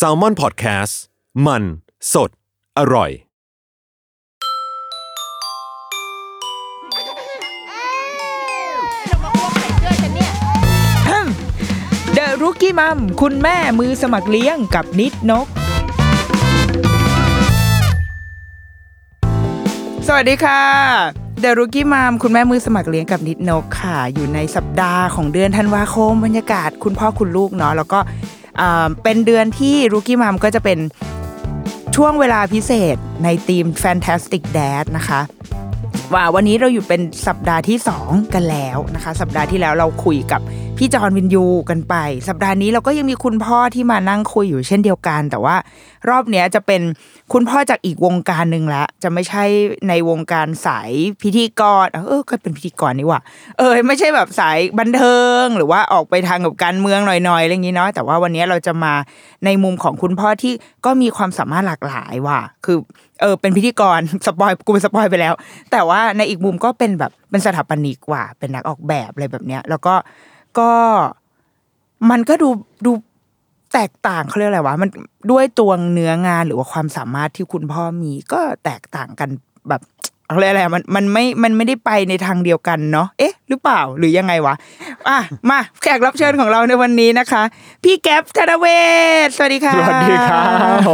[0.00, 0.94] s a l ม o n PODCAST
[1.46, 1.62] มัน
[2.12, 2.30] สด
[2.78, 3.10] อร่อย
[12.14, 15.46] เดอรุกี้มัมคุณแม่มือสมัครเลี้ยงกับนิดนก
[20.06, 20.62] สวัสดีค่ะ
[21.40, 27.98] เดรุกี้มัมคุณแม่มือสมัครเลี้ยงกับนิดนกค่ะ อยู่ในสัปดาห์ของเดือนธันวาคมบรรยากาศคุณพ่อคุณลูกเนาะแล้วก็
[29.02, 30.78] เป็นเดือนที่รุกี้มัมก็จะเป็น
[31.96, 35.20] ช่วงเวลาพิเศษในทีม Fantastic Dad นะคะ
[36.14, 40.40] ว่าวันนี้เราอยู่เป็นสัปดาห์ที่ 2 กันแล้วนะคะ สัปดาห์ที่แล้วเราคุยกับ
[40.78, 41.94] พี่จอห์นวินยูกันไป
[42.28, 45.56] สัปดาห์นี้เราก็ยังมีคุณพ่อที่มานั่งคุยอยู่เช่นเดียวกัน แต่ว่า
[46.08, 46.82] รอบเนี้ยจะเป็น
[47.32, 49.44] คุณพ่อจากอีกวงการหนึ่งละ จะไม่ใช่
[49.88, 50.90] ในวงการสาย
[51.22, 53.20] พิธีกร เออก็เป็นพิธีกรนี่ว่า
[53.58, 58.92] เออไม่ใช่แบบสายบันเทิง หรือว่าออกไปทางกับการเมืองหน่อยๆอะไรอย่างนี้เนาะแต่ว่าวันนี้เราจะมา
[59.44, 62.78] ในมุมของคุณพ่อที่ก็มีความสามารถหลากหลายว่ะคือ
[63.20, 65.34] เออเป็นพิธีกร spoil กูเป็น spoil ไปแล้ว
[65.72, 69.94] แต่ว่าในอีกมุมก็เป็นแบบเป็นสถาปนิกว่า เป็นนักออกแบบอะไรแบบเนี้ย แล้วก็
[70.58, 70.72] ก็
[72.10, 72.48] มันก็ดู
[72.86, 72.92] ดู
[73.74, 74.88] แตกต่างเขาเรียกอะไรวะมัน
[75.30, 79.28] ด้วยตัวเนื้องานหรือว่าความสามารถที่คุณพ่อมีก็แตกต่างกัน
[79.68, 79.82] แบบ
[80.30, 84.54] เขาเรียกอะไรมันมันไม่มันไม่ได้ไปในทางเดียวกันเนาะเอ๊ะ หรือเปล่าหรือยังไงวะ
[85.08, 85.18] อะ
[85.50, 87.42] มาแขกรับเชิญของเราในวันนี้นะคะ
[87.84, 88.66] พี่แก๊ปธนเว
[89.26, 90.88] ศสวัสดีค่ะสวัสดีครับ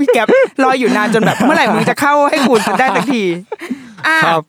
[0.00, 0.26] พี่แก๊ป
[0.62, 3.24] รออยู่นานจนแบบเมื่อไหร่มึงจะเข้าให้กูได้สักที
[4.06, 4.42] อะครับ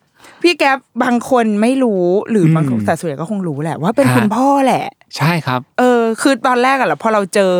[0.44, 4.84] พี่แก๊ปบางคนไม่รู้หรืออมบางคนแต่ส่วนใหญ่ก็คงรู้แหละ ว่าเป็นฮะคุณพ่อแหละ
[5.16, 7.54] ใช่ครับ เออ คือตอนแรกอะแหละพอเราเจอ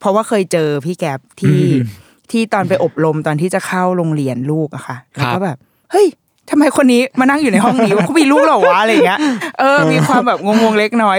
[0.00, 5.56] เพราะว่าเคยเจอพี่แก๊ปที่อืมที่ตอนไปอบรมตอนที่จะเข้าโรงเรียนลูกอะค่ะครัแล้วบก็แบบ
[5.90, 6.06] เฮ้ย
[6.50, 9.20] ทำไมคนนี้มานั่งอยู่ในห้องนี้วะเขามีลูกเหรอวะอะไรอย่างเงี้ย
[9.60, 11.18] เออ มีความแบบงงๆเล็กน้อย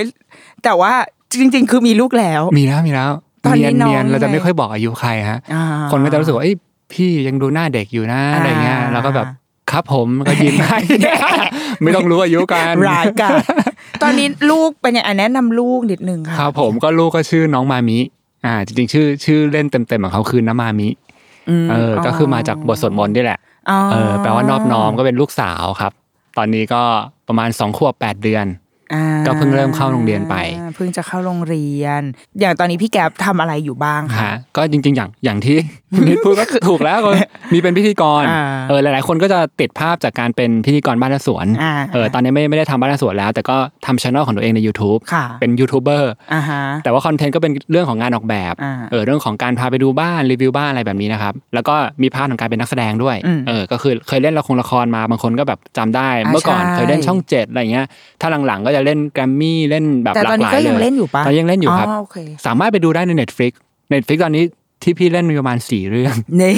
[0.63, 0.93] แต่ว่า
[1.39, 3.11] จริง ๆ คือมีลูกแล้ว มีแล้วมีแล้ว
[3.45, 6.55] ตอนนี้เนียนน้องเนียนเราจะไงไม่ค่อยบอกอายุใครฮะอ่าคนก็จะรู้สึกว่าเอ้ย
[6.93, 9.27] พี่ยังดูหน้าเด็กอยู่นะอะไรเงี้ยอ่าเราก็แบบ
[9.71, 10.79] ครับผมก็ยิ้มให้
[11.81, 13.33] ไม่ต้องรู้อายุกันร้ายกาจ
[14.01, 17.99] ตอนนี้ลูกเป็นยังไงอะแนะนำลูกนิดนึงค่ะครับผมก็ลูกก็ชื่อน้องมามิ
[18.45, 20.87] อ่า จริงๆ ชื่อชื่อเล่นเต็มๆของเขาคือน้ำมามิ
[21.65, 23.39] มเอออ ก็คือมาจากบทสวดมนต์นี่แหละ
[23.69, 25.91] อ๋อเออแปลว่านอบน้อมก็เป็นลูกสาวครับ
[26.37, 26.81] ตอนนี้ก็
[27.27, 28.60] ประมาณสองขวบแปดเดือนอ่า
[29.27, 30.35] ก็เพิ่งเริ่มเข้าโรงเรียนไป
[30.75, 32.01] เพิ่งจะเข้าโรงเรียน
[32.39, 35.57] อย่างตอนนี้พี่แก๊ปทำอะไรอยู่บ้างคะฮะก็จริง ๆ อย่างอย่างที่
[36.07, 37.09] นิดพูดก็ถูกแล้วก็
[37.53, 57.85] มีเป็นพิธีกรอ่าเออหลาย ๆ คนก็จะติดภาพจากการเป็นพิธีกรบ้านและสวนอ่าเออตอนนี้ไม่ไม่ได้ทำบ้านและสวนแล้ว แต่ก็ทำช่องของตัวเองใน YouTube ค่ะเป็นยูทูบเบอร์อ่าฮะแต่ว่าคอนเทนต์ก็เป็นเรื่องของงานออกแบบอ่าเออเรื่องของการพาไปดูบ้านรีวิวบ้านอะไรแบบนี้นะครับแล้วก็มีพาร์ทของการเป็นนักแสดงด้วยอืมเออก็คือเคยเล่นละครละครมาบางคนก็แบบจำได้อ่าเมื่อก่อนใช่เคยเล่นช่องเจ็ดอะไรเงี้ย
[58.21, 63.51] ถ้าหลังๆก็จะเล่นแกรมมี่เล่นแบบแต่หลาตอนกหนี้ลายก็เลยยังเล่นอยู่ปะตอนยังเล่นอยู่ครับโอเคสามารถไปดูได้ใน Netflix
[63.93, 64.43] Netflix ตอนนี้
[64.83, 66.55] ที่พี่เล่นมีประมาณสี่เรื่องนี่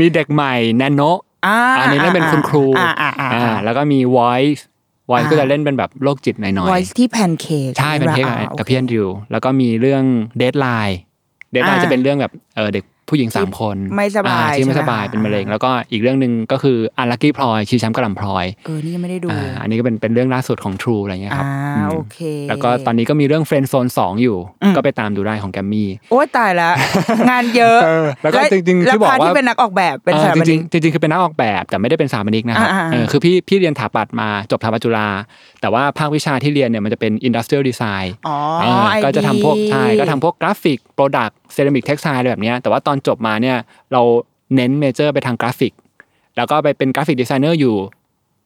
[0.00, 1.02] มีเด็กใหม่แนนโน
[1.46, 4.60] อ่าอันนี้เล่นเป็นคุณครูอ่าอ่าอ่าอ่าแล้วก็มี Voice
[5.10, 10.02] Voice อ่าก็จะเล่นเป็นแบบโรคจิตหน่อย Voice ที่แพนเค้กๆใช่เป็นเทคอ่ากับพี่แอนดริวแล้วก็มีเรื่อง
[10.42, 10.94] Deadline
[11.54, 21.46] Deadline อ่าจะเป็นเรื่องแบบเออเด็ก ผู้หญิงสามคนไม่สบายอ่ที่ไม่ใช่สไหมบายคะเป็นมะเร็ง แล้วก็อีกเรื่องหนึ่งก็คืออันลักกี้พลอยชีช้ำกระหล่ำพลอยเออนี่ยังไม่ได้ดูอ่าอันนี้ก็เป็นเป็นเรื่องล่าสุดของ True อะไรเงี้ยคอ่ารับ
[21.86, 26.72] มโอเค แล้วก็ตอนนี้ก็มีเรื่อง Friend Zone 2อยู่อืมก็ไปตามดูได้ของแกมมี่โอ้ยตายแล้ว
[27.30, 35.08] งานเยอะเออแล้วก็จริงๆแล้วที่บอกพาร์ทว่าที่เป็นนักออกแบบเป็นเออสถาปจนิริกงๆจริงๆคือเป็นนักออกแบบแต่ไม่ได้เป็นสถาปนิกนะครับอ่าๆเออคือพี่พี่เรียนถาปัดมาจบถาปัดจุฬา
[35.60, 43.56] แต่ว่าภาควิชาที่เรียนเนี่ยมันจะเป็น industrial design อ๋อเออ I ก็จะทำพวก D ใช่ก็ทำพวกกราฟิก product เซรามิกเท็กซ์ไอะไรแบบเนี้ยแต่ว่าตอนจบมาเนี่ย
[43.92, 44.02] เรา
[44.54, 45.72] เน้น major ไปทางกราฟิก
[46.36, 47.76] แล้วก็ไปเป็น graphic designer อยู่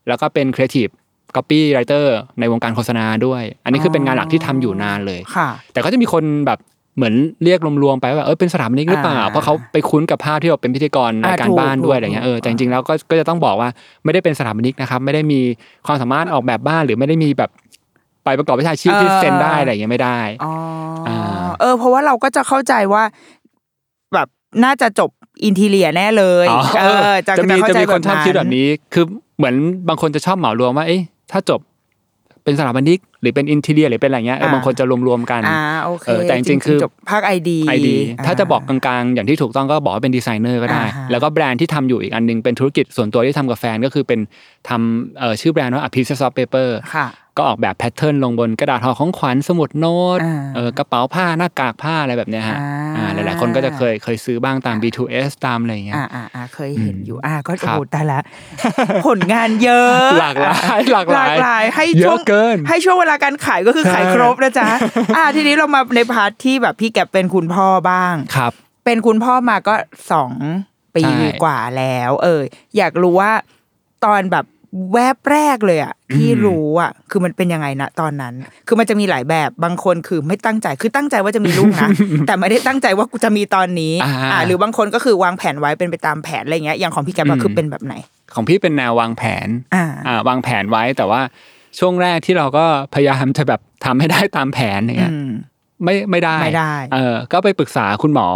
[0.08, 6.58] แล้วก็เป็น creative copywriter ในวงการโฆษณาด้วย อันนี้คือเป็นงานหลักที่ทำอยู่นานเลยค่ะแต่ก็จะมีคนแบบ
[6.96, 7.14] เหมือน
[7.44, 13.69] เรียกรวมๆไปว่าเออเป็นสถาปนิกหรือเปล่าอ่าเพราะเขาไปคุ้นกับภาพที่เราเป็นพิธีกรรายการถูกบ้านด้วยถูกอะไรเงี้ยถูกเออแต่จริงๆแล้วก็ก็จะต้องบอกว่า
[14.04, 15.40] ไม่ได้เป็นสถาปนิกนะครับ ไม่ได้มี
[15.86, 17.50] ความสามารถออกแบบบ้านหรือไม่ได้มีแบบ
[18.24, 20.52] ไปประกอบวิชาชีพที่เซ็นได้อะไรเงี้ยไม่ได้อ๋อ
[21.08, 23.02] อาาเออ เพราะว่าเราก็จะเข้าใจว่า
[24.14, 24.28] แบบ
[24.64, 25.10] น่าจะจบ
[25.44, 29.04] interior แน่เลยอ๋อเออจะจะมีเข้าจะใจมีคนชอบคิดแบบนั้นนี้ คือ
[29.37, 29.54] เหมือน
[29.88, 31.02] บางคนจะชอบเหมารวมว่าเอ๊ะ
[31.32, 31.60] ถ้าจบ
[32.44, 37.96] เป็นสถาปนิกหรือเป็น interior หรือเป็นอะไรเงี้ยเออบางคนจะรวมๆกันอ่าโอเคเออแต่จริงๆคือจบภาค ID ID
[38.26, 44.20] ถ้าจะบอกกลางๆ อย่างที่ถูกต้องก็บอกว่าเป็นดีไซเนอร์ก็ได้อ่าฮะแล้วก็แบรนด์ที่ทำอยู่อีกอันหนึงเป็นธุรกิจส่วนตัวที่ทำกับแฟนก็คือเป็น
[44.69, 47.06] ทำเอ่อชื่อแบรนด์ว่า A Piece of Paper ค่ะ
[47.37, 58.19] ก็ออกแบบ pattern ลงบนกระดาษห่อของขวัญสมุดโน้ตอ่าเออกระเป๋าผ้าหน้ากากผ้าอะไรแบบเนี้ยฮะอ่าอ่าหลายๆคนก็จะเคยเคยซื้อบ้างตาม B2S ตามอะไรอย่างเงี้ยอ่าอ่าอ่าเคยเห็นอยู่อ่าก็ครัโอ้บแต่ละ
[59.06, 64.69] ผลงานเยอะ หลากหลายหลากหลายหลายให้เยอะช่วงเกิน ให้ช่วงเวลาการขายก็คือใช่ขายครบนะจ๊ะ
[65.17, 68.52] อ่าทีนี้เรามาใน part ที่แบบพี่แกบเป็นคุณพ่อบ้างครับ
[68.84, 69.75] เป็นคุณพ่อมาก็
[70.12, 70.32] สอง
[70.96, 72.40] ปีใช่กว่าแล้ว เออ
[72.76, 73.32] อยากรู้ว่า
[74.05, 74.44] ตอนแบบ
[74.92, 78.34] แวบแรกเลยอะที่รู้อะคือมันเป็นยังไงนะตอนนั้น
[78.66, 81.88] คือมันจะมีหลายแบบบางคนคือไม่ตั้งใจคือตั้งใจว่าจะมีลูกนะ
[82.26, 87.94] แต่ไม่ได้ตั้งใจว่ากูจะมีตอนนี้อ่าอ่าหรือบางคนก็คือวางแผนไว้เป็นไปตามแผนอะไรเงี้ยอย่างของพี่แกบอะอืมคือเป็นแบบไหน
[88.34, 91.20] ของพี่เป็นแนววางแผนอ่าอ่าวางแผนไว้แต่ว่า
[91.78, 95.30] ช่วงแรกที่เราก็พยายามจะแบบทำให้ได้ตามแผนอย่างเงี้ยอืม
[95.84, 98.28] ไม่ไม่ได้ไม่ได้ เออก็ไปปรึกษาคุณหมอ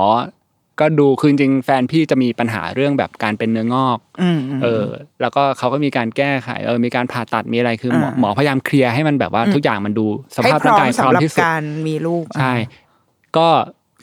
[0.80, 4.84] ก็ดูคือจริงๆแฟนพี่จะมีปัญหาเรื่องแบบการเป็นเนื้องอกอืมมเออ
[5.20, 10.06] แล้วก็เขาก็มีการแก้ไขเออมีการผ่าตัดมีอะไรคือหมออ่าหมอพยายามเคลียร์ให้มันแบบว่าทุกอย่างมันดู
[10.36, 12.54] สให้ภาพพร้ร่างอมกายพร้อสำมหรับที่สุดการมีลูกใช่
[13.36, 13.48] ก็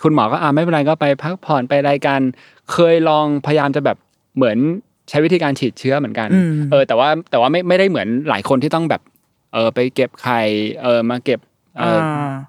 [0.04, 2.20] คุณหมอก็อ่าไม่เป็นไรก็ไปพักผ่อนไปรายการ
[2.72, 3.98] เคยลองพยายามจะแบบ
[4.36, 4.58] เหมือน
[5.10, 9.02] ใช้วิธีการฉีดเชื้อเหมือนกันอืมเออ แต่ว่าแต่ว่าไม่ไม่ได้เหมือนหลายคนที่ต้องแบบ
[9.54, 10.42] เออไปเก็บไข่
[10.82, 11.53] เออมาเก็บเอออา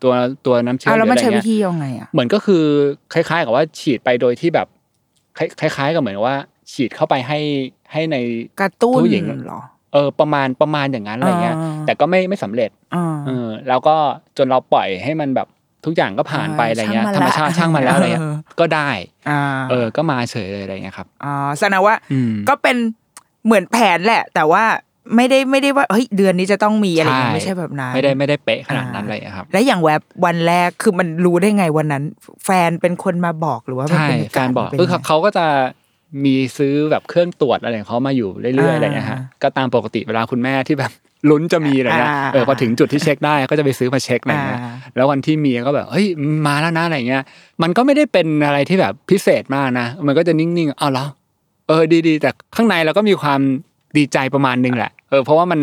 [0.03, 0.15] ตัว
[0.47, 2.65] ตัวน้ำเชื้ออ่าหแล้วรือมันอะไรใช้วิเงี้ยธียังไงอะเหมือนก็คือ
[3.13, 4.67] คล้าย ๆ กับว่าฉีดไปโดยที่แบบ
[5.39, 6.37] คล้ายคล้ายๆกับเหมือนว่า
[6.73, 7.39] ฉีดเข้าไปให้
[7.93, 8.17] ให้ใน
[8.61, 9.61] กระตุ้นผู้หญิงเหรอ
[9.93, 13.97] เออประมาณประมาณอย่างนั้นอะไรเงี้ยอ่าแต่ก็ไม่ไม่สำเร็จอ่าเออแล้วก็
[14.37, 15.49] จนเราปล่อยให้มันแบบ
[15.85, 18.91] ทุกอย่างก็ผ่านไปอะไรเงี้ยช่างมันธรรมชาติละช่างมันแล้วอะไรเงี้ยเออก็ได้
[19.31, 22.77] อ่าเออก็มาเฉยเลยอะไรเงี้ยครับอ๋อแสดงว่าอืมก็เป็น
[23.45, 24.65] เหมือนแผนแหละ แต่ว่า
[25.17, 32.05] ไม่ได้ไม่ได้ว่าเฮ้ยเดือนนี้จะต้องมีอะไรอย่างเงี้ยใช่ไม่ใช่แบบนั้น ไม่ได้ไม่ได้เป๊ะขนาดนั้นอ่าเลยอะครับ และอย่างแวบวันแรกคือมันรู้ได้ไงวันนั้น
[32.45, 35.47] แฟนเป็นคนมาบอกหรือว่ามันใช่เป็นแฟนบอกเป็นคือยังไงเขาก็จะ
[36.25, 40.93] มีซื้อแบบเครื่องตรวจอะไรของเขามาอยู่เรื่อยๆอ่าอะไรเงี้ยฮะก็ตามปกติเวลาคุณแม่ที่แบบ
[41.31, 46.07] ลุ้นจะมีอะไรเงี้ยอ่าเออพอถึงจุดที่เช็คได้ก็จะไปซื้อมาเช็คอะไรเงี้ยอ่าแล้ววันที่มีก็แบบเฮ้ย
[46.47, 47.23] มาแล้วนะอะไรเงี้ย
[47.63, 51.07] มันก็ไม่ได้เป็นอะไรที่แบบพิเศษมากนะ มันก็จะนิ่งๆเอาเหรอ
[51.69, 53.41] เออดีๆ แต่ข้างในเราก็มีความ
[53.97, 55.61] ดีใจประมาณนึงแหละเออเพราะว่ามัน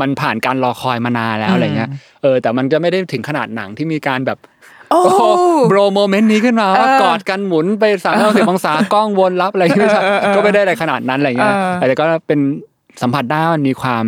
[0.00, 1.90] มันผ่านการรอคอยมานานแล้วอะไรเงี้ย
[2.22, 4.38] เออแต่มันจะไม่ได้ถึงขนาดหนังที่มีการแบบ
[4.90, 5.22] โอ้โอ้โห
[5.68, 10.00] โบร moment นี้ขึ้นมาว่าเออกอดกันหมุนไปสามร้อยสิบองศากล้องวนรับอะไรไม่ใช่
[10.34, 12.40] ก็ไม่ได้อะไรขนาดนั้นอะไรเงี้ยเออแต่ก็เป็น
[13.02, 14.04] สัมผัสได้ว่ามันมีความ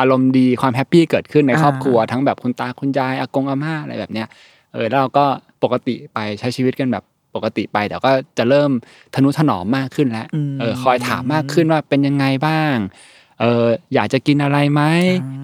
[0.00, 4.26] อารมณ์ดีความ happy เกิดขึ้นในอ่าครอบครัวทั้งแบบคุณตาคุณยายอากงอาม่าอะไรแบบเนี้ย
[4.72, 5.24] เออแล้วเราก็
[5.62, 8.70] ปกติไปใช้ชีวิตกันแบบ ปกติไปแต่ก็จะเริ่ม
[9.14, 10.26] ทนุถนอมมากขึ้นแล้ว
[10.60, 12.76] เออคอยถามมากขึ้นว่าเป็นยังไงบ้าง
[13.40, 14.82] เอออยากจะกินอะไรไหม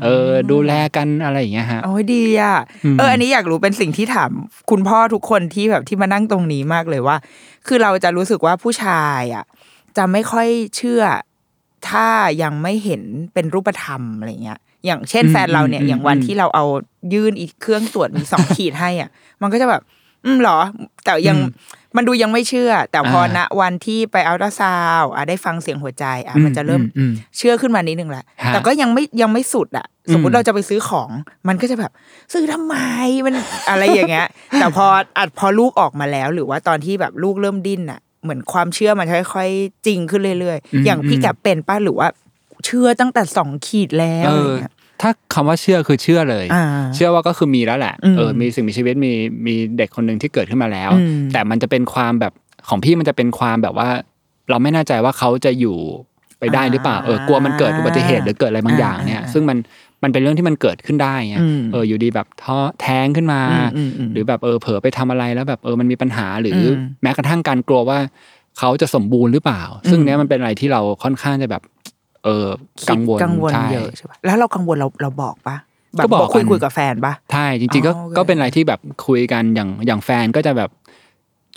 [0.03, 4.31] เออดูแลกันอะไรอย่างเงี้ยฮะโอ้ยดีอะอืมเอออันนี้อยากรู้เป็นสิ่งที่ถาม
[4.71, 7.17] คุณพ่อทุกคนที่แบบที่มานั่งตรงนี้มากเลยว่า
[7.67, 9.45] คือเราจะรู้สึกว่าผู้ชายอะ
[9.97, 11.03] จะไม่ค่อยเชื่อ
[11.89, 12.09] ถ้า
[12.43, 13.03] ยังไม่เห็น
[13.35, 16.65] เป็นรูปธรรมอะไรเงี้ย อย่างเช่นอืมแฟนเราเนี่ยอืมอย่างวันอืมที่เราเอา
[17.15, 19.11] ยื่นอีกเครื่องตรวจมีสองขีดให้อะ
[19.43, 19.83] มันก็จะแบบ
[20.27, 20.59] อืมเหรอ
[21.05, 31.11] แต่ยังอืมมันดูยังไม่เชื่อ แต่พออ่าณวันที่ไปอัลตราซาวด์อะได้ฟังเสียงหัวใจอะมันจะเริ่มอืมเชื่อขึ้นมานิดนึงแหละฮะแต่ก็ยังไม่ยังไม่สุดอะ สมมอืติมเราจะไปซื้อของ
[31.49, 31.93] มันก็จะแบบ
[32.33, 32.77] ซื้อทำไม
[33.27, 33.35] มัน
[33.71, 34.27] อะไรอย่างเงี้ย
[34.61, 34.87] แต่พอ
[35.19, 42.09] อัดพอลูกออกมาแล้ว หรือว่าตอนที่แบบลูกเริ่มดิ้นอะ เหมือนความเชื่อมันค่อยๆจริงขึ้นเรื่อยอืมๆอย่างพี่อืมแกบเป็นป้าหรือว่า
[42.65, 44.31] เชื่อตั้งแต่สองขีดแล้ว
[45.01, 46.65] เออะไรอเงี้ยถ้าคำว่าเชื่อคือเชื่อเลยอ่า
[46.95, 49.13] เชื่อว่าก็คือมีแล้วแหละอืมเออมีสิ่งมีชีวิตมี
[49.47, 52.33] มีเด็กคนหนึ่งที่เกิดขึ้นมาแล้วอืมแต่มันจะเป็นความแบบ
[52.69, 53.89] ของพี่มันจะเป็นความแบบว่า
[54.51, 55.79] เราไม่แน่ใจว่าเขาจะอยู่
[56.39, 59.59] ไปได้หรือเปล่าเออกลัวมันเกิดอุบัติเหตุหรือเกิดอะไรบางอย่างเนี่ยอ่าซึ่งมัน
[60.03, 67.99] มันเป็นเรื่องที่มันเกิดขึ้นได้ไงอืมเอออยู่ดีแบบท้อแท้งขึ้นมาอืมอืมอืมหรือแบบเออเผลอไปทำอะไรแล้วแบบเออมันมีปัญหาหรืออมแม้กระทั่งการกลัวว่า
[68.59, 71.63] เขาจะสมบูรณ์หรือเปล่า ซึ่งอืมเนี้ยมันเป็นอะไรที่เราค่อนข้างจะแบบ
[72.25, 72.47] เออ
[72.83, 75.57] คิดกังวลกังวลใช่เยอะใช่ปะแล้วเรากังวลเราเราบอกปะ
[75.97, 80.71] แบบก็บอกคุยกันคุยกับแฟนปะใช่จริงๆก็อ๋อโอเคก็เป็นอะไรที่แบบคุยกันอย่างอย่างแฟนก็จะแบบ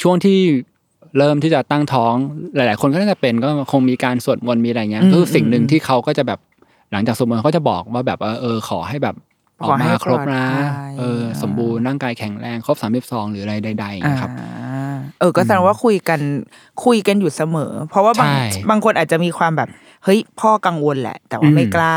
[0.01, 0.37] ช่วงที่
[1.17, 2.13] เริ่มที่จะตั้งท้อง
[2.55, 6.39] หลาย ๆ คนก็น่าจะเป็นก็คงมีการสวดมนต์มีอะไรเงี้ยอืมก็คือสิ่งหนึ่งอืมที่เขาก็จะแบบ
[6.91, 9.15] หลังจากสวดมนต์เขาจะบอกว่าแบบว่าเออขอให้แบบ
[9.61, 14.31] ออกขอให้มาครบนะปลอดภัยเออ สมบูรณ์ร่างกายแข็งแรงครบสามสิบสองหรืออะไรใดๆอย่างอ่าเงี้ยครับ
[15.19, 16.19] เออ ก็แสดงว่าคุยกัน
[16.85, 19.69] คุยกันอยู่เสมอ เพราะว่าบางใช่บางคนอาจจะมีความแบบ
[20.03, 21.95] เฮ้ยพ่อกังวลแหละ แต่ว่าอืมไม่กล้า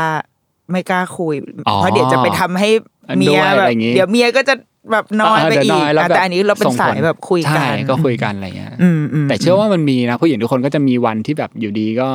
[0.71, 1.35] ไม่กล้าคุย
[1.67, 2.69] อ๋อเพราะเดี๋ยวจะไปทำให้
[3.17, 4.53] เมีด้วยยแบบอะไรอย่างงี้เดี๋ยวเมียก็จะ
[4.91, 12.09] แบบน้อยไปเดี๋วอีกแล้วอะแต่อันนี้เราเป็นส่งผลสายแบบคุยกันใช่ก็คุยกันอะไรเงี้ยอืมอืมแต่เชื่อว่ามันมีนะผู้หญิงทุกคนก็จะมีวันที่แบบอยู่ดีก็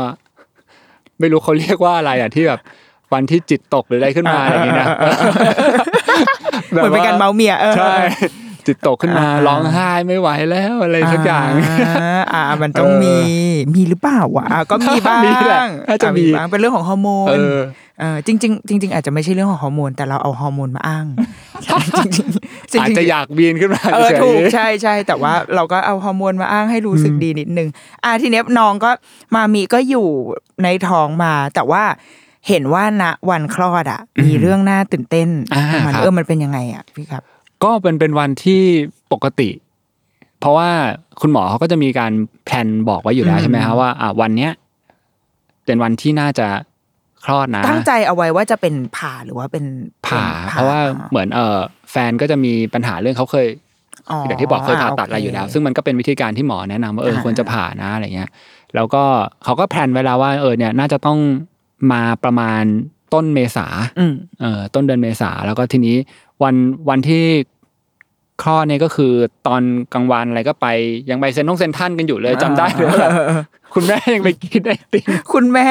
[1.21, 2.61] ไม่รู้เขาเรียกว่าอะไรอะที่แบบ
[3.13, 4.89] วันที่จิตตกหรืออะไรขึ้นมาอะไรอย่างเงี้ยนะ
[6.69, 7.95] เหมือนเป็นการเมาเมียเออใช่
[8.67, 13.17] จิตตกขึ้นมาอ่าร้องไห้ไม่ไหวแล้วอะไรสักอย่างอ่าอ่ามันต้องมี
[13.75, 17.59] มีหรือเปล่าวะอะก็มีบ้างมีแหละน่าจะมีอ่บ้างเป็นเรื่องของฮอร์โมนเออ
[18.01, 21.07] เออจริงๆจริงๆอาจจะไม่ใช่เรื่องของฮอร์โมนแต่เราเอาฮอร์โมนมาอ้าง
[22.73, 27.69] จริงๆอาจจะอยากวีนขึ้นมาเออเฉยๆถูกใช่ใช่แต่ว่าเราก็เอาฮอร์โมนมาอ้างให้รู้สึกดีนิดนึง
[28.05, 28.91] อะทีเนี้ยน้องก็
[29.35, 30.07] มามีก็อยู่
[30.65, 31.83] ในท้องมา แต่ว่า
[32.49, 37.23] เห็นว่าณวันคลอดอะ มีเรื่องน่าตื่นเต้นอ่ามันครับเออมันเป็นยังไงอะพี่ครับ
[37.65, 38.63] ก็เป็นเป็นวันที่
[39.13, 39.51] ปกติ
[40.41, 40.71] เพราะว่า
[41.21, 42.13] คุณหมอเขาก็จะมีการ
[42.45, 44.53] แพลนบอกไว้อยู่แล้วอืมใช่ไหมครับว่าอะวันเนี้ย
[45.67, 46.47] เป็นวันที่น่าจะ
[47.25, 49.65] คลอดนะตั้งใจเอาไว้ว่าจะเป็นผ่าหรือว่าเป็น
[50.07, 51.59] ผ่าป็นเพราะว่าเหมือนเออ
[51.91, 53.47] แฟนก็จะมีปัญหาเรื่องเขาเคย
[54.27, 58.31] อย่างที่บอกเคยผ่าตัดอะไรอยู่แล้ว ซึ่งมันก็เป็นวิธีการที่หมอแนะนำว่าเอออ่าควรจะผ่านะอะไรเงี้ย
[58.75, 59.05] แล้วก็
[59.45, 61.19] เขาก็แพลนไว้แล้วว่าเออเนี่ยน่าจะต้อง
[61.93, 62.63] มาประมาณ
[63.15, 63.67] ต้นเมษา
[63.99, 65.97] อืมเออต้นเดือนเมษาแล้วก็ทีนี้
[66.43, 66.55] วัน
[66.89, 67.25] วันที่
[68.43, 69.13] คลอดเนี่ยก็คือ
[69.47, 69.63] ตอน
[69.95, 70.67] กลางวันอะไรก็ไป
[71.11, 73.13] ยังไปเซนทงเซนทรันกันอยู่เลยจำได้เลยว่าแบบ
[73.75, 75.71] คุณแม่ยังไปกินไอติมคุณแม่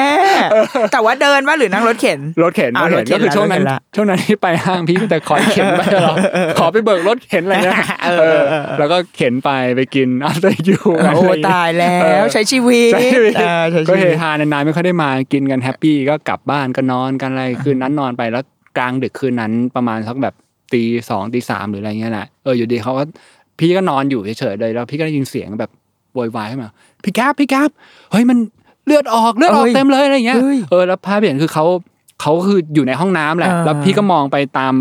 [0.92, 6.18] แต่ว่าเดินว่าหรือนั่งรถเข็นรถเข็นอ่ารถเข็นรถเข็นก็คือช่วงนั้นรถเข็นละช่วงนั้นที่ไปห้างพี่ก็แต่คอยเข็นไปตลอด
[6.58, 7.76] ขอไปเบิกรถเข็นอะไรเงี้ย
[8.08, 10.80] เออเออเออเออแล้วก็เข็นไปไปกิน after you
[11.14, 18.44] โอ้ตายแล้เอวอใช้ชีวิตใช่ไหมเออใช้ก็ชีเฮวิตฮานานๆไม่ค่อยได้มากินกันแฮปปี้ก็กลับบ้านก็นอนกันอะไรคืนนั้นนอนไปแล้ว
[18.78, 20.34] กลางดึกคืนนั้นประมาณสักแบบ
[20.72, 23.04] ตีสองตีสามหรืออะไรเงี้ยแหละเอออยู่ดีเขาก็
[23.58, 25.70] พี่ก็นอนอยู่เฉยๆเลยแล้ว พี่ก็ได้ยินเสียงแบบ
[26.14, 26.70] โวยวายขึ้นมา
[27.04, 27.70] พี่แก๊บพี่แก๊บ
[28.12, 28.38] เฮ้ยมัน
[28.86, 31.64] เลือดออกเลือดออกเอ้ยเต็มเลยอะไรเงี้ยเฮ้ยเออแล้วภาพที่เห็นคือเขา
[32.20, 34.74] เขาคืออยู่ในห้องน้ำแหละอ่าแล้วพี่ก็มองไปตาม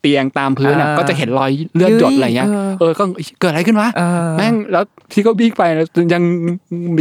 [0.00, 3.04] เตียงตามพื้นอะอ่าก็จะเห็นรอยเลือดหยดอะไรเงี้ยเออเออก็
[3.40, 6.22] เกิดอะไรขึ้นวะเออแม่งแล้วพี่ก็บิ๊กไปแล้วยัง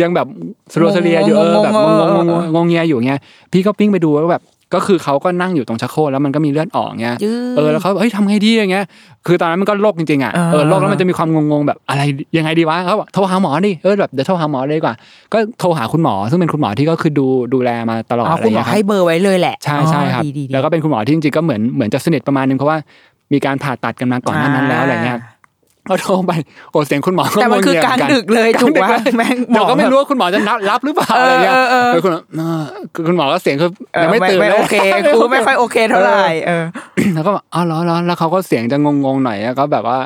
[0.03, 0.27] ยังแบบ
[0.73, 3.19] สะลึมสะลืออยู่เออแบบงงงงงัวเงียอยู่เงี้ย
[3.51, 8.85] พี่ก็วิ่งไปดูแล้วแบบ ก็คือเขาก็นั่งอยู่ตรงชักโครกแล้วมันก็มีเลือดออกเงี้ยยืดเออแล้วเขาเฮ้ยทำไงดีอย่างเงี้ย
[9.27, 12.01] คือตอนนั้นมันก็ลกจริงๆอะเออเออลกแล้วมันจะมีความงงๆแบบอะไร
[12.37, 14.95] ยังไงดีวะเขาบอกโทรหาหมอดิเออแบบเดี๋ยวโทรหาหมอเลยดีกว่า
[15.33, 22.77] ก็โทรหาคุณหมอ ซึ่งเป็นคุณหมอที่ก็คือดูดูแลมาตลอดอ๋ออะไรคุณหมอเงี้ยครับให้เบอร์ไว้เลยแหละใช่ใช่ครับอ๋อดีดีดีแล้วก็เป็นคุณหมอที่จริงๆก็เหมือนเหมือนจะสนิทประมาณนึงเพราะว่า
[23.33, 25.19] มีการผ่าตัดกันมาก่อนหน้านั้นแล้วอะไรเงี้ย
[25.89, 26.31] ก็โทรไป
[26.71, 32.41] โอ้เสียงคุณหมอแต่มันคือกลางดึกเลยถูกว่าแม่งหมอเดี๋ยวก็ไม่รู้ว่าคุณหมอจะนับรับหรือเปล่าเอออะไรเงี้ยเออเออเออคุณหมอเอ
[32.81, 34.75] อคือคุณหมอก็เสียงคือเออยังไม่ตื่นไม่เลยโอเค
[35.13, 36.63] กูไม่ค่อยโอเคเท่าไหร่เออ
[37.13, 39.99] แล้วก็บอกอ๋อเหรอเหรอแล้วเขาก็เสียงจะงงๆหน่อยแล้วก็แบบว่า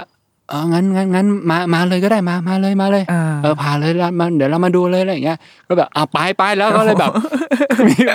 [0.49, 5.37] เอองั้นงั้นงั้นมามาเลยก็ได้มามาเลยมาเลยอ่าเออพาเลยแล้วมาเดี๋ยวเรามาดูเลยอะไรอย่างเงี้ย
[5.67, 7.11] ก็แบบอะไปไปแล้วก็เลยแบบ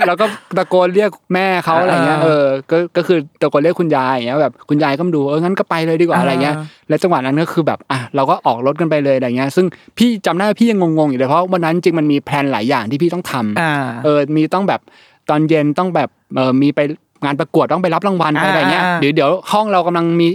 [0.08, 6.54] แล้วก็ตะโกนเรียกแม่เขาอะไรเงี้ยอ่าเออก็ก็คือตะโกนเรียกคุณยายอย่างเงี้ยแบบคุณยายก็มาดูเอองั้นก็ไปเลยดีกว่าอ่าอะไรเงี้ย
[6.88, 9.66] แล้วจังหวะนั้นก็คือแบบอะเราก็ออกรถกันไปเลยอะไรเงี้ยซึ่ง
[9.98, 13.72] พี่จำได้ว่าพี่ยังงงๆอยู่เลยเพราะวันนั้นจริงมันมีแพลนหลายอย่างที่พี่ต้องทำอ่า
[14.04, 14.80] เออมีต้องแบบ
[15.30, 16.80] ตอนเย็นต้องแบบเออมีไป
[17.24, 20.28] งานประกวดต้องไปรับรางวัลอ่าอะไรเงี้ยอ่าเดี๋ยวเดี๋ยวห้องเรากำลังมี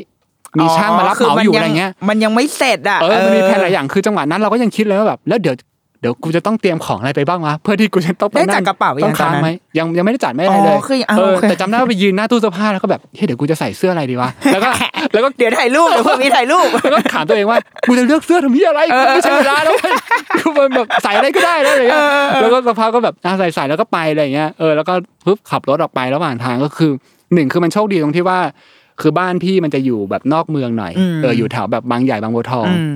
[0.62, 5.56] มีช่างมารับเหมาอยู่อะไรเงี้ยมันยังไม่เสร็จอะเออมันมีแผนหลายอย่างคือจังหวะนั้นเราก็ยังคิดเลยว่าแบบแล้วเดี๋ยว
[6.02, 14.70] เดี๋ยวกูจะต้องเตรียมของอะไรไปบ้างวะเพื่อที่กูจะต้องไปได้นั่จัดงกระเป๋าต้ยัองงตอนค้างนั้นไหมยังยังไม่ได้จัดไม่อะไรเลยอ๋อคืออะเออโอเคแต่จำได้ว่าไปยืนหน้าตู้เสื้อผ้าแล้วก็แบบเฮ้ยเดี๋ยวกูจะใส่เสื้ออะไรดีวะแล้วก็
[15.14, 19.94] แล้วก็เดี๋ยวถ่ายรูปเดี๋ยวพวกนี้ถ่ายรูปแล้วก็ถามตัวเองว่ากูจะเลือกเสื้อทำที่อะไรกูไม่ใช่เวลาแล้วเว้ย
[20.38, 22.04] กูมันแบบใส่อะไรก็ได้แล้วอะไรเงี้ย
[22.42, 24.94] แล้วก็สักพักก็แบบอะใส่ใส่แล้วก็ไปอะไรเงี้ยเออแล้วก็
[25.26, 26.92] ปุ๊บขับรถออกไประหว่างทางก็คือ
[27.34, 28.40] หนึ่งคือมันโชคดีตรงที่ว่า
[29.02, 32.94] คือบ้านพี่มันจะอยู่แบบนอกเมืองหน่อยอืมเอออยู่แถวแบบบางใหญ่บางบัวทองอืม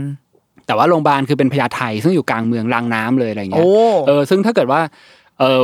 [0.68, 4.82] แต่ว่าโรงพยาบาลคือเป็นพญาไทซึ่งอยู่กลางเมืองรางน้ำเลยอะไรเงี้โอ้ยเออซึ่งถ้าเกิดว่า
[5.40, 5.62] เออ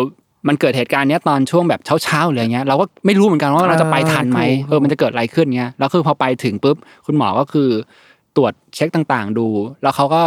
[0.48, 7.70] มันเกิดเหตุการณ์เนี้ยตอนช่วงแบบเช้าๆเลยเงี้ยเราก็ไม่รู้เหมือนกันว่าเราจะไปทันไหมถูกเออมันจะเกิดอะไรขึ้นเงี้ยแล้วคือพอไปถึงปุ๊บคุณหมอก็คือ
[8.36, 9.48] ตรวจเช็คต่างๆ ดู
[9.84, 10.24] แล้วเขาก็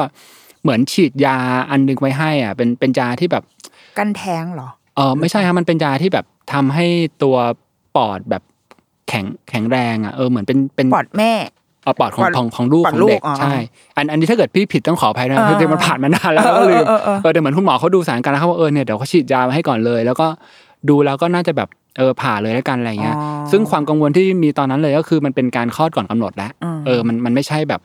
[0.62, 1.38] เหมือนฉีดยา
[1.71, 3.45] อันหนึงไว้ให้อะเป็นเป็นยาที่แบบ
[3.99, 6.87] กันแท้งเหรอเออไม่ใช่ครับมันเป็นยาที่แบบทำให้
[7.23, 7.37] ตัว
[7.97, 8.43] ปอดแบบ
[9.09, 11.33] แข็งแข็งแรงอะเออเหมือนเป็นเป็นปอดแม่
[11.85, 13.55] เอาปอดของปอดของของลูกปอดของเด็กลูกอ๋อใช่
[13.97, 20.27] อันอันนี้ถ้าเกิดพี่ผิดต้องขออภัยนะเออคือเดี๋ยวมันผ่านมานานแล้วก็ลืมเออเออเออเออแต่เหมือนคุณหมอเขาดูสถานการณ์แล้วเขาว่าเออเนี่ยเดี๋ยวเขาฉีดยามาให้ก่อนเลย แล้วก็
[20.88, 27.81] ดูแล้วก็น่าจะแบบเออผ่าเลยแล้วกันอะไรเงี้ยอ๋อซึ่งความกังวลที่มีตอนนั้นเลยก็คือมันเป็นการคลอดก่อนกำหนดแล้วอืมเออมันมันไม่ใช่แบบ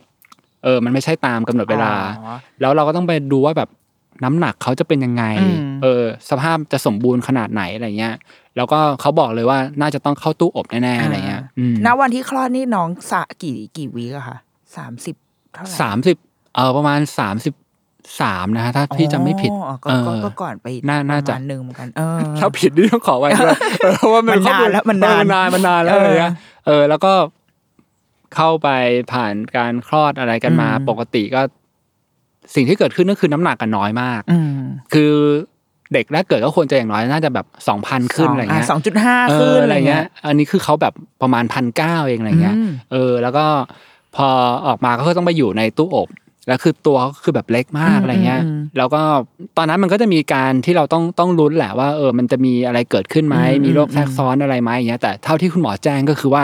[0.63, 3.70] เออ มันไม่ใช่ตามกำหนดเวลาอ๋อแล้วเราก็ต้องไปดูว่าแบบ
[4.24, 8.15] น้ำหนักเขาจะเป็นยังไงอืมเออ สภาพจะสมบูรณ์ขนาดไหนอะไรเงี้ย
[8.58, 14.38] แล้วก็เขาบอกเลยว่าน่าจะต้องเข้าตู้อบแน่ๆอะไรเงี้ยอืมณวันที่คลอดนี่น้องสะกี่กี่วีอะคะ
[14.77, 15.15] สามสิบ
[15.53, 16.17] เท่าไหร่สามสิบ
[16.55, 17.53] เออประมาณสามสิบ
[18.22, 27.13] สามนะฮะถ้าพี่จำไม่ผิดอ๋อก็เออก็ก็ก่อนไปน่าน่าจะปรมณหนึ่งเหมือนกันเออถ้าผิดนี่ต้องขอไว้ด้วยเออเพราะว่ามันมันนานแล้วมันนานเออมันนานมันนานแล้วเออออะไรเงี้ยเออ แล้วก็
[28.36, 28.70] เข้าไป
[29.13, 31.41] ผ่านการคลอดอะไรกันมาอืมปกติก็
[32.55, 34.62] สิ่งที่เกิดขึ้นก็คือน้ำหนักกันน้อยมากอืม
[34.93, 35.13] คือ
[35.93, 43.45] เด็กแรกเกิดก็ควรจะอย่างน้อยน่าจะแบบสองพันขึ้นอะไรเงี้ยสองจุดห้าเอขึ้อนอะอะไรไรเงี้เงี้ยยอันนี้คือเขาแบบประมาณพันเก้าเองอะไรเงี้ยอืมเออ แล้วก็
[44.15, 44.27] พอ
[44.67, 46.09] ออกมาก็คือต้องไปอยู่ในตู้อบ
[46.47, 49.01] แล้วคือตัวก็คือแบบเล็กมากอืมอะไรเงี้ยอืมแล้วก็
[49.57, 56.43] ตอนนั้นมันก็จะมีการที่เราต้องต้องลุ้นแหละว่า เออ มันจะมีอะไรเกิดขึ้นไหมอืมมีโรคอืมแทรกซ้อนอะไรไหมอย่างเงี้ย แต่เท่าที่คุณหมอแจ้งก็คือว่า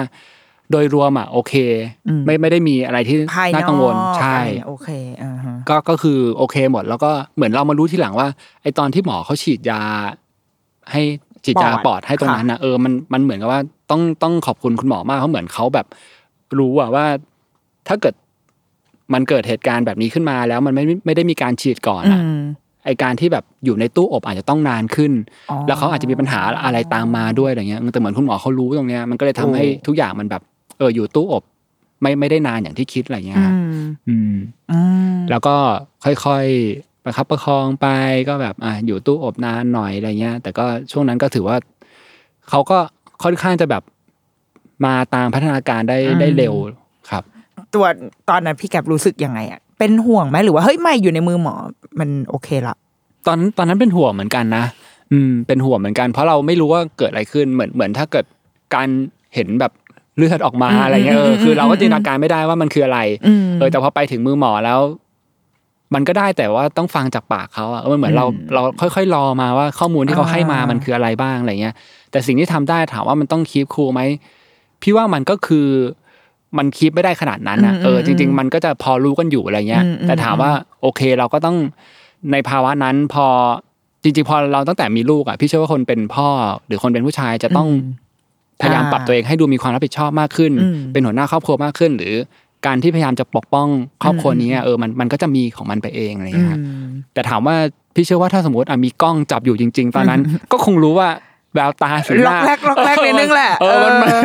[0.72, 1.54] โดยรวมอะโอเค
[2.08, 4.90] อืมไม่ไม่ได้มีอะไรที่ภายนอกน่ากังวลใช่อะไรโอเค
[5.24, 8.28] อ่าฮะก็ก็คือโอเคหมด แล้วก็เหมือนเรามารู้ทีหลังว่า
[8.64, 9.82] ไอตอนที่หมอเขาฉีดยา
[10.92, 11.02] ให้
[11.46, 13.62] ฉีดยาปอดปอดให้ตรงนั้นนะเออมันมันเหมือนกับว่า
[13.92, 15.88] ต้องต้องขอบคุณคุณหมอมากเขาเหมือนเขาแบบ
[16.60, 17.06] รู้อะว่า
[17.88, 18.16] ถ้าเกิด
[19.14, 22.40] มันเกิดเหตุการณ์แบบนี้ขึ้นมาแล้วมันไม่ไม่ได้มีการฉีดก่อนอือะม
[22.86, 25.12] ไอการที่แบบอยู่ในตู้อบอาจจะต้องนานขึ้น
[25.50, 30.42] อ๋อแล้วเขาอาจจะมีปัญหาอะไรตามมาด้วยอะไรเงี้ยแต่เหมือนคุณหมอเขารู้ตรงเนี้ยมันก็เลยทำให้โอ้ทุกอย่างมันแบบ
[30.80, 31.44] เอออยู่ตู้อบ
[32.02, 34.36] ไม่ไม่ได้นานอย่างที่คิดอะไรเงี้ยอืครับมอืม
[34.72, 34.80] อื
[35.14, 35.56] มแล้วก็
[36.04, 37.88] ค่อยๆประคับประคองไป
[38.28, 41.58] ก็แบบอะอยู่ตู้อบนานหน่อยอะไรเงี้ย แต่ก็ช่วงนั้นก็ถือว่า
[42.50, 42.78] เขาก็
[43.24, 43.84] ค่อนข้างจะแบบ
[44.86, 46.56] มาตามพัฒนาการได้อืมได้เร็ว
[47.10, 47.24] ครับ
[47.74, 47.86] ตัว
[48.30, 51.54] ตอนนั้นพี่แกบรู้สึกยังไงอะเป็นห่วงไหมหรือว่าเฮ้ยไม่อยู่ในมือหมอ
[52.00, 52.76] มันโอเคละ
[53.28, 54.66] ตอนตอนนั้นเป็นห่วงเหมือนกันนะ
[55.12, 58.26] อืมเป็นห่วงเหมือนกัน เพราะเราไม่รู้ว่าเกิดอะไรขึ้นเหมือนเหมือนถ้าเกิด
[58.76, 58.90] การ
[59.36, 59.72] เห็นแบบ
[60.20, 64.80] เลือดออกมาอืมอะไรเงี้ยเอออืมคือเราก็อืมจินตนาการไม่ได้ว่ามันคืออะไรอืมเออแต่พอไปถึงมือหมอแล้ว
[65.94, 68.62] มันก็ได้แต่ว่าต้องฟังจากปากเขาอะเออมันเหมือนเราอืมเรา
[68.96, 71.74] ค่อยๆรอมาว่าข้อมูลที่เขาให้มาอ่ามัมันคืออะไรบ้างอะไรเงี้ย
[72.12, 74.02] แต่สิ่งที่ทำได้ถามว่ามันต้องคีบคูลไหม
[74.82, 75.68] พี่ว่ามันก็คือ
[76.58, 81.58] มันคีบไม่ได้ขนาดนั้นอะเออจริง ๆ มันก็จะพอรู้กันอยู่อะไรเงี้ยอืมอืมแต่ถามว่าโอเคเราก็ต้อง
[82.32, 83.26] ในภาวะนั้นพอ
[84.04, 86.28] จริงๆพอเราตั้งแต่มีลูกอะพี่เชื่อว่าคนเป็นพ่อ
[86.68, 88.09] หรือคนเป็นผู้ชายจะต้องอืม
[88.62, 92.16] พยายามปรับตัวเองให้ดูมีความรับผิดชอบมากขึ้นอืมเป็นหัวหน้าครอบครัวมากขึ้น หรือ
[92.66, 93.68] การที่พยายามจะปกป้อง
[94.04, 97.56] ครอบครัวนี้อะเออมันมันก็จะมีของมันไปเองอะไรอย่างอืเงี้ยครับมแต่ถามว่า
[97.96, 101.10] พี่เชื่อว่าถ้าสมมติอะมีกล้องจับอยู่จริง ๆ ตอนนั้นก็คงรู้ว่า
[101.56, 104.24] แววตาสีหล็อน้ากแรกล็อกแรกนิดนึงแหละเออมันมันเออ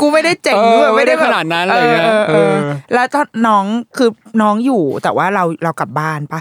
[0.00, 2.54] กูไม่ได้เจ๋งเออด้วยไม่ได้แบบขนาดนั้นอะไรเงี้ยออเออเออ
[2.94, 3.64] แล้วตอนน้อง
[3.96, 4.10] คือ
[4.42, 6.40] น้องอยู่แต่ว่าเราเรากลับบ้านปะ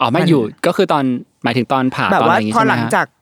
[0.00, 1.04] อ๋อไม่มันอยู่ก็คือตอน
[1.44, 3.16] หมายถึงตอนผ่าแบบตอนว่าอะไรอย่างงี้พอใช่ไหหมลังฮะจากเอ่อ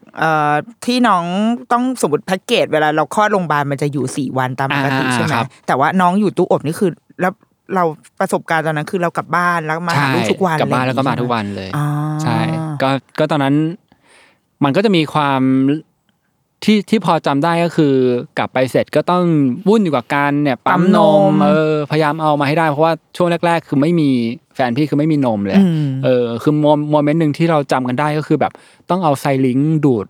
[0.84, 1.24] ที่น้อง
[1.72, 7.32] ต้องสมมติแพ็กเกจเวลาเราคลอดโรงพยาบาลมันจะอยู่สี่วันตามปกติอ่าใช่ไหมครับแต่ว่าน้องอยู่ตู้อบนี่คือแล้ว
[7.74, 7.84] เรา
[8.20, 11.86] ประสบการณ์ตอนนั้นคือเรากลับบ้านแล้วมาหาใช่ลูกทุกวันกลับบ้านแล้วก็มาอะไรอย่งงี้ทุกวันเลยอ๋อ
[12.22, 12.38] ใช่
[12.82, 13.54] ก็ก็ตอนนั้น
[14.64, 15.40] มันก็จะมีความ
[16.64, 17.94] ที่ที่พอจำได้ก็คือ
[18.38, 19.24] กลับไปเสร็จก็ต้อง
[19.68, 20.98] วุ่นอยู่กับการเนี่ยปั๊มน
[21.30, 24.10] มเออพยายามเอามาให้ได้เพราะว่าช่วงแรก ๆ คือไม่มี
[24.54, 28.52] แฟนพี่คือไม่มีนมเลยอือะมเออคือโมโมเมนต์หนึ่งที่เราจำกันได้ก็คือแบบ
[28.90, 30.06] ต้องเอาไซลิงค์ดูด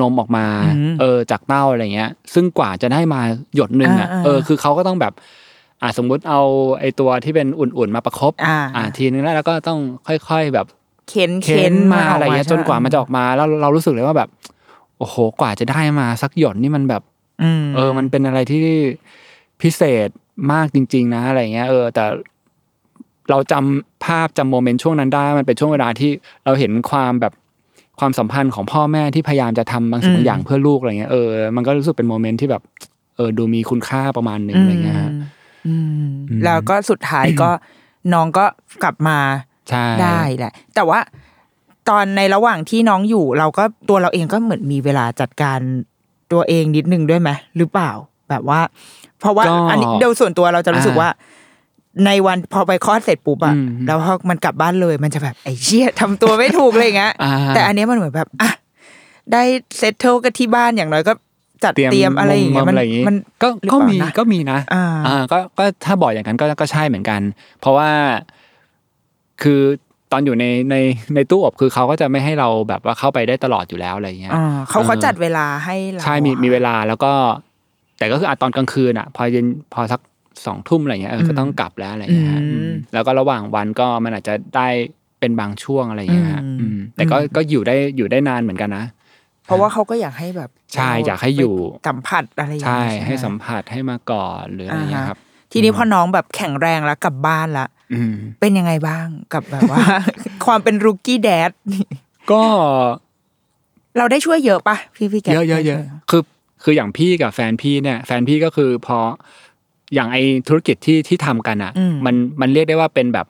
[0.00, 3.20] นมออกมาอืมเออจากเต้าอะไรเงี้ย ซึ่งกว่าจะได้มา
[3.54, 5.12] หยดหนึ่งอะอ่าๆเออคือเขาก็ต้องแบบ
[5.82, 6.42] อ่าสมมุติเอา
[6.80, 10.66] ไอตัวที่เป็นอุ่นๆมาประคบอ่าอ่าทีนึงแล้วแล้วก็ต้องค่อยๆแบบ
[11.08, 14.28] เค้นเค้นมาอะไรเงี้ยใช่จนกว่ามันจะออกมาแล้วเรารู้สึกเลยว่าแบบ
[14.98, 17.02] โอ้โหกว่าจะได้มาสักหยดนี่มันแบบ
[17.42, 18.60] อืมเออ มันเป็นอะไรที่
[19.62, 20.08] พิเศษ
[20.52, 22.04] มากจริง ๆ นะอะไรเงี้ย เออ แต่
[23.30, 26.10] เราจำภาพจำโมเมนต์ช่วงนั้นได้ มันเป็นช่วงเวลาที่
[26.44, 27.32] เราเห็นความแบบ
[28.00, 32.62] ความสัมพันธ์ของพ่อแม่ที่พยายามจะทำบางสิ่งบางอย่างเพื่อลูกอะไรเงี้ยเออมันก็รู้สึกเป็นโมเมนต์ที่แบบ
[33.16, 35.12] เออดูมีคุณค่าประมาณหนึ่งอะไรเงี้ยฮะ
[35.66, 37.50] อืมอืมแล้วก็สุดท้ายก็
[38.12, 38.44] น้องก็
[38.82, 39.18] กลับมา
[39.68, 41.00] ใช่ได้แหละ แต่ว่า
[41.88, 45.58] ตอนในระหว่างที่น้องอยู่ เราก็ตัวเราเองก็เหมือนมีเวลาจัดการ
[46.32, 47.90] ตัวเองนิดนึงด้วยไหมหรือเปล่า
[48.30, 48.60] แบบว่า
[49.20, 51.10] เพราะว่าก็อันนี้โดยส่วนตัวเราจะรู้สึกอ่าว่า
[52.06, 58.50] ในวันพอไปคลอดเสร็จปุ๊บอะอืมแล้วพอมันกลับบ้านเลย มันจะแบบไอ้เชี่ยทำตัวไม่ถูกเลยอย่างเงี้ยอ่าแต่อันเนี้ยมันเหมือนแบบอะ
[59.32, 59.42] ได้
[59.78, 61.12] เซตเทิลกันที่บ้านอย่างน้อยก็
[61.64, 67.20] จัดเตรียมอะไรอย่างเงี้ยมุมันอะไรอย่างงี้มันก็หรือก็เปล่ามีนะก็มีนะอ่าอ่าก็ก็ถ้าบอกอย่างนั้นก็ก็ใช่เหมือนกัน
[67.60, 67.90] เพราะว่า
[69.42, 69.60] คือ
[70.12, 70.76] ตอนอยู่ในใน
[71.14, 77.12] ในตู้อบคือเขาก็จะไม่ให้เราแบบว่าเข้าไปได้ตลอดอยู่แล้วอะไรเงี้ยอ่าเขาเออเขาจัดเวลาให้เราใช่มีอะมีเวลาแล้วก็
[77.98, 80.00] แต่ก็คืออะตอนกลางคืนอะ พอเย็นพอสัก
[80.46, 84.68] สองทุ่มอะไรเงี้ยเออก็ต้องกลับแล้วอะไรเงี้ยฮะอืมอืมแล้วก็ระหว่างวันก็มันอาจจะได้
[85.20, 88.84] เป็นบางช่วงอะไรเงี้ยฮะอืมอืมแต่ก็อืมก็อยู่ได้อยู่ได้นานเหมือนกันนะ
[89.46, 95.18] เพราะว่าเขาก็อยากให้แบบใช่อยากให้อยู่ไปสัมผัสอะไรอย่างใช่เงี้ยให้ไสัมผัสให้มาก่อนหรืออะไรเงี้ยครับ
[95.52, 99.84] ทีนี้พอน้องแบบแข็งแรงแล้วกลับบ้านละอืมเป็นยังไงบ้างกับแบบว่า
[100.46, 101.50] ความเป็นรุกี้แดด
[102.32, 102.42] ก็
[103.98, 106.22] เราได้ช่วยเยอะปะพี่พี่แกเยอะเยอะเยอะคือ
[106.62, 108.98] คืออย่างพี่กับแฟนพี่เนี่ย แฟนพี่ก็คือพอ
[109.94, 110.16] อย่างไอ
[110.48, 111.72] ธุรกิจที่ที่ทำกันอะ
[112.06, 113.26] มันมันเรียกได้ว่าเป็นแบบ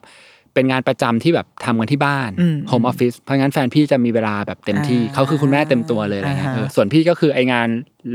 [0.53, 2.29] เป็นงานประจำที่แบบทำกันที่บ้าน
[2.67, 7.67] โฮมออฟฟิศเพราะงั้นแฟนพี่จะมีเวลาแบบเต็มที่เขาคือคุณแม่เต็มตัวเลยอะไรเงี้ยเออส่วนพี่ก็คือไองาน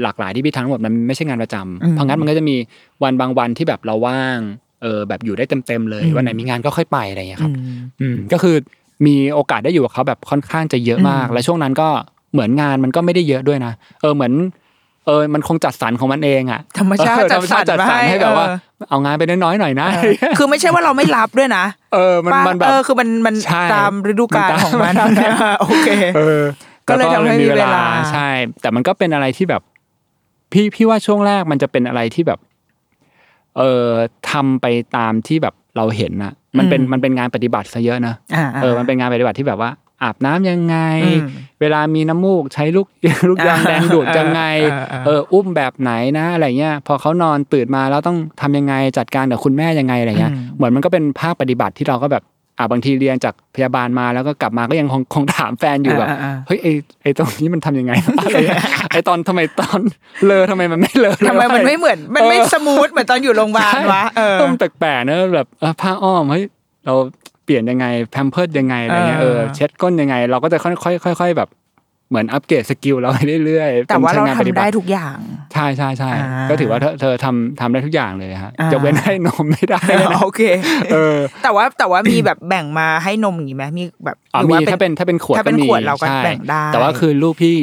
[0.02, 2.56] หลากหลายที่พี่ทำทั้งหมดมันไม่ใช่งานประจำเพราะงั้นมันก็จะมี
[3.02, 4.38] วันบางวันที่แบบเราว่าง
[4.82, 7.52] เออแบบอยู่ได้เต็มๆเลยวันไหนมีงานก็ค่อยไปอะไรเงี้ยครับ
[8.00, 8.56] อืมก็คือ
[9.06, 11.88] มีโอกาสได้อยู่กับเขาแบบค่อนข้างจะเยอะมาก และช่วงนั้นก็
[12.32, 14.32] เหมือนงานมันก็ไม่ได้เยอะด้วยนะเออเหมือน
[15.08, 18.52] เอเออมันคงจัดสรรของมันเองอะธรรมชาติเออจัดสรรจัดสรรมาให้ให้แบบว่าเอ
[18.84, 19.88] อเอางานไปน้อยๆหน่อยนะ
[20.38, 24.94] คือไม่ใช่ว่าเราไม่รับด้วยนะ เออมันป้ามันแบบเออคือมันมันใช่ตามฤดูกาลมันตามของมัน
[25.60, 26.42] โอเคเออ
[26.88, 28.28] ก็เลยทำให้มีเวลาใช่
[28.60, 29.62] แต่มันก็เป็นอะไรที่แบบ
[30.52, 32.38] พี่พี่ว่าช่วงแรกมันจะเป็นอะไรที่แบบ
[33.58, 33.86] เออ
[34.30, 34.66] ทำไป
[34.96, 39.70] ตามที่แบบเราเห็นนะมันเป็นมันเป็นงานปฏิบัติซะเยอะนะอ่าเออมันเป็นงานปฏิบัติที่แบบว่า
[40.02, 41.26] อาบน้ำยังไงอืม
[41.60, 42.86] เวลามีน้ำมูกใช้ลูก
[43.28, 52.24] ลูกยางแดงดูดยังไงเออเออเออเอออุ้มแบบไหนนะอะไรเงี้ยพอเขานอนตื่นมาแล้วต้องทำยังไงจัดการกับคุณแม่ยังไงอะไรเงี้ยอืมเหมือนมันก็เป็นภาคปฏิบัติที่เราก็แบบ
[52.58, 56.66] อ่าบางทีเรียนจากพยาบาลมาแล้วก็กลับมาก็ยังคงคงถามแฟนอยู่แบบอ่าอ่าเฮ้ยไอ
[57.02, 59.80] ไอตรงนี้มันทำยังไงอะไรเงี้ยไอตอนทำไมตอน
[60.26, 66.44] เรอทำไมมันไม่เรอทำไมมันไม่เหมือน มันไม่เออ smooth เหมือนตอนอยู่โรงพยาบาลวะเออต้มแปลกๆเนอะแบบเออผ้าอ้อมเฮ้ย
[66.84, 66.94] เรา
[67.48, 71.48] เปลี่ยนยังไงแพมเพิร์สยังไงอะไรเงี้ยเอเอออเช็ดก้นยังไง เราก็จะค่อยๆค่อย ๆ แบบ
[72.10, 75.16] เหมือน upgrade skill เราไปเรื่อยๆแต่ว่าเราเป็นทำงนปฏิบัได้ทุกอย่าง
[75.52, 79.80] ใช่ใช่ใช่อ่าก็ถือว่าเธอเธอทำทำได้ทุกอย่างเลยฮะอ่าจะเว้นให้นมไม่ได้
[80.22, 80.42] โอเค
[80.92, 87.56] เออแต่ว่าแต่ว่ามีแบบแบ่งมาให้นมอย่างงี้ไหมมีแบบอ๋อหรือมีว่าถ้าเป็นถ้าเป็นขวดถ้าเป็นก็มีขวดเราก็ใช่แบ่งได้แต่ว่าคือลูกพี่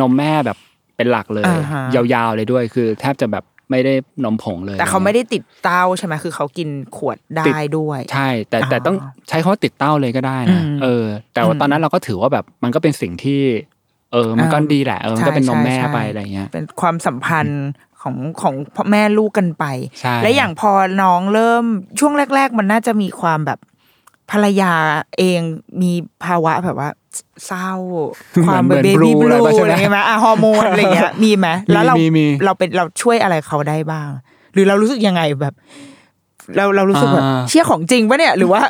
[0.00, 0.58] นมแม่แบบ
[0.96, 8.96] เป็นหลักเลยอ่าฮะยาวๆเลยด้วยคือ แทบจะแบบ ไม่ได้นมผงเลย แต่เขาไม่ได้ติดเต้าใช่ไหมคือเขากินขวดได้ด้วย ใช่ แต่แต่อ่าต้อง
[9.28, 13.40] ใช้คำว่าติดเต้าเลยก็ได้นะอืมเออ แต่ว่าตอนนั้นเราก็ถือว่าแบบมันก็เป็นสิ่งที่
[14.12, 17.64] เออ มันก็อ่าดีแหละเออมันก็เป็นนมแม่ใช่ใช่ไปอะไรเงี้ย เป็นความสัมพันธ์
[18.02, 19.64] ของของพ่อแม่ลูกกันไป
[20.00, 20.70] ใช่และอย่างพอ
[21.02, 21.64] น้องเริ่ม
[21.98, 23.58] ช่วงแรก ๆ มันน่าจะมีความแบบ
[24.30, 24.72] ภรรยา
[25.18, 25.40] เอง
[25.82, 25.92] มี
[26.24, 26.90] ภาวะแบบว่า
[27.46, 27.70] เศร้า
[28.46, 34.08] ความเหแบมืบอนเบบี้ blue บลูอะไรอะไรใช่ไหมเงี้ยไหมอะฮอร์โมนอะไรเงี้ยมีไหมแล้วเรามีมีเราเป็นเราช่วยอะไรเขาได้บ้าง
[34.54, 35.54] หรือเรารู้สึกยังไงแบบ
[36.56, 38.62] เราเรารู้สึกแบบอ่าเชี่ยของจริงปะเนี่ย หรือว่า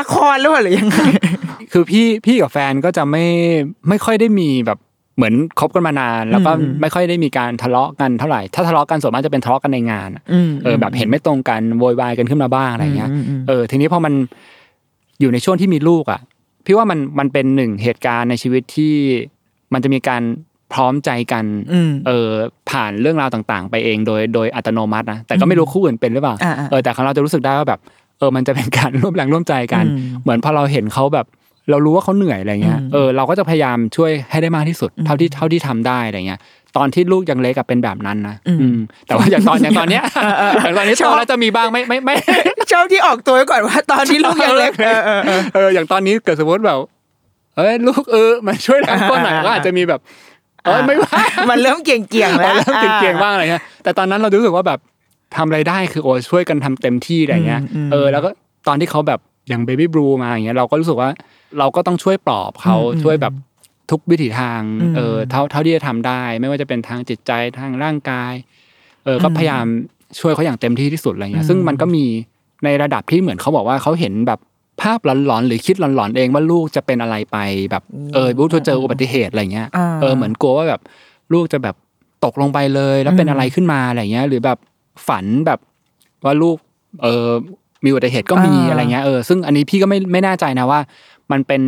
[0.00, 0.98] ละครหรือเปล่าหรือยังไง
[1.72, 3.24] คือพี่พี่กับแฟนก็จะไม่
[3.88, 4.78] ไม่ค่อยได้มีแบบ
[5.16, 14.12] เหมือนคบกันมานาน แล้วก็อืมไม่ค่อยได้มีการทะเลาะกันเท่าไหร่ถ้าทะเลาะกันส่วนมากจะเป็นทะเลาะกันในงานอะมเออแบบเห็นไม่ตรงกันโวยวายกันขึ้นมาบ้างอะไรเงี้ยอืมอืมเออทีนี้พอมัน
[15.20, 16.20] อยู่ในช่วงที่มีลูกอะ
[16.68, 18.94] พี่ว่ามันมันเป็นหนึ่งเหตุการณ์ในชีวิตที่
[19.72, 20.22] มันจะมีการ
[20.72, 22.28] พร้อมใจกันอืมเออ
[22.70, 27.80] ผ่านเรื่องราวต่าง ๆ ไปเองโดยโดยอัตโนมัตินะแต่ก็ไม่รู้คู่อื่นเป็นหรือเปล่าอ่าๆเออแต่ของเราจะรู้สึกได้ว่าแบบ
[28.18, 31.26] เออมันจะเป็นการร่วมแรงร่วมใจกันอืมเหมือนพอเราเห็นเขาแบบ
[31.70, 36.40] เรารู้ว่าเขาเหนื่อยอะไรเงี้ยอืมเออเราก็จะพยายามช่วยให้ได้มากที่สุดเท่าที่เท่าที่ทำได้อะไรเงี้ย
[36.76, 40.02] ตอนที่ลูกยังเล็กกับเป็นแบบนั้นนะอืมแต่ว่าอย่างตอนอย่างตอนเนี้ย
[40.56, 42.14] อย่างตอนนี้โตแล้วจะมีบ้างไม่ไม่ไม่
[42.72, 46.78] ชอบที่ออกตัวไว้ก่อนว่าตอนที่ลูกยังเล็กเออเออเออเอออย่างตอนนี้เกิดสมมติแบบ
[47.56, 50.00] เอ้ยลูกเออมาช่วยล้างก้นหน่อยอ่าก็อาจจะมีแบบ
[50.64, 54.78] เอ้ยไม่ว่ามันเริ่มเกี่ยงเกี่ยงๆแล้วเริ่มเก่งๆบ้างอะไรเงี้ยแต่ตอนนั้นเรารู้สึกว่าแบบ
[55.36, 58.30] ทำอะไรได้คือโอ้ช่วยกันทำเต็มที่อะไรเงี้ยอืมเออแล้วก็
[58.68, 61.08] ตอนที่เขาแบบอย่างเบบี้บลูมาอย่างเงี้ยเราก็รู้สึกว่า
[61.58, 63.32] เราก็ต้องช่วยปลอบเขาอืมช่วยแบบ
[63.90, 68.32] ทุกวิถีทางอืมเออเท่าเท่าที่จะทำได้ ไม่ว่าจะเป็นทางจิตใจทางร่างกาย
[69.04, 69.64] เออก็อืมพยายาม
[70.20, 72.04] ช่วยเขาอย่างเต็มที่ที่สุดอะไรเงี้อืยมซึ่งมันก็มี
[72.64, 74.40] ในระดับที่เหมือนเขาบอกว่าเขาเห็นแบบ
[74.82, 77.36] ภาพหลอนๆหรือคิดหลอนๆเองว่าลูกจะเป็นอะไรไป
[77.70, 77.82] แบบ
[78.14, 80.80] เออลูกจะเจออุบัติเหตุอะไรเงี้ยอ่าเออเหมือนกลัวว่าแบบ
[81.32, 81.76] ลูกจะแบบ
[82.24, 84.58] ตกลงไปเลย แล้วเป็นอืมอะไรขึ้นมาอะไรเงี้ย หรือแบบ
[85.08, 85.58] ฝันแบบ
[86.24, 86.56] ว่าลูก
[87.02, 87.28] เออ
[87.84, 90.80] มีอุบัติเหตุก็มีอ่าอะไรเงี้ยเออซึ่งอันนี้พี่ก็ไม่ไม่แน่ใจนะว่า
[91.32, 91.62] มันเป็น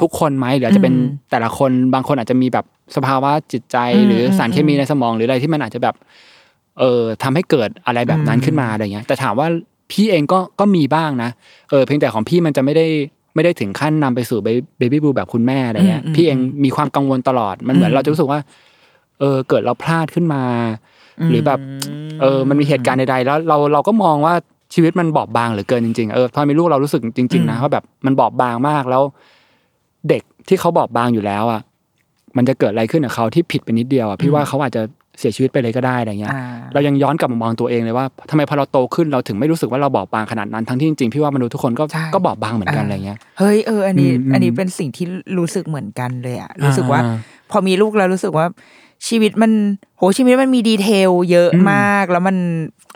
[0.00, 2.64] ทุกคนไหมหรืออาจจะเป็นอืมแต่ละคนบางคนอาจจะมีแบบ
[2.96, 5.94] สภาวะจิตใจอืมหรือสารเคมีอืมในสมองหรืออะไรที่มันอาจจะแบบ
[6.78, 9.46] เออทำให้เกิดอะไรแบบนั้นอืมขึ้นมาอะไรเงี้ย แต่ถามว่า
[9.90, 11.30] พี่เองก็ก็มีบ้างนะ
[11.70, 12.86] เออเพียงแต่ของพี่มันจะไม่ได้
[13.34, 18.40] ไม่ได้ถึงขั้นนำไปสู่เบบี้บูแบบคุณแม่อะไรเงี้ยอืมพี่เองมีความกังวลตลอดมันเหมือนอืมเราจะรู้สึกว่า
[19.20, 20.42] เออเกิดเราพลาดขึ้นมา
[21.30, 21.60] หรือแบบ
[22.20, 24.34] เออมันมีเหตุการณ์ใดๆแล้วเราเราก็มองว่า
[24.74, 29.02] ชีวิตมันบอบบางเหลือเกินจริงๆเออตอนมีลูกเรารู้สึกจริง ๆ นะว่าแบบมันบอบบางมากแล้ว
[30.08, 31.60] เด็กที่เขาบอบบางอยู่แล้วอะ
[32.36, 34.82] มันจะเกิดอะไรขึ้นกับเขาที่ผิดไปนิดเดียวอะพี่ว่าเขาอาจจะ
[35.18, 36.42] เสียชีวิตไปเลยก็ได้อะไรเงี้ยอ่า
[36.74, 45.06] เรายังย้อนกลับมามองตัวเองเลยว่าทำไมพอเราโตขึ้นเราถึงไม่รู้สึกว่าเราบอบบางขนาดนั้นทั้งที่จริงๆพี่ว่ามนุษย์ทุกคนก็ใช่ก็บอบบางเหมือนกันอะไรเงี้ยเฮ้ยเอออันนี้อืมอืมอันนี้เป็นสิ่งที่
[45.38, 47.16] รู้สึกเหมือนกันเลยอะรู้สึกว่าอ่า
[47.50, 48.46] พอมีลูกแล้วรู้สึกว่า
[49.08, 49.52] ชีวิตมัน
[49.98, 52.36] โหชีวิตมันมีดีเทลเยอะอืมมาก แล้วมัน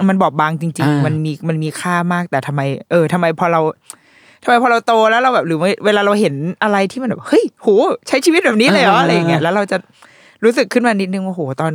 [0.08, 2.60] มันบอบบางจริงอ่าๆมันมีมันมีค่ามากแต่ทำไม
[2.90, 3.60] เออทำไมพอเรา
[4.42, 7.68] ทำไมพอเราโตแล้วเราแบบหรือเวลาเราเห็นอะไรที่มันแบบเฮ้ยโห
[8.08, 9.76] ใช้ชีวิตแบบนี้เลยเหรออะไรอย่างเงี้ยแล้วเราจะ
[10.44, 11.72] รู้สึกขึ้นมานิดนึงว่าโหตอน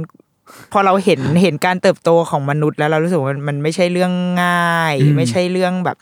[0.71, 4.11] พอเราเห็นเห็นการเติบโตของมนุษย์แล้วเรารู้สึกว่ามันมันไม่ใช่เรื่อง
[4.43, 5.97] ง่ายอืมไม่ใช่เรื่องแบบ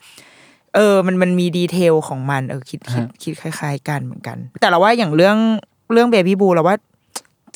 [0.75, 5.37] เออ มันมันมีดีเทลของมันเออคิดคิดฮะคิดคล้าย ๆ กันเหมือนกัน แต่เราว่าอย่างเรื่อง
[5.93, 6.77] เรื่องเบบี้บูเราว่า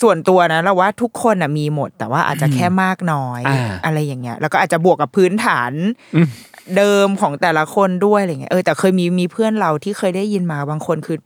[0.04, 5.72] ส่วนตัวนะเราว่าทุกคนอะมีหมด แต่ว่าอาจจะแค่มากน้อยอ่าอะไรอย่างเงี้ย แล้วก็อาจจะบวกกับพื้นฐาน
[6.16, 6.28] อืม
[6.78, 11.18] เดิมของแต่ละคนด้วยอะไรเงี้ยเออแต่เคยมีมีเพื่อนเราที่เคยได้ยินมาบางคนคือ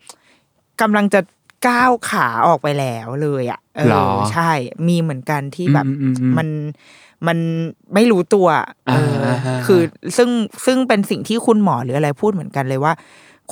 [0.81, 1.19] กำลังจะ
[1.67, 4.51] ก้าวขาออกไปแล้วเลยอะเอหรออใช่
[4.87, 6.47] มีเหมือนกันที่แบบอืมอืมอืมมัน
[7.27, 7.37] มัน
[7.93, 8.47] ไม่รู้ตัว
[8.87, 9.81] เอออาฮะคือ
[10.17, 10.29] ซึ่ง
[10.65, 12.93] ซึ่งเป็นสิ่งที่คุณหมอหรืออะไรพูดเหมือนกันเลยว่า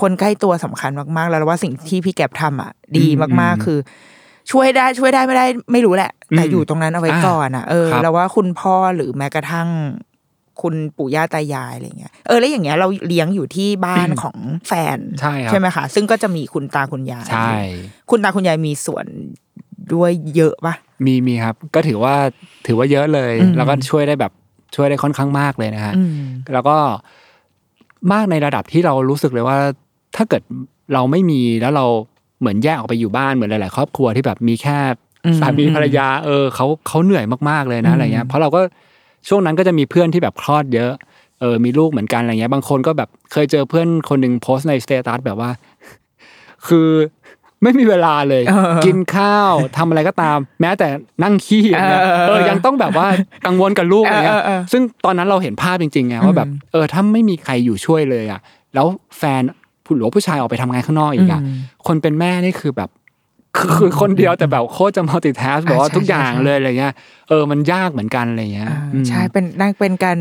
[0.02, 3.06] คนใกล้ตัวสำคัญมากๆ แล้วว่าสิ่งที่พี่แก็บทำอะ ดี
[3.42, 3.80] มากๆคือ
[4.52, 9.68] ช่วยได้ช่วยได้ไม่ได้ไม่รู้แหละ แต่อืมอยู่ตรงนั้นเอาไว้อ่าก่อนอะเออครับแล้วว่าคุณพ่อหรือแม้กระทั่ง
[10.62, 17.52] คุณปู่ย่าตายายอะไรเงี้ยเออแล้วอย่างเงี้ยเราเลี้ยงอยู่ที่บ้านของแฟนใช่ครับไหมคะซึ่งก็จะมีคุณตาคุณยายใช่
[18.10, 19.06] คุณตาคุณยายมีส่วน
[19.94, 22.16] ด้วยเยอะปะมีมีครับ ก็ถือว่า
[22.68, 24.32] ถือว่าเยอะเลยอืมแล้วก็ช่วยได้แบบ
[24.76, 26.12] ช่วยได้ค่อนข้างมากเลยนะฮะอืม
[26.54, 26.78] แล้วก็
[28.14, 29.58] มากในระดับที่เรารู้สึกเลยว่า
[30.16, 30.42] ถ้าเกิด
[30.94, 31.86] เราไม่มีแล้วเรา
[32.40, 34.78] เหมือนแยกออกไปอยู่บ้านเหมือนหลาย ๆ ครอบครัวที่แบบมีแค่
[35.26, 38.62] อืมสามีภรรยาเออเขาเขาเหนื่อยมากๆเลยนะอะไรเงี้ยเพราะเราก็
[39.28, 40.92] ช่วงนั้นก็จะมีเพื่อนที่แบบคลอดเยอะ
[41.40, 45.50] เออมีลูกเหมือนกันอะไรเงี้ยบางคนก็แบบเคยเจอเพื่อนคนหนึ่งโพสต์ใน status แบบว่า
[46.68, 46.90] คือ
[47.64, 50.88] ไม่มีเวลาเลยเออกินข้าวทำอะไรก็ตาม แม้แต่
[51.24, 53.08] นั่งขี้อย่างเงี้ยเออเออยังต้องแบบว่า
[53.46, 58.40] กังวลกับลูกอะไรเงี้ยเออเออเออซึ่งตอนนั้นเราเห็นภาพจริงๆไงว่าแบบเออถ้าไม่มีใครอยู่ช่วยเลยอะ
[58.74, 59.42] แล้วแฟน
[59.84, 61.58] ผู้หรือว่าผู้ชายออกไปทำงานข้างนอกอีกอะอืม
[61.88, 62.90] คนเป็นแม่นี่คือแบบ
[63.58, 66.94] คือคือคนเดียวแต่แบบโคตรจะมัลติทัสแบบว่าใช่ทุกอย่างใช่เลยอะไรเงี้ย
[67.30, 70.18] เออมันยากเหมือนกันอะไรเงี้ยอ่าอืมใช่เป็นนั่งเป็นการ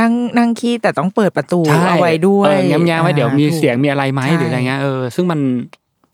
[0.00, 5.40] นั่งนั่งขี้แต่ต้องเปิดประตูใช่เอาไว้ด้วยเออแง้มๆไว้เดี๋ยวมีอ่าถูกเสียงมีอะไรไหมใช่หรืออะไรเงี้ยเออซึ่งมัน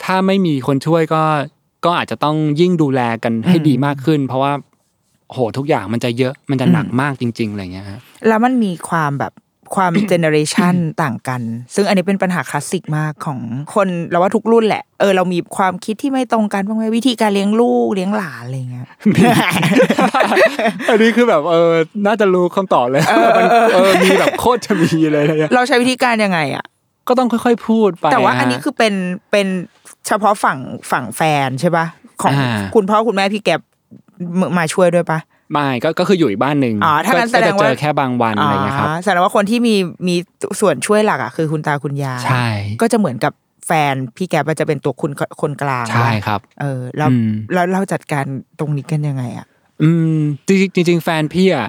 [0.03, 1.21] ถ้าไม่มีคนช่วยก็
[1.85, 4.51] ก็อาจจะต้องยิ่งดูแลกันให้ดีมากขึ้น เพราะว่า
[5.31, 9.33] โหทุกอย่างมันจะเยอะมันจะหนักมากจริง ๆอะไรเงี้ยฮะแล้วมันมีความแบบ
[9.75, 11.41] ความเจเนอเรชันต่างกัน
[11.75, 13.39] ซึ่งอันนี้เป็นปัญหาคลาสสิกมากของ
[13.73, 18.87] คนเราว่าทุกรุ่นแหละเออเรามีความคิดที่ไม่ตรงกันบ้างไหมวิธีการเลี้ยงลูกเลี้ยงหลานอะไรเงี้ย
[20.89, 21.71] อันนี้คือแบบเออ
[22.05, 23.01] น่าจะรู้คำตอบเลย
[23.37, 26.65] มันเออมีแบบโคตรจะมีเลยอะไรเงี้ยเราใช้วิธีการยังไงอะ
[27.07, 28.93] ก็ต้องค่อยๆพูดไปแต่ว่าอันฮะนี้คือเป็น
[29.31, 29.47] เป็น
[30.07, 30.59] เฉพาะฝั่ง
[30.91, 31.85] ฝั่งแฟนใช่ปะ
[32.21, 33.61] ของอ่าคุณพ่อคุณแม่พี่แก็บ
[34.57, 35.19] มาช่วยด้วยปะ
[35.53, 39.75] ไม่ก็ก็คืออยู่อีกบ้านหนึ่งอ๋อถ้างั้นก็แสดงจะเจอว่าแค่บางวันอะไรเงี้ยครับอ๋อแสดงว่าคนที่มี
[40.07, 40.15] มี
[40.61, 42.47] ส่วนช่วยหลักอะคือคุณตาคุณยายใช่
[42.81, 43.33] ก็จะเหมือนกับ
[43.67, 45.11] แฟนพี่แก๊ปอะจะเป็นตัวคุณ
[45.41, 48.25] คนกลางใช่ครับ เออแล้วอืมแล้วเราจัดการ
[48.59, 49.47] ตรงนี้กันยังไงอะ
[49.81, 51.67] อืมจริงๆจริงๆแฟนพี่อะ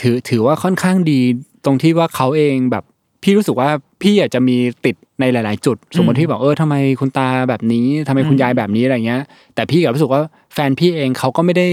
[0.00, 1.20] ถือถือว่าค่อนข้างดี
[1.64, 2.84] ตรงที่ว่าเขาเองแบบ
[3.22, 3.68] พี่รู้สึกว่า
[4.02, 9.22] พี่อาจจะมีติดในหลาย ๆ จุด สมมติที่บอกเออทำไมคุณตาแบบนี้ทำไมคุณยายแบบนี้อะไรเงี้ย
[9.54, 10.20] แต่พี่ก็รู้สึกว่า
[10.54, 11.68] แฟนพี่เองเขาก็ไม่ได้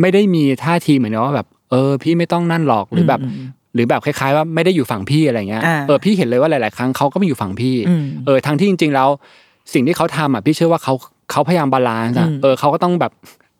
[0.00, 3.20] ไม่ได้มีท่าทีเหมือนกับว่าแบบ เออ พี่ไม่ต้องนั่นหรอกหรือแบบ
[3.74, 9.08] หรือแบบคล้ายๆว่าไม่ได้อยู่ฝั่งพี่อะไรเงี้ยอ่าเออพี่เห็นเลยว่าหลาย ๆ ครั้งเขาก็มาอยู่ฝั่งพี่อืมเออทั้งที่จริง ๆ แล้ว
[9.72, 10.94] สิ่งที่เขาทำอะพี่เชื่อว่าเขา
[11.30, 13.12] เขาพยายาม balance อะอืมเออเขาก็ต้องแบบ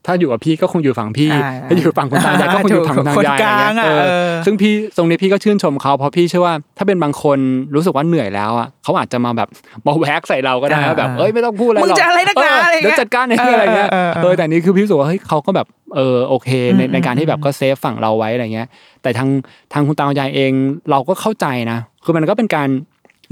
[0.09, 7.39] ถ้าอยู่กับพี่ก็คงอยู่ฝั่งพี่อ่าถ้าอยู่ฝั่งคุณตายายก็คงอยู่ฝั่งคุณตายายคนกลางอะไรเงี้ยอะเออเออซึ่งพี่ตรงนี้พี่ก็ชื่นชมเขาเพราะพี่เชื่อว่าถ้าเป็นบางคน
[7.75, 9.49] รู้สึกว่าเหนื่อยแล้วอะเขาอาจจะมาแบบ
[9.87, 15.67] มาแวกใส่เราก็ได้ว่าแบบเอ้ยไม่ต้องพูดอะไรหรอกมึงจะอะไรนักหนาอะไรเงี้ยเดี๋ยวจัดการเองอะไรเงี้ยเออเออเออเออแต่นี่คือพี่รู้สึกว่าเฮ้ยเขาก็แบบ
[15.97, 18.69] เออโอเคในอืมในการที่แบบก็เซฟฝั่งเราไว้อะไรเงี้ย
[19.03, 19.29] แต่ทาง
[19.73, 20.53] ทางคุณตาคุณยายเอง
[20.91, 22.69] เราก็เข้าใจนะคือมันก็เป็นการ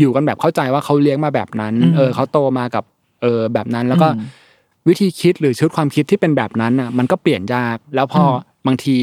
[0.00, 2.84] อยู่กันแบบเข้าใจว่าเขาเลี้ยงมาแบบนั้นอืมเออเขาโตมากับ
[3.22, 4.44] เออแบบนั้นแล้วก็อืม
[4.88, 8.26] วิธีคิดหรือชุดความคิดที่เป็นแบบนั้นอะมันก็เปลี่ยนยากแล้วพออ
[8.66, 8.96] บางที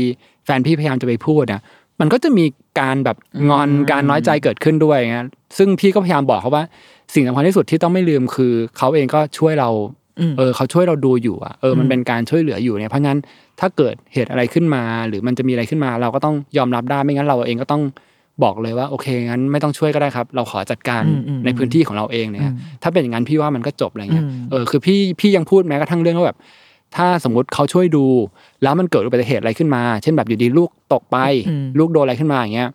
[0.46, 1.62] แฟนพี่พยายามจะไปพูดอะ
[2.00, 2.46] มันก็จะมี
[2.80, 3.18] การแบบ
[3.50, 6.64] งอนการน้อยใจเกิดขึ้นด้วยเงี้ยซึ่งพี่ก็พยายามบอกเขาว่า
[7.14, 9.70] สิ่งสำคัญที่สุดที่ต้องไม่ลืมคือเขาเองก็ช่วยเรา
[10.20, 13.20] อืมเออเขาช่วยเราดูอยู่อะเออมันเป็นการช่วยเหลืออยู่เนี่ยเพราะงั้น
[13.60, 17.82] ถ้าเกิดเหตุอะไรขึ้นมา หรือมันจะมีอะไรขึ้นมา เราก็ต้องยอมรับได้ไม่งั้นเราเองก็ต้อง
[18.44, 26.38] บอกเลยว่าโอเคงั้นไม่ต้องช่วยก็ได้ครับ เราขอจัดการอืมอืมในพื้นที่ของเราเองเนี่ยถ้าเป็นอย่างนั้นพี่ว่ามันก็จบอะไรเงี้ยอืมเออคือพี่พี่ยังพูดแม้กระทั่งเรื่องว่าแบบ
[26.96, 28.06] ถ้าสมมุติเขาช่วยดู
[28.64, 31.18] แล้วมันเกิดอุบัติเหตุอะไรขึ้นมา เช่นแบบอยู่ดีลูกตกไป
[31.50, 32.70] อืมลูกโดนอะไรขึ้นมาอย่างเงี้ย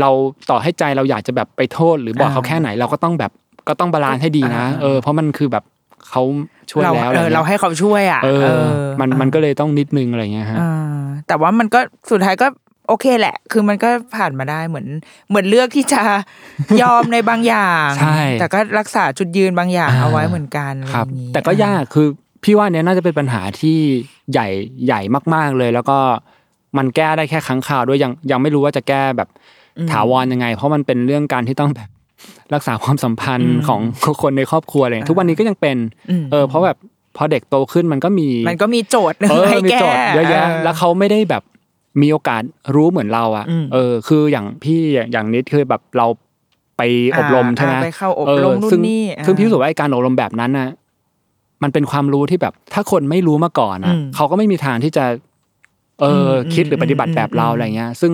[0.00, 0.10] เรา
[0.50, 3.32] ต่อให้ใจเราอยากจะแบบไปโทษ หรือบอกอ่าเขาแค่ไหน เราก็ต้องแบบ
[3.68, 5.64] ก็ต้อง balance ให้ดีนะอ่าเออเพราะมันคือแบบ
[6.08, 6.22] เขา
[6.70, 12.46] ช่วยเราแล้วเออเราอะไรอเราเงี้ยให้เขาช่วยอะเอเอออมันมันก็เลยต้องนิดนึงอะไรเงี้ยฮะอ่าแต่ว่ามันก็สุดท้ายก็
[12.88, 14.86] โอเคแหละ คือมันก็ผ่านมาได้เหมือน
[15.28, 16.02] เหมือนเลือกที่จะ
[16.82, 22.08] ยอมในบางอย่าง ใช่ แต่ก็รักษาจุดยืนบางอย่างอ่าเอาไว้เหมือนกันอะครับไอย่างงี้แต่ก็ยากคือ
[22.44, 23.78] พี่ว่าเนี้ยน่าจะเป็นปัญหาที่
[24.32, 24.48] ใหญ่
[24.86, 25.00] ใหญ่
[25.34, 25.98] มาก ๆเลย แล้วก็
[26.76, 29.28] มันแก้ได้แค่ครั้งคราวด้วยยังยังไม่รู้ว่าจะแก้แบบ
[29.90, 31.88] ถาวรยังไง เพราะมันเป็นเรื่องการที่ต้องแบบ
[32.54, 33.80] รักษาความสัมพันธ์ของ
[34.22, 35.76] คนในครอบครัวอะไรเลยทุกวันนี้ก็ยังเป็น
[36.22, 36.76] มเออเพราะแบบ
[37.16, 41.42] พอเด็กโตขึ้นมันก็มีมันก็มีโจทย์หนึ่งเออให้มีแก้โจทย์เยอะแยะแล้วเขาไม่ได้แบบ
[42.02, 42.42] มีโอกาส
[42.74, 44.80] รู้เหมือนเราอะอืมเออ คืออย่างพี่
[45.12, 46.06] อย่างนิดคือแบบเรา
[46.76, 46.82] ไป
[47.18, 50.68] อบรมใช่ไหมอ่าไปเข้าอบเรมนู่ซึ่นงนี่ซึ่งพี่อ่ารู้สึกว่าไอ้การอบรมแบบนั้นน่ะ
[51.62, 55.04] มันเป็นความรู้ที่แบบ ถ้าคนไม่รู้มาก่อนอะอืมเขาก็ไม่มีทางที่จะ
[56.00, 58.12] เอออมคิดหรือปฏิบัติแบบเราอืมอะไรเงี้ย ซึ่ง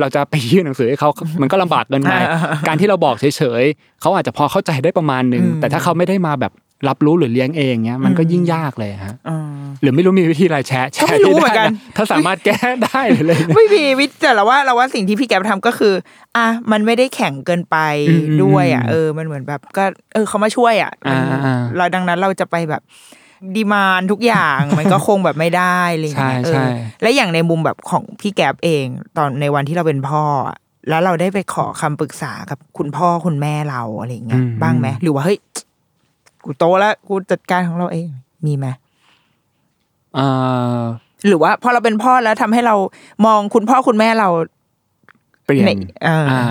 [0.00, 1.10] เราจะไปยื่นหนังสือให้เขา
[1.42, 6.52] มันก็ลำบากเกินไปอ่าการที่เราบอกเฉยๆเขาอาจจะพอเข้าใจได้ประมาณหนึ่งอืมแต่ถ้าเขาไม่ได้มาแบบ
[6.88, 9.38] รับรู้หรือเลี้ยงเองเนี้ยมันก็ยิ่งยากเลยฮะอ่า
[9.82, 15.94] หรือไม่รู้มีวิธีอะไรแชร์แชก็ร์ไม่รู้เหมือนกันได้ะถ้าสามารถแก้ได้หรืออะไรเนี่ยไม่มีวิแต่เราว่าเราว่าสิ่งที่พี่แกทำก็คือ
[16.36, 17.76] อะมันไม่ได้แข็งเกินไป
[18.08, 22.82] อืมด้วยอะอืมเออ มันเหมือนแบบก็ เออเขามาช่วยอะอ่ามันอ่าเราดังนั้นเราจะไปแบบ
[23.56, 26.68] ดีมานทุกอย่างมันก็คงแบบไม่ได้อะไรอย่างเงี้ยใช่เอใช่อ
[27.02, 28.84] และอย่างในมุมแบบของพี่แกบเอง
[29.16, 30.56] ตอนในวันที่เราเป็นพ่ออะ
[30.88, 35.38] แล้วเราได้ไปขอคำปรึกษากับคุณพ่อคุณแม่เราอะไรอย่างเงี้ยบ้างไหมหรือว่าเฮ้ย
[36.44, 38.08] กูโตแล้วกูจัดการของเราเอง
[38.46, 38.66] มีไหม
[40.14, 40.26] เอ่
[40.78, 40.80] อ
[41.28, 42.74] หรือว่าพอเราเป็นพ่อแล้วทำให้เรา
[43.26, 44.28] มองคุณพ่อคุณแม่เรา
[45.46, 45.72] เปลี่ยนใน
[46.04, 46.42] เอออ่อ่า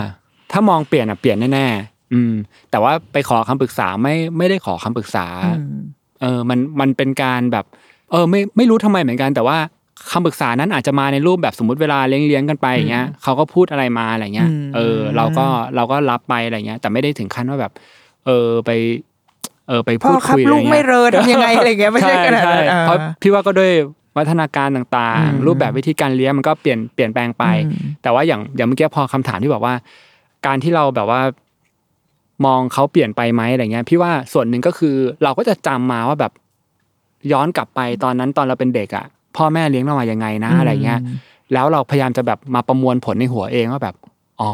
[0.52, 2.34] ถ้ามองเปลี่ยนอะเปลี่ยนแน่ๆอืม
[2.72, 5.26] แต่ว่าไปขอคำปรึกษาไม่ไม่ได้ขอคำปรึกษา
[5.58, 5.80] อืม
[6.22, 7.66] เออ มันมันเป็นการแบบ
[8.12, 9.58] เออ ไม่ไม่รู้ทำไมเหมือนกัน แต่ว่า
[10.12, 17.74] คำปรึกษานั้นอาจจะมาในรูปแบบสมมติเวลาเลี้ยงเลี้ยงๆกันไปอย่างเงี้ยเขาก็พูดอะไรมาอะไรเงี้ยอืมเออ เราก็เราก็รับไปอะไรเงี้ย แต่ไม่ได้ถึงขั้นว่าแบบ
[18.26, 18.70] เออไป
[19.68, 23.72] เออไปพ่พูอดครับคุยอะไรลูกไม่เงี้ยเรอทำยังไงอะไรเงี้ยไม่ใช่ขนาดนั้นใช่อ่าเพราะพี่ว่าก็ด้วย
[24.18, 29.74] วัฒนาการต่างอืมๆรูปแบบวิธีการเลี้ยงมันก็เปลี่ยนเปลี่ยนแปลงไปอืมแต่ว่าอย่างอย่างเมื่อกี้พอคำถามที่บอกว่า
[30.46, 31.22] การที่เราแบบว่า
[32.46, 36.32] มองเขาเปลี่ยนไปไหมอะไรเงี้ย พี่ว่าส่วนหนึ่งก็คือเราก็จะจำมาว่าแบบ
[37.32, 39.06] ย้อนกลับไปตอนนั้นตอนเราเป็นเด็กอะ
[39.38, 41.00] พ่อแม่เลี้ยงเรามายังไงนะอะไรเงี้ย
[41.54, 43.96] แล้วเราพยายามจะแบบมาประมวลผลในหัวเองว่าแบบ
[44.42, 44.52] อ๋อ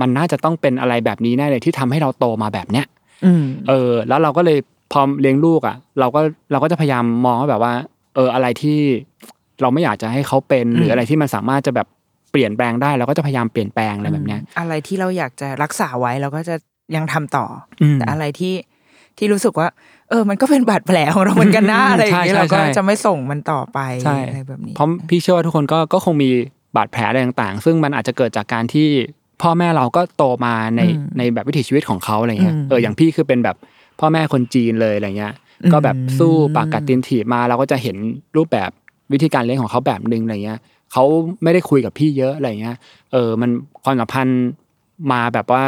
[0.00, 3.03] มันน่าจะต้องเป็นอะไรแบบนี้แน่เลยที่ทำให้เราโตมาแบบเนี้ยอืม
[3.68, 4.58] เออ แล้วเราก็เลย
[4.92, 7.72] พอเลี้ยงลูกอะ เราก็เราก็จะพยายามมองว่าแบบว่า
[8.14, 8.78] เอออะไรที่
[9.62, 11.88] เราไม่อยากจะให้เขาเป็นหรืออะไรที่มันสามารถจะแบบ
[12.30, 16.54] เปลี่ยนแปลงได้เราก็จะพยายามเปลี่ยนแปลงอะไรแบบเนี้ย อะไรที่เราอยากจะรักษาไว้เราก็จะ
[16.96, 17.46] ยังทำต่อ
[17.80, 18.54] ออืมแต่อะไรที่
[19.18, 19.68] ที่รู้สึกว่า
[20.10, 26.30] เออ มันก็เป็นบาดแผลของเราเหมือนกันนะอืมอะไรอย่างเงี้ยใช่เราก็ใช่จะไม่ส่งมันต่อไปใช่อะไรแบบนี้เพราะพี่เชื่อว่าทุกคนก็ก็คงมี
[26.76, 28.88] บาดแผลอะไรต่างๆ ซึ่งมันอาจจะเกิดจากการที่
[29.42, 33.56] พ่อแม่เราก็โตมาในอืมในแบบวิถีชีวิตของเขาอะไรเงี้ยอืมเอออย่างพี่คือเป็นแบบ
[34.00, 37.96] พ่อแม่คนจีนเลยอะไรเงี้ยอืมก็แบบสู้ปากกัดตีนถีบมาเราก็จะเห็น
[38.36, 38.70] รูปแบบ
[39.12, 40.58] วิธีการเลี้ยงของเขาแบบนึงอะไรเงี้ย
[40.92, 41.04] เขา
[41.42, 42.76] ไม่ได้คุยกับพี่เยอะอะไรเงี้ย
[43.12, 43.50] เออมัน
[43.84, 44.42] ความสัมพันธ์
[45.12, 45.64] มาแบบว่า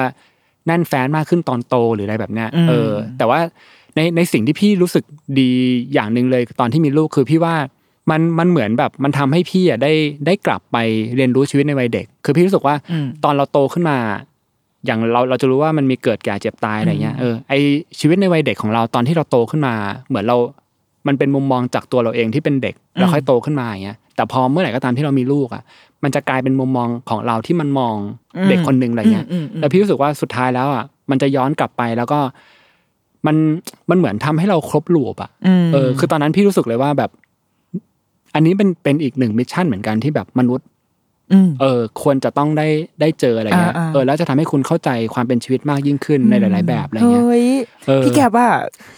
[0.67, 3.41] แน่นแฟนมากขึ้นตอนโตหรืออะไรแบบเนี้ยอืมเออ แต่ว่า
[3.97, 5.05] ในในสิ่งที่พี่รู้สึก
[5.39, 5.51] ดี
[5.95, 7.55] อย่างหนึ่งเลยตอนที่มีลูกคือพี่ว่า
[8.11, 9.93] มันมันเหมือนแบบมันทำให้พี่อะได้
[10.27, 10.77] ได้กลับไป
[11.17, 13.97] เรียนรู้ชีวิตในวัยเด็ก คือพี่รู้สึกว่าอืมตอนเราโตขึ้นมา
[14.87, 17.53] อย่างเราเราจะรู้ว่ามันมีเกิดแก่เจ็บตายอะไรเงี้ยเออไอ
[17.99, 19.75] ชีวิตในวัยเด็กของเราตอนที่เราโตขึ้นมา
[20.09, 20.37] เหมือนเรา
[21.07, 25.63] มันเป็นมุมมองจากตัวเราเองที่เป็นเด็กแล้วค่อยโตขึ้นมาอย่างเงี้ยแต่พอเมื่อไหร่ก็ตามที่เรามีลูกอะ
[26.03, 27.95] มันจะกลายเป็นมุมมองของเราที่มันมอง
[28.49, 32.19] เด็กคนหนึ่งอะไรเงี้ยอืมอืมอืมแล้วพี่รู้สึกว่าสุดท้ายแล้วอะมันจะย้อนกลับไปแล้วก็
[33.27, 33.37] มัน
[33.91, 37.11] มันเหมือนทำให้เราครบลูปอะอืมเออคือตอนนั้นพี่รู้สึกเลยว่าแบบ
[38.37, 40.67] อันนี้เป็นเป็นอีกหนึ่งมิชชั่นเหมือนกันที่แบบมนุษย์
[41.33, 42.69] อืมเออควรจะต้องได้
[43.01, 47.47] ได้เจออะไรเงี้ยอ่าๆเออแล้วจะทำให้คุณเข้าใจความเป็นชีวิตมากยิ่งขึ้นในหลาย ๆ แบบอะไรเงี้ยเฮ้ย
[47.87, 48.47] เออพี่แกว่า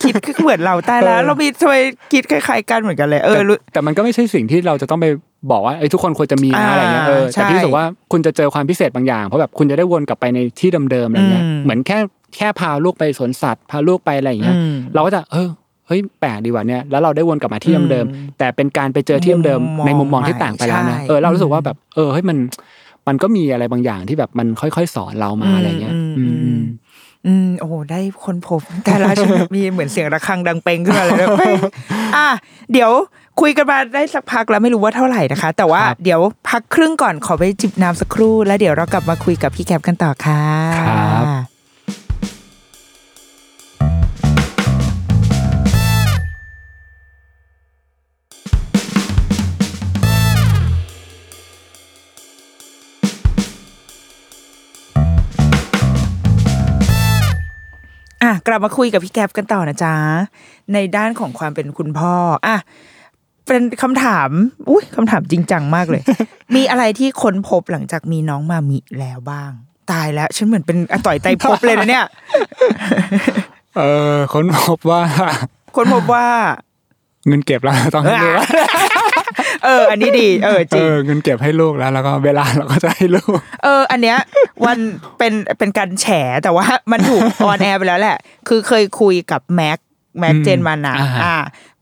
[0.02, 1.74] คิดคือเหมือนเราตายแล้วเออเรามีทำไม
[2.12, 5.06] คิดคล้ายๆกันเหมือนกันเลยเออแต่รู้แต่มันก็ไม่ใช่สิ่งที่เราจะต้องไป
[5.50, 11.98] บอกว่าเอ้ยทุกคนควรจะมีนะอ่าอะไรเงี้ยเออใช่แต่พี่รู้สึกว่าคุณจะเจอความพิเศษบางอย่างเพราะแบบคุณจะได้วนกลับไปในที่เดิมๆอะไรเงี้ยอืมเหมือนแค่
[12.36, 15.48] แค่พาลูกไปสวนสัตว์พาลูกไปอะไรอย่างเงี้ยอืมเราก็จะเออ
[15.88, 22.38] เฮ้ยแปลกดีว่ะเนี่ยแล้วเราได้วนกลับมาที่เดิมอืมๆแต่เป็นการไปเจอที่เดิมมุมมองๆในมุมมองที่ต่างไปแล้วนะใช่เออเรารู้สึกว่าแบบ เออเฮ้ยมัน
[23.08, 26.62] มันก็มีอะไรบางอย่างที่แบบมันค่อยๆ สอนเรามาอะไรเงี้ย อืมอือืมมอืม
[27.26, 31.54] อืมโอ้โหได้คนพบแต่ละฉันแบบมีเหมือนเสียงระฆังดังเปงขึ้นมาเลยนะเฮ้ย
[32.16, 32.28] อะ
[32.72, 32.90] เดี๋ยว
[33.40, 40.42] คุยกันมาได้สักพักแล้วไม่รู้ว่าเท่าไหร่นะคะ แต่ว่าครับเดี๋ยวพักครึ่งก่อนขอไปจิบน้ำสักครู่ แล้วเดี๋ยวเรากลับมาคุยกับพี่แคปกันต่อค่ะ
[40.80, 41.57] ครับ
[58.48, 59.94] กลับมาคุยกับพี่แคปกันต่อนะจ๊ะ
[60.72, 62.14] ในด้านของความเป็นคุณพ่อ
[62.46, 62.56] อะ
[63.46, 64.30] เป็นคำถาม
[64.70, 66.02] อุ้ยคำถามจริงจังมากเลย
[66.54, 69.50] มีอะไรที่ค้นพบหลังจากมีน้องมามิแล้วบ้าง
[69.92, 72.06] ตายแล้ว ฉันเหมือนเป็นอาต่อยไตรภพเลยนะเนี่ย
[73.76, 73.82] เอ
[74.12, 75.02] อค้นพบว่า
[75.76, 76.26] ค้นพบว่า
[77.26, 78.34] เงินเก็บแล้วต้องให้ลูก
[79.64, 84.18] เออ อันนี้ดีเออจเอริงอเงินเก็บให้ลูกแล้ว แล้วก็เวลาเราก็จะให้ลูก เออ อันเนี้ย
[84.64, 84.78] วัน
[85.18, 86.06] เป็นเป็นการแฉ
[86.42, 88.18] แต่ว่ามันถูก on air ไปแล้วแหละ
[88.48, 89.78] คือเคยคุยกับแม็กซ์
[90.18, 91.36] แม็กซ์อืมเจนมานะอ่าฮะอ่า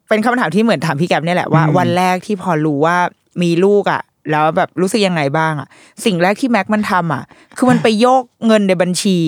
[0.09, 2.97] เป็นคำถามที่เหมือนถามพี่แกบเนี่ยแหละว่าอืมวันแรกที่พอรู้ว่า
[3.43, 5.69] มีลูกอะแล้วแบบรู้สึกยังไงบ้างอะ
[6.05, 7.25] สิ่งแรกที่แม็กซ์มันทำอะ
[7.57, 9.19] คือมันไปโยกเงินในบัญชี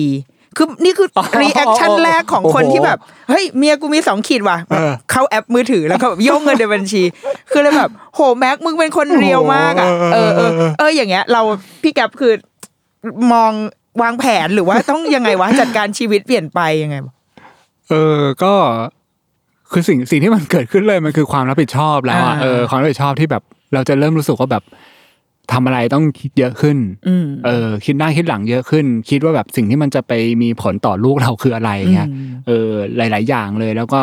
[0.59, 1.07] คือนี่คือ
[1.41, 2.97] reaction แรกของคนที่แบบ
[3.29, 7.03] เฮ้ยเมียกูมีสองขีดว่ะแบบเข้าแอปมือถือแล้วก็แบบโยกเงินในบัญชี
[7.51, 11.41] คือเลยแบบโหแม็กซ์มึงเป็นคน real มากอะเออเออเอออย่างเงี้ย เรา
[11.81, 12.33] พี่แกบคือ
[13.33, 13.51] มอง
[14.01, 17.13] วางแผนหรือว่าต้องยังไงวะจัดการชีวิตเปลี่ยนไปยังไงวะ
[17.89, 18.53] เออก็
[19.71, 23.43] คือสิ่งสิ่งที่มันเกิดขึ้นเลยมันคือความรับผิดชอบแล้วอะอ่าเออความรับผิดชอบที่แบบ
[23.73, 24.63] เราจะเริ่มรู้สึกว่าแบบ
[25.51, 26.77] ทำอะไรต้องคิดเยอะขึ้น
[27.07, 34.01] อืมเออ คิดหน้าคิดหลังเยอะขึ้น คิดว่าแบบสิ่งที่มันจะไปมีผลต่อลูกเราคืออะไรเงี้ยอืมเออ หลาย ๆ อย่างเลยแล้วก็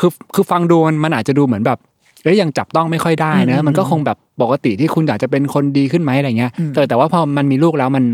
[0.00, 1.78] คือคือฟังดูมันมันอาจจะดูเหมือนแบบ
[2.22, 8.04] เอ้ยยังจับต้องไม่ค่อยได้นะมันก็คงแบบปกติที่คุณอยากจะเป็นคนดีขึ้นไหมอะไรเงี้ยแต่แต่ว่าพอมันมีลูกแล้วมัน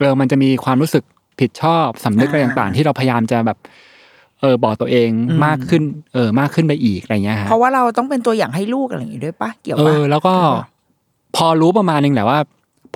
[0.00, 1.04] เออมันจะมีความรู้สึก
[1.40, 3.58] ผิดชอบสำนึกอะไรต่างๆ ที่เราพยายามจะแบบ
[4.40, 5.08] เออบอกตัวเอง
[5.44, 5.82] มากขึ้น
[6.14, 10.73] เออมากขึ้นไปอีกอะไรเงี้ยฮะเพราะว่าเราต้องเป็นตัวอย่างให้ลูกอะไรอย่างงี้ด้วยปะเกี่ยวเอปะอแล้วก็หรือเปล่า
[11.36, 12.40] พอรู้ประมาณนึงแหละว่า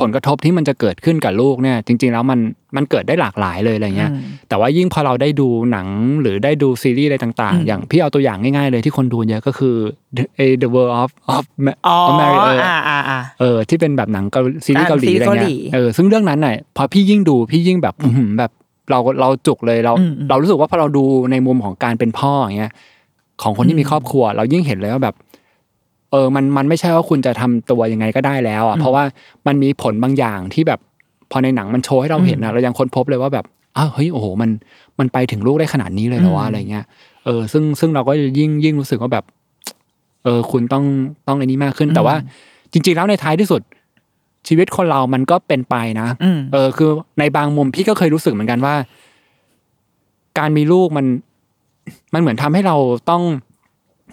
[0.00, 2.38] ผลกระทบที่มันจะเกิดขึ้นกับลูกเนี่ย จริง ๆ แล้วมัน
[2.76, 5.86] มันเกิดได้หลากหลายเลยอะไรเงี้ยอืมแต่ว่ายิ่งพอเราได้ดูหนัง
[6.20, 9.74] หรือได้ดูซีรีส์อะไรต่างอืมๆอย่างพี่เอาตัวอย่างง่าย ๆ เลยที่คนดูเยอะก็คือ
[10.16, 11.44] The, The World of of
[11.86, 18.50] อ๋อ of Mary เอออ่าอ่าอ่าเออที่เป็นแบบหนังเกาซีรีส์อ่าเกาหลีซีรีส์อะไรเกาหเงี้ลียเออซึ่งเรื่องนั้นน่ะพอพี่ยิ่งดูพี่ยิ่งแบบอื้อหือแบบ
[18.90, 22.72] เราเราจุกเลยเราอืมอืมเรารู้สึกว่าพอเราดูในมุมของการเป็นพ่ออย่างเงี้ย
[23.42, 25.14] ของคนที่มีครอบครัว เรายิ่งเห็นเลยว่าแบบ
[26.10, 29.04] เออมันมันไม่ใช่ว่าคุณจะทำตัวยังไงก็ได้แล้วอะเพราะว่า
[29.46, 30.80] มันมีผลบางอย่างที่แบบ
[31.30, 33.44] พอในหนังมันโชว์ให้เราเห็นนะเรายังค้นพบเลยว่าแบบ
[33.76, 34.50] อ้าวเฮ้ยโอ้โหมัน
[34.98, 36.84] มันไปถึงลูกได้ขนาดนี้เลยเหรอวะอะไรเงี้ย
[37.24, 39.24] เออซึ่งซึ่งเราก็ยิ่งยิ่งรู้สึกว่าแบบ
[40.24, 40.84] เออคุณต้อง
[41.28, 42.14] ต้องไอ้นี้มากขึ้น แต่ว่า
[42.72, 43.60] จริง ๆ แล้วในท้ายที่สุด
[44.48, 48.74] ชีวิตคนเรามันก็เป็นไปนะอืมเออ คือในบางมุมพี่ก็เคยรู้สึกเหมือนกันว่า
[50.38, 51.06] การมีลูกมัน
[52.14, 52.76] มันเหมือนทำให้เรา
[53.10, 53.22] ต้อง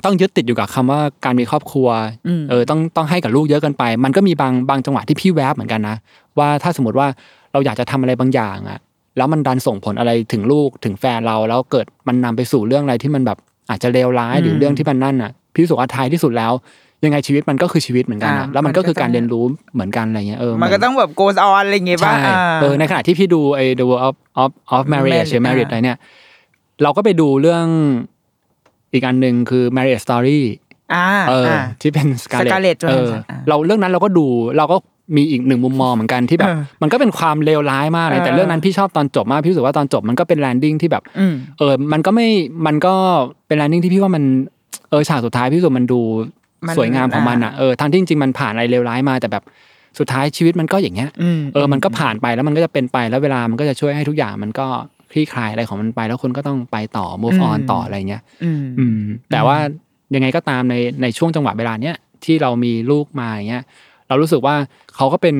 [0.04, 1.88] ต้องยึดติดอยู่กับคำว่าการมีครอบครัว
[2.28, 5.96] อืมเออต้องต้องให้กับลูกเยอะเกินไป มันก็มีบางบางจังหวะที่พี่แวบเหมือนกันนะ
[6.40, 7.08] ว่าถ้าสมมติว่า
[7.52, 8.80] เราอยากจะทำอะไรบางอย่างอะ
[9.18, 13.38] แล้วมันดันส่งผลอะไรถึงลูกถึงแฟนเราแล้วเกิดมันนำไปสู่เรื่องอะไรที่มันแบบ
[13.70, 16.54] อาจจะเลวร้ายหรือเรื่องที่มันนั่นอะพี่รู้สึกว่าท้ายที่สุดแล้ว
[17.04, 25.98] ยังไงชีวิตมันก็คือชีวิตเหมือนกันนะอ่าแล้วมันก็มันก็คือการต้องเรียนรู้เหมือนกันอะไรเงี้ยเออมันก็ต้องแบบ goes on อะไรอย่างงี้ป่ะใช่อ่าเออในขณะที่พี่ดูไอ้ The World of of of Marriage Marriage หรือ Marriage อ่าอะไรเนี่ย
[26.84, 27.66] เราก็ไปดูเรื่อง
[28.96, 30.42] อีกอันหนึ่งคือ Marriage Story
[30.94, 34.26] อ่าเออออ่าที่เป็น Scarlett Scarlett เออ Johansson อ่าเราเรื่องนั้นเราก็ดู
[34.58, 34.78] เราก็
[35.16, 42.28] มีอีกหนึ่งมุมมองเหมือนกันที่แบบเออมันก็เป็นความเลวร้ายมากเลยเออแต่เรื่องนั้นพี่ชอบตอนจบมากพี่รู้สึกว่าตอนจบมันก็เป็น landing ที่แบบอืมเออ มันก็ไม่
[42.66, 42.94] มันก็
[43.48, 44.24] เป็น landing ที่พี่ว่ามัน
[44.90, 46.02] เออฉากสุดท้ายพี่รู้สึกมันดู
[46.68, 49.44] มันสวยงามของมันอะเออทั้งที่จริงๆมันผ่านอะไรเลวร้ายมาแต่แบบ
[50.00, 54.68] สุดท้ายชีวิตมันก็อย่างเงี้ยอืมเออมันก็ผ่านไปแล้วมันก็จะเป็นไปแล้วเวลามันก็จะช่วยให้ทุกอย่างมันก็
[55.12, 59.00] คลี่คลายอะไรของมันไป แล้วคุณก็ต้องไปต่อ move on ต่ออะไรเงี้ยอืมอืม
[59.32, 59.58] แต่ว่า
[60.16, 61.96] ยังไงก็ตามในในช่วงจังหวะเวลาเนี้ย
[62.26, 63.64] ที่เรามีลูกมาอย่างเงี้ย
[64.08, 64.56] เรารู้สึกว่า
[64.96, 65.36] เขาก็เป็น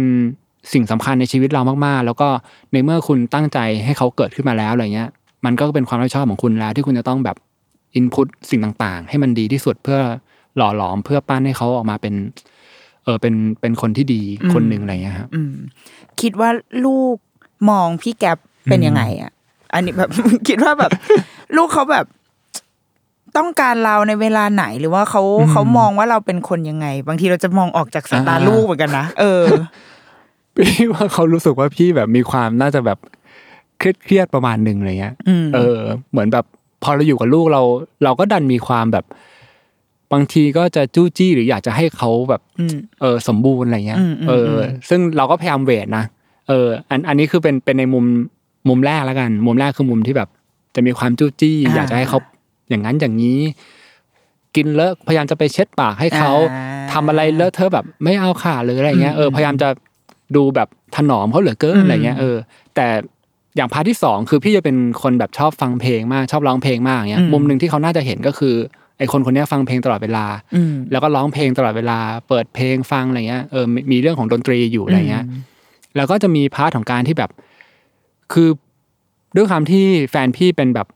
[0.74, 2.28] สิ่งสำคัญในชีวิตเรามากๆ แล้วก็
[2.74, 5.10] ในเมื่อคุณตั้งใจให้เขาเกิดขึ้นมาแล้วอะไรเงี้ย
[5.46, 7.38] มันก็เป็นความรับผิดชอบของคุณแล้ว ที่คุณจะต้องแบบ
[7.96, 10.00] อินพุตสิ่งต่างๆ ให้มันดีที่สุดเพื่อ
[10.58, 12.14] หล่อหลอมเพื่อปั้นให้เขาออกมาเป็น
[13.04, 14.22] เออเป็นเป็นคนที่ดี
[14.54, 15.56] คนหนึ่งอะไรเงี้ยครับอืม
[16.22, 16.50] คิดว่า
[16.86, 17.16] ลูก
[17.70, 18.38] มองพี่แก๊ป
[18.70, 19.32] เป็นยังไงอะ
[19.76, 20.12] อันนี้แบบ
[20.48, 20.92] คิดว่าแบบ
[21.56, 22.06] ลูกเขาแบบ
[23.38, 29.44] ต้องการเราในเวลาไหนหรือว่าเขาอืมเขามองว่าเราเป็นคนยังไง บางทีเราจะมองออกจากสายตาอ่าลูกเหมือนกันนะเออ
[30.56, 33.00] พี่ว่าเขารู้สึกว่าพี่แบบมีความน่าจะแบบ
[33.80, 35.80] เครียดเครียดๆประมาณหนึ่งอะไรเงี้ยอืมเออ
[36.12, 36.46] เหมือนแบบ
[36.84, 37.64] พอเราอยู่กับลูกเรา
[38.04, 39.06] เราก็ดันมีความแบบ
[40.14, 46.04] บางทีก็จะจู้จี้หรืออยากจะให้เขาแบบอืมเออ สมบูรณ์อะไรเงี้ยอืมอืมเอออมซึ่งเราก็พยายามเวทนะ
[46.48, 48.06] เออ อันอันนี้คือเป็นเป็นในมุม
[48.70, 50.30] มุมแรกแล้วกัน มุมแรกคือมุมที่แบบ
[50.76, 52.20] จะมีความจู้จี้ อยากจะให้เขา
[52.70, 53.40] อย่างนั้นอย่างนี้
[54.56, 59.70] กินเลอะพยายามจะไปเช็ดปากให้เขาอ่าทำอะไรเลอะเธอะแบบไม่เอาค่ะหรืออะไรเงี้ยอืมเออพยายามจะ
[60.36, 62.36] ดูแบบถนอมเขาเหลือเกินอืมอะไรเงี้ยเออ
[62.76, 62.88] แต่
[63.56, 68.56] อย่างพาร์ทที่สองคือพี่จะเป็นคนแบบชอบฟังเพลงมากชอบร้องเพลงมากเงี้ยมุมหนึ่งที่เขาน่าจะเห็นก็คือ
[68.98, 75.26] ไอคนคนเนี้ยฟังเพลงตลอดเวลาอืมแล้วก็ร้องเพลงตลอดเวลา เปิดเพลงฟังอะไรเงี้ยเออมีมีเรื่องของดนตรีอยู่อะไรเงี้ย
[75.96, 77.32] แล้วก็จะมี part ของการที่แบบ
[78.34, 78.50] คือ
[79.36, 80.88] ด้วยความที่แฟนพี่เป็นแบบ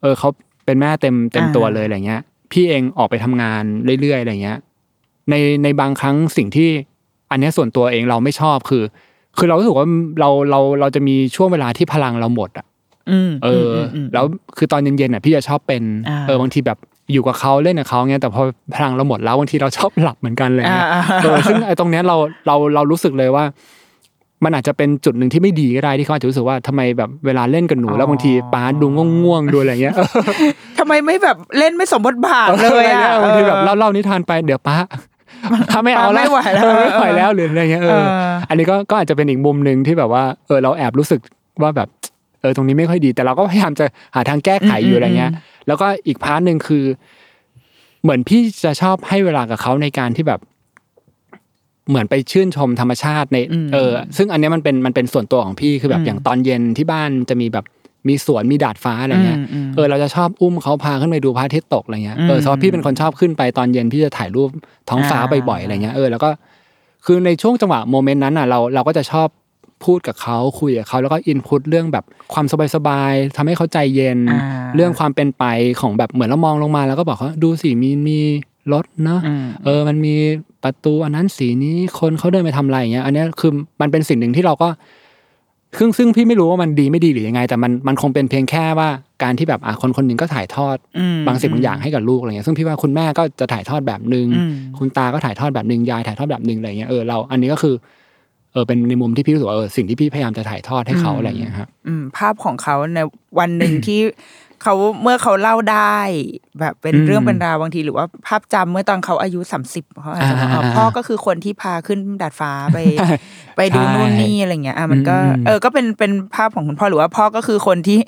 [0.00, 0.28] เออเขา
[0.64, 2.22] เป็นแม่เต็มเต็มอ่าตัวเลยอะไรเงี้ย
[2.52, 3.62] พี่เองออกไปทำงาน
[4.00, 4.58] เรื่อยๆอะไรเงี้ย
[5.30, 6.68] ในในบางครั้งสิ่งที่
[7.30, 8.82] อันเนี้ยส่วนตัวเองเราไม่ชอบคือ
[9.38, 9.86] คือเรารู้สึกว่า
[10.20, 12.66] เราเราเราจะมีช่วงเวลาที่พลังเราหมดอะ
[13.10, 14.24] อืมเอออมแล้ว
[14.56, 16.78] คือตอนเย็นๆอะ พี่จะชอบเป็นอ่าเออบางทีแบบ
[17.12, 18.42] อยู่กับเขาเล่นกับเขาเงี้ยแต่พอ
[18.74, 22.16] พลังเราหมดแล้วบางทีเราชอบหลับเหมือนกันเลยอ่านะอ่าเออซึ่งไอ้ตรงเนี้ยเรา
[22.46, 23.44] เราเรารู้สึกเลยว่า
[24.44, 30.06] มันอาจจะเป็นจุดหนึ่งที่ไม่ดีก็ได้ที่เขาอาจจะรู้สึกว่าทำไมแบบเวลาเล่นกับหนูแล้วบางทีป้าดูง่วงๆดูอะไรเงี้ยเออ
[30.78, 34.76] ทำไมไม่แบบเล่นไม่สมบทบาทเลยอะบางทีแบบเล่าเล่านิทานไปเดี๋ยวป้า
[35.70, 41.20] ป้าไม่เอาป้าไม่ไหวแล้วเออไม่ไหวแล้วหรืออะไรเงี้ยเออเอออันนี้ก็ก็อาจจะเป็นอีกมุมหนึ่งที่แบบว่าเออเราแอบรู้สึก
[41.62, 41.88] ว่าแบบ
[42.40, 45.32] เออตรงนี้ไม่ค่อยดี แต่เราก็พยายามจะหาทางแก้ไขอยู่อะไรเงี้ย
[45.66, 46.84] แล้วก็อีก part หนึ่งคือ
[48.02, 50.40] เหมือนพี่จะชอบให้เวลากับเขาในการที่แบบ
[51.88, 57.64] เหมือนไปชื่นชมธรรมชาติในอืมเออ ซึ่งอันเนี้ยมันเป็นมันเป็นส่วนตัวของพี่คือแบอืบมอย่างตอนเย็นที่บ้านจะมีแบบ
[58.08, 64.48] มีสวนมีดาดฟ้าอะไรเงี้ยอืมอืมเออเราจะชอบอุ้มเขาพาขึ้นไปดูพระอาทิตย์ตกอะไรเงี้ยเอออืมเพราะพี่เป็นคนชอบขึ้นไปตอนเย็นพี่จะถ่ายรูป
[64.88, 66.30] ท้องฟ้าอ่าบ่อยๆอะไรเงี้ยเออแล้วก็
[67.04, 69.28] คือในช่วงจังหวะโมเมนต์นั้นอะเราเราก็จะชอบ
[69.84, 74.40] พูดกับเขาคุยกับเขาแล้วก็อินพุตเรื่องแบบความสบายๆทำให้เขาใจเย็นอ่า
[74.76, 75.44] เรื่องความเป็นไป
[75.80, 78.20] ของแบบเหมือนเรามองลงมาแล้วก็บอกเขาดูสิมีมี
[78.72, 80.14] รถเนาะอืมเออ มันมี
[80.64, 84.68] ประตูอันนั้นสีนี้คนเขาเดินไปทำอะไรอย่างเงี้ย อันเนี้ยคือมันเป็นสิ่งหนึ่งที่เราก็
[85.78, 88.88] ซึ่งซึ่งพี่ไม่รู้ว่ามันดีไม่ดีหรือยังไง แต่มันมันคงเป็นเพียงแค่ว่า
[89.22, 97.74] การที่แบบอะคนคนหนึ่งก็ถ่ายทอดอืมบางสิ่งบางอย่างให้กับลูกอะไรเงี้ยซึ่งพี่ว่าคุณแม่ก็จะถ่ายทอดแบบหนึ่งอืมคุณตาก็ถ่ายทอดแบบหนึ่งยายถ่ายทอดแบบหนึ่งอะไรเงี้ยเออเราอันนี้ก็คือ
[98.52, 102.98] เออเป็นในมุมที่พี่รู้สึกว่าเออสิ่งที่พี่พยายามจะถ่ายทอดให้เขาอะไรเงี้ยครับอืมภาพของเขาใน
[103.38, 104.00] วันหนึ่งที่
[104.62, 105.98] เขาเมื่อเขาเล่าได้
[106.60, 112.78] แบบเป็นอืมเรื่องเป็นราวบางทีหรือว่าภาพจำเมื่อตอนเขาอายุสามสิบเขาอาจจะบอกอ่าอ๋อพ่อก็คือคนที่พาขึ้นดาดฟ้าไป
[113.56, 118.00] ไปดูใช่นู่นนี่อะไรเงี้ยอะมันก็อืมเออก็เป็นเป็นภาพของคุณพ่อหรือว่าพ่อก็คือคนที่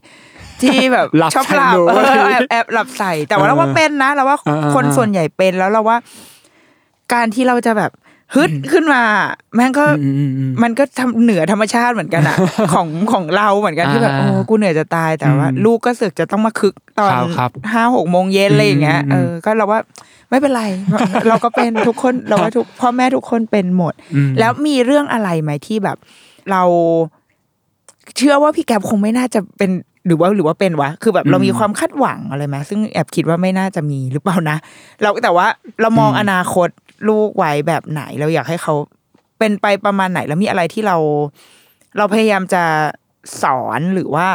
[0.63, 5.97] ที่แบบหลับชอบหลับใส่หนูเออแอบแอบหลับใส่แต่ว่าเราว่าเป็นนะเราว่าอ่าคนส่วนใหญ่เป็นแล้วเราว่า
[7.15, 7.91] การที่เราจะแบบ
[8.35, 9.03] ฮึดขึ้นมา
[9.55, 12.37] แม่งก็อืมอืมอืมมันก็ทำเหนือธรรมชาติเหมือนกันอะ
[12.75, 19.81] ของของเราเหมือนกันที่แบบอ่าโอ้กูเหนื่อยจะตายแต่ว่าอืมลูกก็เสึกจะต้องมาคึกตอนครับครับห้าหกโมงเย็นอะไรอย่างเงี้ยอืมเออก็เราว่า
[20.31, 20.65] ไม่เป็นไร
[21.29, 25.97] เราก็เป็นทุกคนเราว่าทุกพ่อแม่ทุกคนเป็นหมดอืมแล้วมีเรื่องอะไรไหมที่แบบ
[26.51, 26.63] เรา
[28.17, 29.71] เชื่อว่าพี่แกบคงไม่น่าจะเป็น
[30.07, 34.57] หรือว่าหรือว่าเป็นวะ คือแบบเรามีความคาดหวังอะไรไหมซึ่งแอบคิดว่าไม่น่าจะมีหรือเปล่านะ
[35.03, 35.47] เราแต่ว่า
[35.81, 36.69] เรามองอนาคต
[37.09, 38.75] ลูกไว้แบบไหน เราอยากให้เขา
[39.39, 40.97] เป็นไปประมาณไหน แล้วมีอะไรที่เรา
[41.97, 42.65] เราพยายามจะ
[43.43, 44.27] สอนหรือว่า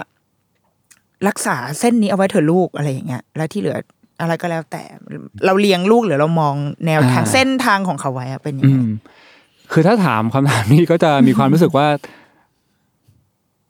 [1.28, 3.78] รักษาเส้นนี้เอาไว้เถอะลูกอะไรอย่างเงี้ย แล้วที่เหลือ
[4.22, 4.84] อะไรก็แล้วแต่
[5.45, 6.55] เราเลี้ยงลูกหรือเรามอง
[6.88, 8.89] แนวทางอ่าเส้นทางของเขาไว้อะเป็นยังอืไงม
[9.72, 11.88] คือถ้าถามคำถามนี้ก็จะมีความรู้สึกว่า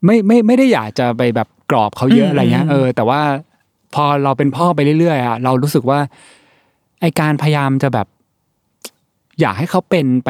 [0.06, 3.22] ไม่ไม่ไม่ได้อยากจะไปแบบกรอบเขาเยอะอืมอะไรเงี้ยอืมเออแต่ว่า
[3.95, 6.00] พอเราเป็นพ่อไปเรื่อยๆอะเรารู้สึกว่า
[7.02, 8.08] ไอการพยายามจะแบบ
[9.42, 10.30] อยากให้เขาเป็นไป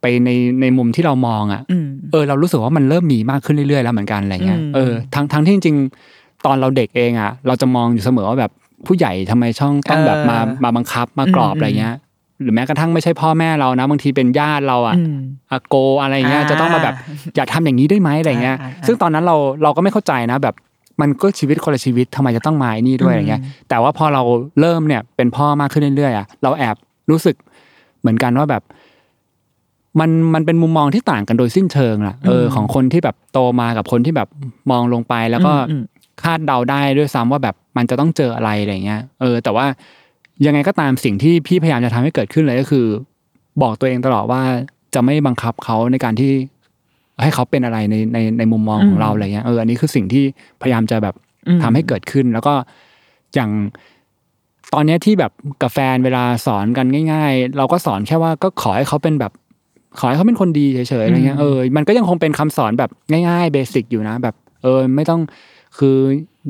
[0.00, 0.30] ไปใน
[0.60, 8.52] ในมุมที่เรามองอะอืมเออ เรารู้สึกว่ามันเริ่มมีมากขึ้นเรื่อยๆแล้วเหมือนกันอะไรเงี้ยอืมเออทั้งทั้งที่จริงๆ ตอนเราเด็กเองอะ เราจะมองอยู่เสมอว่าแบบ
[8.86, 11.94] ผู้ใหญ่ทำไมช่องต้องแบบมามาบังคับมากรอบอืมอะไรเงี้ย
[12.40, 15.16] หรือแม้กระทั่งไม่ใช่พ่อแม่เรานะบางทีเป็นญาติเราอะอืม
[15.50, 16.94] อาโกอะไรเงี้ยอ่าจะต้องมาแบบ
[17.36, 20.54] อย่าทำอย่างนี้ได้ไหมอะไรเงี้ยอ่าอ่าซึ่งตอนนั้นเราเราก็ไม่เข้าใจนะแบบ
[21.00, 24.22] มันก็ชีวิตคนละชีวิตทำไมจะต้องมาไอ้นี่ด้วยอะไรเงี้ย แต่ว่าพอเรา
[24.60, 26.76] เริ่มเนี่ยเป็นพ่อมากขึ้นเรื่อยๆอะเราแอบ
[27.10, 27.34] รู้สึก
[28.00, 28.62] เหมือนกันว่าแบบ
[30.00, 34.28] มันมันเป็นมุมมองที่ต่างกันโดยสิ้นเชิงล่ะเอออมของคนที่แบบโตมากับคนที่แบบ
[34.70, 35.82] มองลงไปแล้วก็อืมอืม
[36.22, 39.66] คาดเดาได้ด้วยซ้ำว่าแบบมันจะต้องเจออะไรอะไรเงี้ย เออ แต่ว่า
[40.46, 42.86] ยังไงก็ตามสิ่งที่พี่พยายามจะทำให้เกิดขึ้นเลยก็คือ
[43.62, 44.42] บอกตัวเองตลอดว่า
[44.94, 46.32] จะไม่บังคับเขาในการที่
[47.22, 50.24] ให้เขาเป็นอะไรในในในมุมมองของเราอะไรเงี้ยเอออันนี้คือสิ่งที่
[50.62, 51.14] พยายามจะแบบ
[51.48, 52.54] อืมทำให้เกิดขึ้น แล้วก็
[53.34, 53.50] อย่าง
[54.74, 59.32] ตอนเนี้ยที่แบบกับแฟนเวลาสอนกันง่าย ๆ เราก็สอนแค่ว่าก็ขอให้เขาเป็นแบบ
[59.98, 62.90] ขอให้เขาเป็นคนดีเฉยๆอะไรเงี้ยเออมันก็ยังคงเป็นคำสอนแบบ
[63.28, 65.20] ง่ายๆเบสิกอยู่นะ แบบ เออไม่ต้อง
[65.78, 65.96] คือ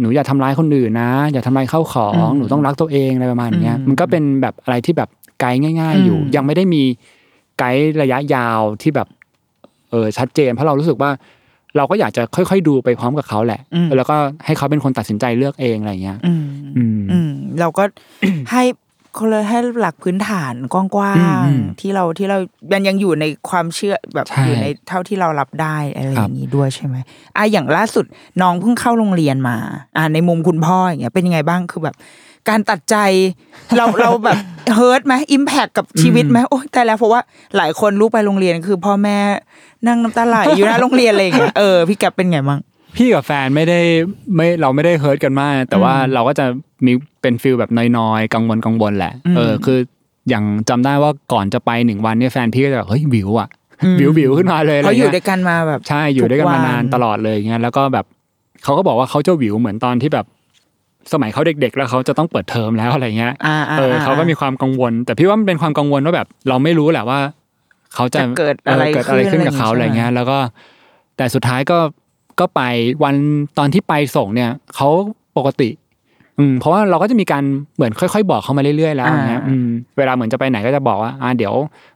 [0.00, 5.08] หนูอย่าทำร้ายคนอื่นนะ อย่าทำลายข้าวของอืมหนูต้องรักตัวเองอะไรประมาณเนี้ยอืมมันก็เป็นแบบอะไรที่แบบ
[5.40, 6.82] ไกด์ง่าย ๆ อยู่อืมยังไม่ได้มี
[7.58, 9.08] ไกด์ระยะยาวที่แบบ
[9.90, 11.10] เออชัดเจน เพราะเรารู้สึกว่า
[11.76, 16.44] เราก็อยากจะค่อยๆดูไปพร้อมกับเขาแหละอืมแล้วก็ให้เขาเป็นคนตัดสินใจเลือกเองอะไรเงี้ยอืม
[16.76, 17.25] อืมอืม
[17.60, 17.84] เราก็
[18.52, 18.62] ให้
[19.18, 22.38] คนเลยให้หลักพื้นฐานกว้าอืมงอืมๆที่เราที่เรา
[22.72, 26.96] ยังยังอยู่ในความเชื่อแบบใช่อยู่ในเท่าที่เรารับได้อะไรอครับย่างนี้ด้วยใช่ไหม
[27.36, 28.04] อะอย่างล่าสุด
[28.40, 29.56] น้องเพิ่งเข้าโรงเรียนมา
[29.96, 31.96] อ่าในมุมคุณพ่ออย่างเงี้ยเป็นยังไงบ้างคือแบบ
[32.48, 32.96] การตัดใจ
[33.76, 34.38] เราเราแบบ
[34.74, 37.20] hurt ไหม impact กับชีวิตไหมโอ้แต่แล้วเพราะว่า
[37.56, 39.18] หลายคนลูกไปโรงเรียนคือพ่อแม่
[39.86, 42.60] นั่งน้ำตาไหลอยู่หน้าโรงเรียนอะไรอย่างเงี้ยเออพี่แกบเป็นไงบ้าง
[42.96, 43.80] พี่กับแฟนไม่ได้
[44.36, 46.46] ไม่เราไม่ได้ hurt กันมาก แต่ว่าเราก็จะ
[46.86, 46.92] มี
[47.22, 49.78] เป็น feel แบบน้อยๆกังวลกังวลแหละอืมเออคือ
[50.28, 53.48] อย่างจำได้ว่าก่อนจะไปหนึ่งวันเนี่ยแฟนพี่ก็จะแบบเฮ้ยหวิวอะ
[53.84, 58.04] อืมหวิวหวิวขึ้นมาเลยอะไรเงี้ยเขาอยู่ด้วยกันมาแบบใช่อยู่ด้วยกันทุกวัมานนานตลอดเลยเงี้ยแล้วก็แบบ
[58.64, 60.26] เขาก็บอกว่าเขาจะวิวเหมือนตอนที่แบบ
[61.12, 67.18] สมัยเขาเด็กๆ แล้วเขาจะต้องเปิดเทอมแล้วอะไรเงี้ยอ่าเออเขาก็มีความกังวล แต่พี่ว่ามันเป็นความกังวลว่าแบบ เราไม่รู้แหละว่า
[67.94, 70.38] เขาจะจะเกิดอะไรเเกิดอะไรขึ้นกับเขาขึ้นอะไรอะไรอย่างงี้เงี้ยใช่ไหมแล้วก็
[71.16, 71.78] แต่สุดท้ายก็
[72.40, 72.60] ก็ไป
[73.04, 73.14] วัน
[73.58, 74.88] ตอนที่ไปส่งเนี่ยเขา
[75.36, 75.70] ปกติ
[76.38, 77.44] อืมเพราะว่าเราก็จะมีการ
[77.76, 79.66] เหมือนค่อยๆ บอกเขามาเรื่อยๆแล้วอย่างเงี้ยอืม
[79.98, 81.54] เวลาเหมือนจะไปไหนก็จะบอกว่าอ่าเดี๋ยว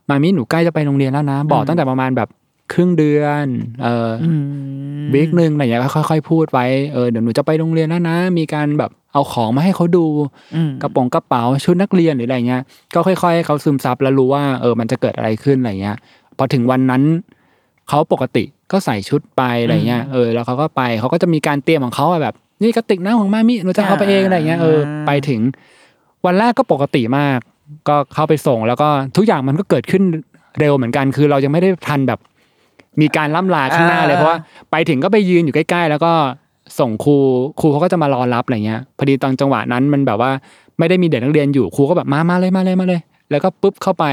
[0.09, 2.29] มามิหนูใกล้จะไปโรงเรียนแล้วนะ บอกตั้งแต่ประมาณแบบ
[2.73, 3.47] ครึ่งเดือน
[3.83, 4.43] เออออืม
[5.15, 10.07] วีคหนึ่งอะไรอย่างเงี้ยก็ค่อยๆพูดไว้เออเดี๋ยวหนูจะไปโรงเรียนแล้วนะ มีการแบบเอาของมาให้เขาดู
[10.57, 12.63] อืมกระโปรงกระเป๋าชุดนักเรียนหรืออะไรเงี้ย
[12.95, 15.97] ก็ค่อยๆให้เขาซึมซับแล้วรู้ว่า เออมันจะเกิดอะไรขึ้นอะไรเงี้ย
[16.37, 17.03] พอถึงวันนั้น
[17.89, 25.41] เขาปกติ ก็ใส่ชุดไปอะไรเงี้ยเออแล้วเขาก็ไปเขาก็จะมีการเตรียมของเขาอะแบบ นี่กระติกน้ำของมามิหนูจะเอาไปเองอะไรเงี้ยเออไปถึง
[26.27, 27.39] วันแรกก็ปกติมาก
[27.89, 30.03] ก็เข้าไปส่งแล้วก็ทุกอย่างมันก็เกิดขึ้น
[30.59, 32.19] เร็วเหมือนกัน คือเรายังไม่ได้ทันแบบ
[33.01, 34.39] มีการล่ำลาข้างหน้าเลยเพราะว่า
[34.71, 36.13] ไปถึงก็ไปยืนอยู่ใกล้ๆ แล้วก็
[36.79, 37.17] ส่งครู
[37.61, 40.31] ครูเขาก็จะมารอรับอะไรเงี้ยพอดีตอนจังหวะนั้นมันแบบว่า
[40.79, 43.01] ไม่ได้มีเด็กนักเรียนอยู่ครูก็แบบมามาเลยมาเลยมาเลย
[43.31, 44.07] แล้วก็ปุ๊บเข้าไป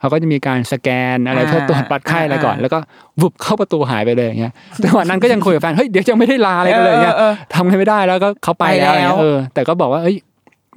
[0.00, 2.78] เขาก็จะมีการสแกนอะไรเพื่อตรวจวัดไข้อะไรก่อน แล้วก็
[3.20, 4.52] วุบเข้าประตูหายไปเลยอย่างเงี้ย
[4.82, 10.16] จังหวะนั้นก็ยังคุยกับแฟนเฮ้ยเดี๋ยวยังไม่ได้ลาอะไรกันเลยอย่างเงี้ยเออเออทำไงไม่ได้แล้วก็เขาไปแล้วไปแล้วอย่างเงี้ยเออ แต่ก็บอกว่าเอ้ย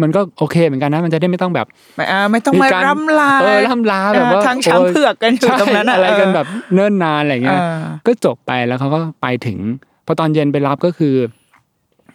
[0.01, 1.67] มันก็โอเคเหมือนกันนะมันจะได้ไม่ต้องแบบ
[1.97, 9.57] ไม่อ่าไม่ต้องมีมาการร่ำลาเออล่ำลาแบบว่าเออทั้งช้างโเผือกกันอยู่ใช่ตรงนั้นอะอะไรกันเออแบบเนิ่นนานอะไรเงี้ยเออก็จบไปแล้วเขาก็ไปถึง
[10.05, 11.15] พอตอนเย็นไปรับก็คือ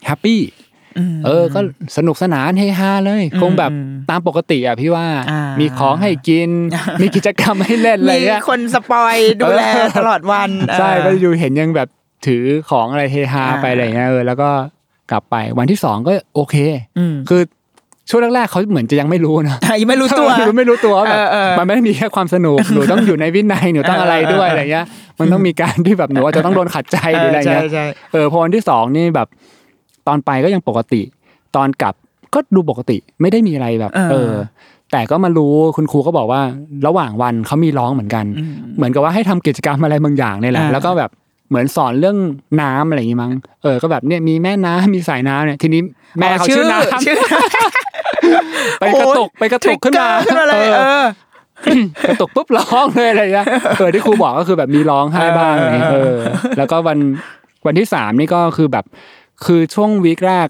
[0.07, 0.72] แฮปปี้ม
[1.27, 1.61] เออ ก็
[1.97, 6.51] สนุกสนานเฮฮาเลยอืมคงแบบอืมตามปกติอะพี่ว่าอ่ามีมีของให้กิน
[7.01, 9.63] มีกิจกรรมให้เล่นอะไรมีเงี้ยคนสปอยดูแล
[9.99, 11.89] ตลอดวัน ใช่เออก็อยู่เห็นยังแบบ
[12.27, 14.49] ถือของอะไรเฮฮาอ่าไปอะไรเงี้ยเออ แล้วก็
[15.11, 16.57] กลับไปวันที่สองก็โอเค
[16.99, 17.43] อืมคือ
[18.11, 24.87] ช่วงแรกๆเขาเหมือนจะยังไม่รู้นะยังไม่รู้ตัวคือไม่รู้ตัวว่าแบบเออเออมันไม่ได้มีแค่ความสนุกหนูต้องอยู่ในวินัยหนูต้องอะไรด้วยเออเอออะไรเงี้ย
[25.19, 29.29] มันต้องมีการที่แบบหนูอาจจะต้องโดนขัดใจหรืออะไรเงี้ยใช่ใช่เออพอวันที่สองนี่แบบ
[30.07, 31.03] ตอนไปก็ยังปกติ
[31.57, 31.95] ตอนกลับ
[32.35, 34.35] ก็ดูปกติไม่ได้มีอะไรแบบเออเออ
[34.93, 36.41] แต่ก็มารู้คุณครูก็บอกว่า
[36.87, 41.11] ระหว่างวันเขามีร้องเหมือนกันอืมเหมือนกับว่าให้ทำกิจกรรมอะไรบางอย่างเนี่ยแหละอ่าแล้วก็แบบ
[41.49, 42.17] เหมือนสอนเรื่อง
[42.61, 43.33] น้ำอะไรอย่างงี้มั้ง
[43.63, 45.81] เออก็แบบเนี่ยมีแม่น้ำมีสายน้ำเนี่ยทีนี้
[46.19, 47.19] แม่เขาชื่อน้ำชื่อ
[48.81, 51.05] ไปกระตุกไปกระตุกขึ้นมาทริกเกอร์ขึ้นมาเลยเออ
[51.65, 53.47] เออกระตุกปุ๊บร้องเลยอะไรเงี้ย
[53.79, 56.17] เออที่ครูบอกก็คือแบบมีร้องไห้บ้างอะไรเงี้ยเออ
[56.59, 56.99] แล้วก็วัน
[57.67, 58.85] วันที่สามนี่ก็คือแบบ
[59.47, 60.49] คือช่วงวีคแรก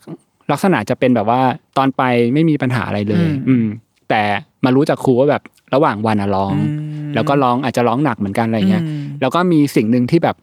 [0.53, 1.40] ลักษณะจะเป็นแบบว่า
[1.76, 2.03] ตอนไป
[2.34, 3.66] ไม่มีปัญหาอะไรเลย อืมอืม
[4.11, 4.22] แต่
[4.64, 5.43] มารู้จากครูว่าแบบ
[5.74, 6.64] ระหว่างวันอะร้องอื
[7.09, 10.36] มแล้วก็ร้องอาจจะร้องหนักเหมือนกันอะไรเงี้ยอืมแล้วก็มีสิ่งหนึ่งที่แบบ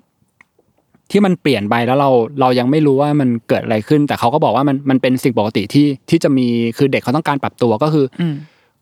[1.11, 2.09] ที่มันเปลี่ยนไปแล้วเรา
[2.41, 6.47] เรายังไม่รู้ว่ามันเกิดอะไรขึ้น แต่เขาก็บอกว่ามันมันเป็นสิ่งปกติที่ที่จะมี
[6.77, 8.35] คือเด็กเขาต้องการปรับตัวก็คือออืม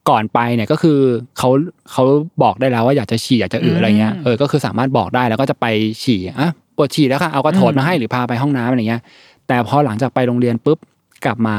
[0.10, 1.00] ก่อนไปเนี่ยก็คือ
[1.38, 1.50] เขา
[1.92, 2.04] เขา
[2.44, 5.66] บอกได้แล้วว่าอยากจะฉี่อยากจะอืออะไรเงี้ยอืมเออก็คือสามารถบอกได้แล้วก็จะไป
[6.04, 9.02] ฉี่อะปวดฉี่แล้วค่ะเอากระโถนมาให้หรือพาไปห้องน้ำอะไรเงี้ย
[9.48, 10.78] แต่พอหลังจากไปโรงเรียนปุ๊บ
[11.26, 11.58] กลับมา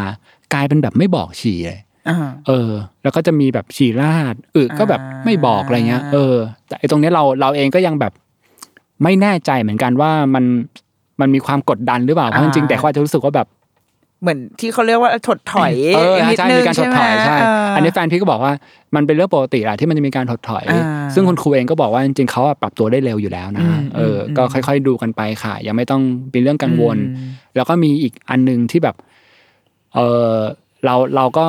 [0.54, 1.78] กลายเป็นแบบไม่บอกฉี่เลย
[2.08, 2.16] อ่า
[2.46, 2.70] เออ
[3.02, 6.36] แล้วก็จะมีแบบฉี่ราดอึก็แบบอ่าไม่บอกอะไรเงี้ย เออ
[6.68, 8.12] แต่ไอ้ตรงเนี้ยเราเราเองก็ยังแบบ
[9.02, 10.44] ไม่แน่ใจเหมือนกันว่ามัน
[11.20, 13.46] มันมีความกดดันหรือเปล่าเพราะจริงๆแต่เขาอาจจะรู้สึกว่าแบบ
[14.22, 18.52] เหมือนที่เขาเรียกว่าถดถอยเออนิดใช่นึงมีการถดถอยไหมใช่เอันนี้แฟนพี่ก็บอกว่า
[18.96, 28.96] มันเป็นเรื่องปกติแหละที่มันจะมีการถดถอยอ่าซึ่งคุณครูเองก็บอกว่าจริงๆเขาอะปรับตัวได้เร็วอยู่แล้วนะอืมเอออมก็ค่อย ๆ ดูกันไปค่ะ ยังไม่ต้องเป็นเรื่องกังวลอืมแล้วก็มีอีกอันหนึ่งที่แบบ
[29.94, 29.98] เอ
[30.32, 30.36] อ
[30.84, 31.46] เราเราก็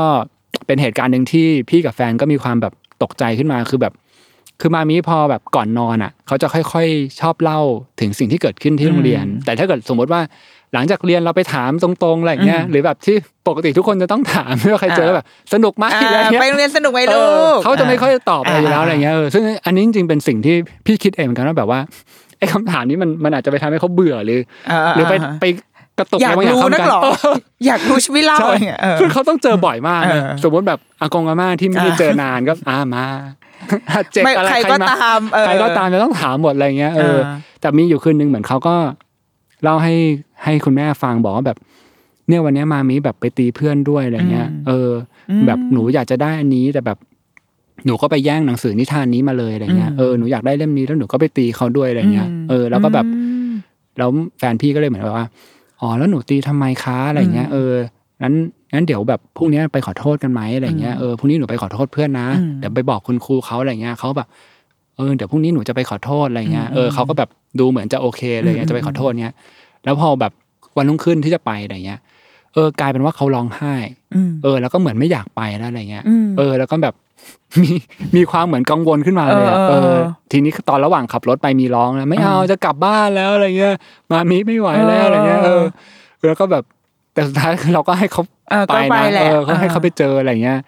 [0.66, 3.94] เป็นเหตุการณ์หนึ่งที่พี่กับแฟนก็มีความแบบตกใจขึ้นมาคือแบบ
[4.62, 7.60] คือมามีพอแบบก่อนนอนอะเขาจะค่อย ๆ ชอบเล่า
[8.02, 10.22] ถึงสิ่งที่เกิดขึ้นที่โรงเรียน แต่ถ้าเกิดสมมติว่า
[10.74, 13.16] หลังจากเรียนเราไปถามตรงๆอะไรอย่างเงี้ยอืมหรือแบบที่
[13.48, 20.56] ปกติทุกคนจะต้องถามไม่ว่าใครเจออ่าแบบสนุกไหมอ่าอะไรเงี้ยไปโรงเรียนสนุกไหมเอลูอกเขาจะไม่ค่อยตอบอะไรอยู่แล้วอ่าอะไรเงี้ยเออซึ่งอันนี้จริงๆเป็นสิ่งที่
[20.86, 21.80] พี่คิดเองเหมือนกันว่าแบบว่า
[22.40, 25.46] ไอ้คำถามนี้มันมันอาจจะไปทำให้เขาเบื่อหรือาหรือไปาไป
[26.00, 33.06] กระตุกอยากะไบงรู้เข้านักกัหรอเอออยากรู้ชีวิตเล่าใช่อะไรเงี้ยเออคือเขาต้องเจอบ่อยมากนะเออสมมติแบบอากงอาม่าที่ไม่ได้อ่าเจอนานก็อ่ามา
[34.12, 37.20] เจ็บไม่อะไรใครใครก็มาตามเออใครก็ตามจะต้องถามหมดอะไรเงี้ยเออเออ
[37.62, 38.76] แต่มีอยู่คืนนึงเหมือนเขาก็
[39.64, 39.94] เล่าให้
[40.44, 41.58] ให้คุณแม่ฟังบอกว่าแบบ
[42.28, 44.90] เนี่ยวันเนี้ยมามีแบบไปตีเพื่อนด้วยอะไรเงี้ย เออ
[45.30, 46.98] อมแบบหนูอยากจะได้อันนี้แต่แบบ
[47.86, 53.52] หนูก็ไปแย่งหนังสือนิทานนี้มาเลยอะไรเงี้ยอืมเออหนูอยากได้เล่มนี้แล้วหนูก็ไปตีเขาด้วยอะไรเงี้ยอืมเออแล้วก็แบบอืม
[53.98, 54.10] แล้ว
[54.40, 55.28] แฟนพี่ก็เลยเหมือนแบบว่า
[55.82, 57.74] อ๋อแล้วหนูตีทำไมคะอะไรเงี้ยอืมเออ
[58.22, 58.34] งั้น
[58.74, 64.28] งั้นเดี๋ยวแบบพรุ่งนี้ไปขอโทษกันไหมอะไรเงี้ยอืมเออพรุ่งนี้หนูไปขอโทษเพื่อนนะอืมเดี๋ยวไปบอกคุณครูเขาอะไรเงี้ยเขาแบบ
[64.98, 67.30] เออเดี๋ยวพรุ่งนี้หนูจะไปขอโทษอะไรเงี้ยอืมเออเขาก็แบบ
[67.60, 69.34] ดูเหมือนจะโอเคเลยเงี้ยอืมจะไปขอโทษเงี้ย
[69.84, 70.32] แล้วพอแบบ
[70.78, 72.00] วันรุ่งขึ้นที่จะไปอะไรเงี้ย
[72.54, 73.74] เออกลายเป็นว่าเขาร้องไห้
[74.16, 76.96] อืมเออ แล้วก็เหมือนไม่อยากไปแล้วอะไรเงี้ยอืมเออ แล้วก็แบบ
[77.62, 77.72] มี
[78.16, 80.02] มีความเหมือนกังวลขึ้นมาเลยอะเอเออเอออ
[80.32, 83.76] ทีนี้ตอนระหว่างขับรถไปมีร้องแล้วไม่เอาอืมจะกลับบ้านแล้วอะไรเงี้ย
[84.12, 85.64] มามีไม่ไหวแล้วอะไรเงี้ย เออ
[86.28, 86.64] แล้วก็แบบ
[87.14, 90.60] แต่สุดท้ายเราก็ให้เขาเออไปก็ไปนะแหละเออก็ให้เขาไปเจออะไรเงี้ย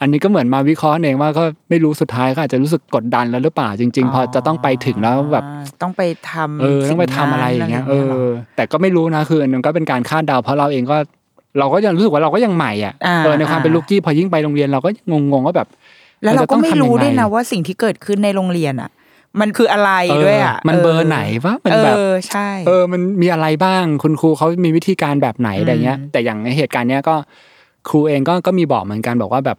[0.00, 5.44] อันนี้ก็เหมือนมาวิเคราะห์เองว่าก็ไม่รู้สุดท้ายก็อาจจะรู้สึกกดดันแล้วหรือเปล่าจริง ๆ พอจะต้องไปถึงแล้วแบบ
[5.82, 7.94] ต้องไปทำเออต้องไปทำอะไรอย่างเงี้ยเอ
[8.24, 8.26] อ
[8.56, 10.96] แต่ก็ไม่รู้นะคืออันนั้นก็เป็นการคาดเดาเพราะเราเองก็
[11.58, 15.68] เราก็ยังรู้สึกว่าเราก็ยังใหม่อะอ่าเออในความเป็นลูกกี้พอยิ่งไปโรงเรียนเราก็งงๆว่าแบบ
[16.22, 18.90] แล้วเราก็ไม่รู้ด้วยนะว่าว่าสิ่งที่เกิดขึ้นในโรงเรียนอะ
[19.40, 19.90] มันคืออะไร
[20.24, 27.14] ด้วยอะมันเบอร์ไหนวะมันแบบเออใช่ เออ มันมีอะไรบ้างคุณครูเขามีวิธีการแบบไหนอะไรเงี้ยอืมแต่อย่างในเหตุการณ์เนี้ยก็
[27.88, 29.58] ครูเองก็ก็มีบอกเหมือนกันบอกว่าแบบ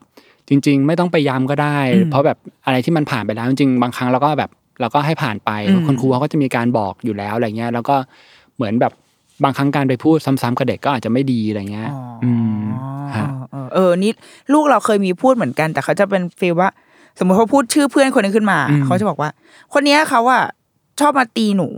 [0.50, 1.78] จริง ๆ ไม่ต้องไปย้ำก็ได้
[2.12, 7.96] เพราะแบบอะไรที่มันผ่านไปแล้วจริงๆบางครั้งเราก็แบบเราก็ให้ผ่านไปอืมคุณครูเขาก็จะมีการบอกอยู่แล้วอะไรเงี้ย แล้วก็
[8.56, 8.94] เหมือนแบบ
[9.44, 12.32] บางครั้งการไปพูดซ้ำๆกับเด็กก็อาจจะไม่ดีอะไรเงี้ยอ๋ออื
[12.62, 12.66] ม
[13.08, 14.12] อฮะเออเออนี่
[14.54, 16.70] ลูกเราเคยมีพูดเหมือนกัน แต่เขาจะเป็นฟีลว่า
[17.20, 19.30] สมมติเขาพูดชื่อเพื่อนคนหนึงขึ้นมา เขาจะบอกว่า
[19.74, 20.44] คนเนี้ยเขาอะ
[21.02, 21.70] ชอบมาตีหนู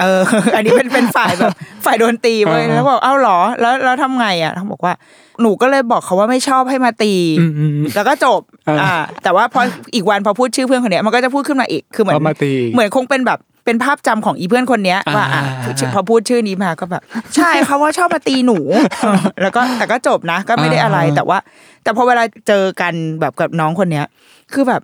[0.00, 0.20] เออ
[0.56, 1.52] อันนี้เป็นเป็นฝ่ายแบบ
[1.84, 4.94] ฝ่ายโดนตีเว้ยอ่าแล้วบอกเอ้าเหรอ แล้วแล้วทำไงอะเขาบอกว่า
[5.40, 9.60] หนูก็เลยบอกเขาว่าไม่ชอบให้มาตีอืมอืมอืมแล้วก็จบอ่าอ่า แต่ว่าพอ
[9.94, 17.02] อีกวันพอพูดชื่อเพื่อนคนเนี้ยมันก็จะพูดขึ้นมาอีกคือเหมือนเอามาตีอีกเหมือนคงเป็นแบบเป็นภาพจำของอีเพื่อนคนเนี้ยว่าอะอ่าพอพูดชื่อนี้มาก็แบบ
[17.36, 18.58] ใช่เขาว่าชอบมาตีหนู
[19.02, 21.38] เออแล้วก็แต่ก็จบนะ ก็ไม่ได้อะไรอ่าแต่ว่า
[21.82, 24.06] แต่พอเวลาเจอกันแบบกับน้องคนเนี้ย
[24.52, 24.82] คือแบบ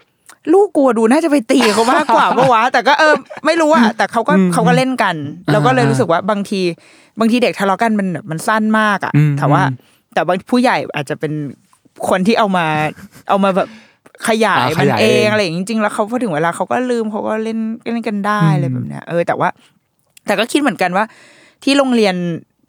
[0.52, 3.14] ลูกกลัวดูน่าจะไปตีเขามากกว่าปะวะแต่ก็เออ
[3.46, 5.14] ไม่รู้อะแต่เขาก็เขาก็เล่นกัน
[5.52, 6.60] แล้วก็เลยรู้สึกว่าบางที
[7.20, 9.62] บางทีเด็กทะเลาะกันมันแบบมันสั้นมากอะอืมแต่ว่า
[10.14, 11.32] แต่บางผู้ใหญ่อาจจะเป็น
[12.08, 12.66] คนที่เอามา
[13.28, 13.68] เอามาแบบ
[14.28, 19.48] ขยายอ่ามันขยายเอเองงอะไรอย่างงี้จริงๆแล้วเขาพอถึงเวลาเขาก็ลืมเขาก็เล่นเล่นกันได้อะไรแบบเนี้ยเออแต่ว่า
[20.26, 21.04] แต่ก็คิดเหมือนกันว่า
[21.64, 22.14] ที่โรงเรียน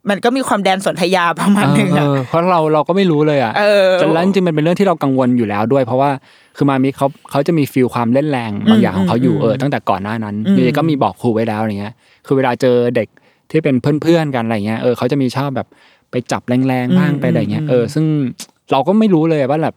[0.10, 6.10] มันก็มีความแดนสนธยาประมาณหนึ่งเออะอเพราะเราเราก็ไม่รู้เลยอะเออจนแล้วจริงๆมันเป็นเรื่องที่เรากังวลอยู่แล้วด้วย เพราะว่า
[6.58, 11.94] คือมามิเขาเขาจะมีฟิลความเล่นแรงบางอย่างของเขาอยู่อืมเออตั้งแต่ก่อนหน้านั้นอืมนี่ก็มีบอกครูไว้แล้วอย่างเงี้ย
[12.26, 13.08] คือเวลาเจอเด็ก
[13.52, 15.68] ที่เป็นเพื่อนๆกันอะไรเงี้ยเออเขาจะมีชอบแบบ
[16.12, 18.06] ไปจับแรงๆบ้างไปอะไรเงี้ยเออซึ่ง
[18.72, 19.76] เราก็ไม่รู้เลยว่าแบบ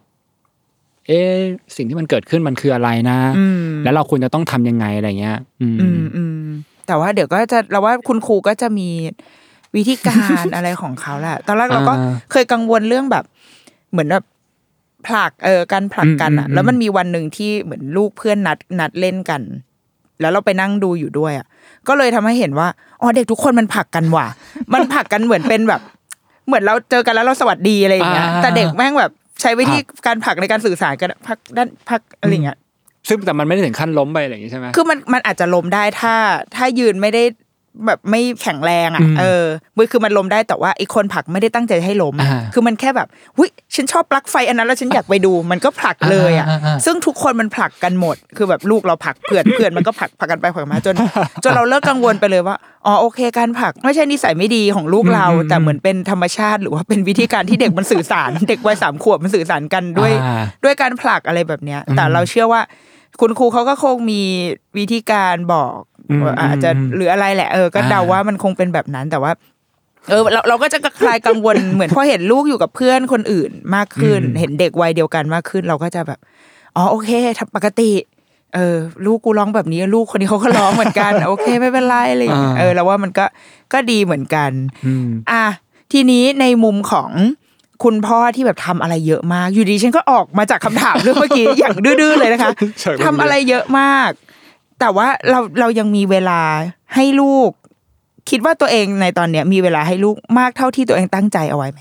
[1.06, 1.38] เอะ
[1.76, 6.46] สิ่งที่มันเกิดขึ้นมันคืออะไรนะอืมแล้วเราควรจะต้องทำยังไงอะไรเงี้ยอืมอืมอืม
[6.86, 8.88] แต่ว่าเดี๋ยวก็จะเราว่าคุณครูก็จะมี
[9.76, 13.24] วิธีการอะไรของเขาแหละตอนแรกเราก็อ่าเคยกังวลเรื่องแบบ
[13.92, 14.24] เหมือนแบบ
[15.06, 19.42] ผลักเออการผลักกันอะอืมอืมแล้วมันมีวันหนึ่งที่เหมือนลูกเพื่อนนัดนัดเล่นกัน
[20.20, 21.46] แล้วเราไปนั่งดูอยู่ด้วยอะ
[21.88, 22.68] ก็เลยทำให้เห็นว่า
[23.00, 24.26] อ๋อเด็กทุกคนมันผลักกันว่ะ
[24.74, 25.80] มันผลักกันเหมือนเป็นแบบ
[26.46, 32.58] เหมือนเราเจอกันแล้วเราสวัสดีอะไรอย่างเงี้ยอ่าแต่เด็กแม่งแบบใช้วิธีผลักการผลักในการสื่อสารกันผลักด้านผลักอะไรอย่างเงี้ย
[33.08, 36.14] ซึ่งแต่มันไม่ได้ถึงขั้นล้มไปอะไรอย่างงี้ใช่ไหมคือมันมันอาจจะล้มได้ถ้า
[36.56, 37.22] ถ้ายืนไม่ได้
[37.86, 39.44] แบบไม่แข็งแรงอะอืมเออ
[39.76, 50.94] มันคือมันล้มได้แต่ว่าไอ้คนผลักไม่ได้ตั้งใจให้ล้มอ่าคือมันแค่แบบหุยฉันชอบปลั๊กไฟอันนั้นแล้วฉันอยากไปดูมันก็ผลักเลยอะอ่าอ่าอ่าซึ่งทุกคนมันผลักกันหมด คือแบบลูกเราผลักเพื่อนเพื่อนมันก็ผลักผลักกันไปผลักมาจน
[51.44, 52.56] จนเราเลิกกังวลไปเลยว่า
[52.86, 62.62] อ๋อโอเค การผลักไม่ใช่นิสัยไม่ดีของลูกเราอืมแต่เหมือนเป็นธรรมชาติ หรือว่าเป็นวิธีการที่เด็กมันสื่อสาร เด็กวัยสามขวบมันสื่อสารกันด้วยอ่าด้วยการผลักอะไรแบบเนี้ย แต่อืมเราเชื่อว่า
[63.20, 64.22] คุณครูเขาก็คงมี
[64.78, 65.72] วิธีการบอก
[66.10, 69.32] อืมว่าอาจจะอืมหรืออะไรแหละเออก็อ่าเดาว่ามันคงเป็นแบบนั้นแต่ว่า
[70.08, 76.18] เออเราเราก็จะคลายกังวลเหมือนพอเห็นลูกอยู่กับเพื่อนคนอื่นมากขึ้น เห็นเด็กวัยเดียวกันมากขึ้น เราก็จะแบบ
[76.76, 77.92] อ๋อโอเคทำปกติ
[78.54, 78.76] เออ
[79.06, 83.24] ลูกกูร้องแบบนี้ลูกคนนี้เขาก็ร้องเหมือนกัน โอเคไม่เป็นไรอะไรอย่างเลยอ่าเออเราว่ามันก็
[83.72, 84.50] ก็ดีเหมือนกัน
[84.86, 85.44] อืมอะ
[85.92, 87.10] ทีนี้ในมุมของ
[87.84, 92.50] คุณพ่อที่แบบทำอะไรเยอะมาก อยู่ดีฉันก็ออกมาจากคำถามเรื่องเมื่อกี้อย่างดื้อๆเลยนะคะ
[92.80, 94.10] ใช่ทำอะไรเยอะมาก
[94.80, 96.40] แต่ว่าเราเรายังมีเวลา
[96.94, 97.50] ให้ลูก
[98.30, 101.80] คิดว่าตัวเองในตอนเนี้ย มีเวลาให้ลูกมากเท่าที่ตัวเองตั้งใจเอาไว้ไหม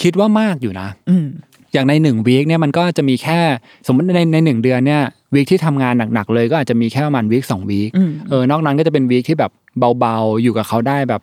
[0.00, 1.26] คิดว่ามากอยู่นะ อืม
[1.72, 3.38] อย่างในหนึ่งวีคเนี่ยมันก็จะมีแค่
[3.86, 5.02] สมมติในในหนึ่งเดือนเนี่ย
[5.34, 9.52] วีคที่ทำงานหนักๆเลยก็อาจจะมีแค่ประมาณวีคสองวีคอืมเออนอกนั้นก็จะเป็นวีคที่แบบ
[9.98, 11.22] เบาๆ อยู่กับเขาได้แบบ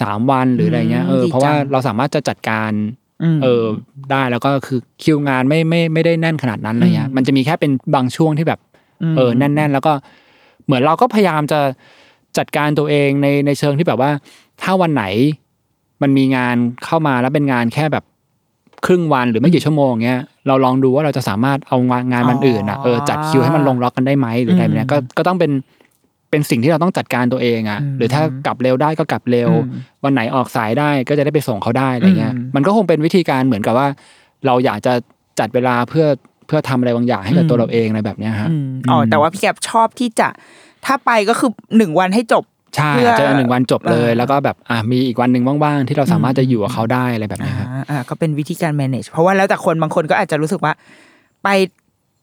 [0.00, 2.72] สามวันหรืออะไรเงี้ยอืมเออดีเพราะว่าจังเราสามารถจะจัดการ
[3.36, 3.64] มเออ
[4.10, 8.60] ได้แล้วก็คือคิวงานไม่ไม่ไม่ได้แน่นขนาดนั้นอะไรเงี้ยอืมมันจะมีแค่เป็นบางช่วงที่แบบ
[9.12, 9.92] มเออแน่น ๆ แล้วก็
[10.72, 11.60] เหมือนเราก็พยายามจะ
[12.38, 14.10] จัดการตัวเองในในเชิงที่แบบว่า
[14.62, 15.04] ถ้าวันไหน
[16.02, 18.04] มันมีงานเข้ามาแล้วเป็นงานแค่แบบ
[18.86, 25.52] ครึ่งวันหรือไม่กี่ชั่วโมงเงี้ยเราลองดูว่าเราจะสามารถเอางานงานมันอื่นอะเออจัดคิวให้มันลงล็อกกันได้ไหมหรืออะไรแบบเนี้ยก็ก็ต้องเป็น
[26.30, 33.88] เป็นสิ่งที่เราต้องจัดการตัวเองอะอืมหรือถ้ากลับเร็วได้ก็กลับเร็วอืมวันไหนออกสายได้ก็จะได้ไปส่งเขาได้อะไรเงี้ยอืมมันก็คงเป็นวิธีการเหมือนกับว่า
[34.46, 34.92] เราอยากจะ
[35.38, 36.06] จัดเวลาเพื่อ
[36.46, 40.28] เพื่อทำอะไรบางอย่างให้กับตัวเราเองอะไรแบบเนี้ยฮะอืมอ๋อแต่ว่าพี่แกบชอบที่จะ
[40.84, 42.44] ถ้าไปก็คือหนึ่งวันให้จบ
[42.76, 50.72] ใช่เพื่อเจอหนึ่งวันจบเลยเออแล้วก็แบบอะมีอีกวันหนึ่งว่างๆ ที่เราสามารถจะอยู่กับเขาได้อะไรแบบเนี้ยครับอ่าอ่าก็เป็นวิธีการ manage เพราะว่าแล้วแต่คนบางคนก็อาจจะรู้สึกว่า
[51.44, 51.48] ไป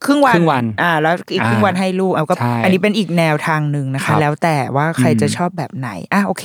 [0.06, 6.44] ครึ่งวันครึ่งวันอ่า แล้วอีกอ่าครึ่งวันให้ลูกเอาก็ใช่อันนี้เป็นอีกแนวทางหนึ่งนะครัคะบแล้วแต่ว่าใครอืมจะชอบแบบไหนอะโอเค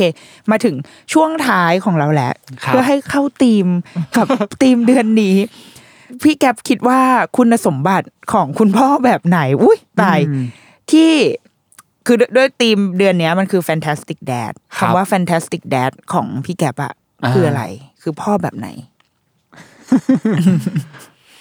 [0.51, 0.75] มาถึง
[1.13, 2.31] ช่วงท้ายของเราแหละ
[2.63, 3.67] ครับเพื่อให้เข้าธีม
[4.15, 4.27] กับ
[4.61, 5.35] ธีมเดือนนี้
[6.23, 6.99] พี่แกบคิดว่า
[7.37, 10.45] คุณสมบัติของคุณพ่อแบบไหน อุ้ยตายอืม
[10.91, 11.11] ที่
[12.05, 16.93] คือด้วยด้วยธีมเดือนเนี้ยมันคือ fantastic dad ครับคำว่า fantastic dad ของพี่แกบอะ
[17.23, 17.63] อ่าคืออะไร
[18.01, 18.67] คือพ่อแบบไหน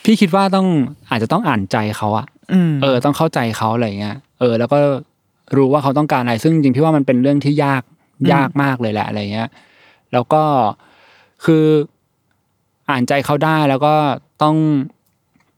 [0.04, 0.66] พี่คิดว่าต้อง
[1.10, 4.78] อาจจะต้องอ่านใจเขาอะอืมเออ ต้องเข้าใจเขาอะไรเงี้ยเออ แล้วก็
[5.56, 7.82] รู้ว่าเขาต้องการอะไร ซึ่งจริงๆพี่ว่ามันเป็นเรื่องที่ยาก
[8.32, 9.48] ยากมากเลยแหละอะไรเงี้ย
[10.12, 10.42] แล้วก็
[11.44, 11.64] คือ
[12.90, 13.94] อ่านใจเขาได้แล้วก็
[14.42, 14.56] ต้อง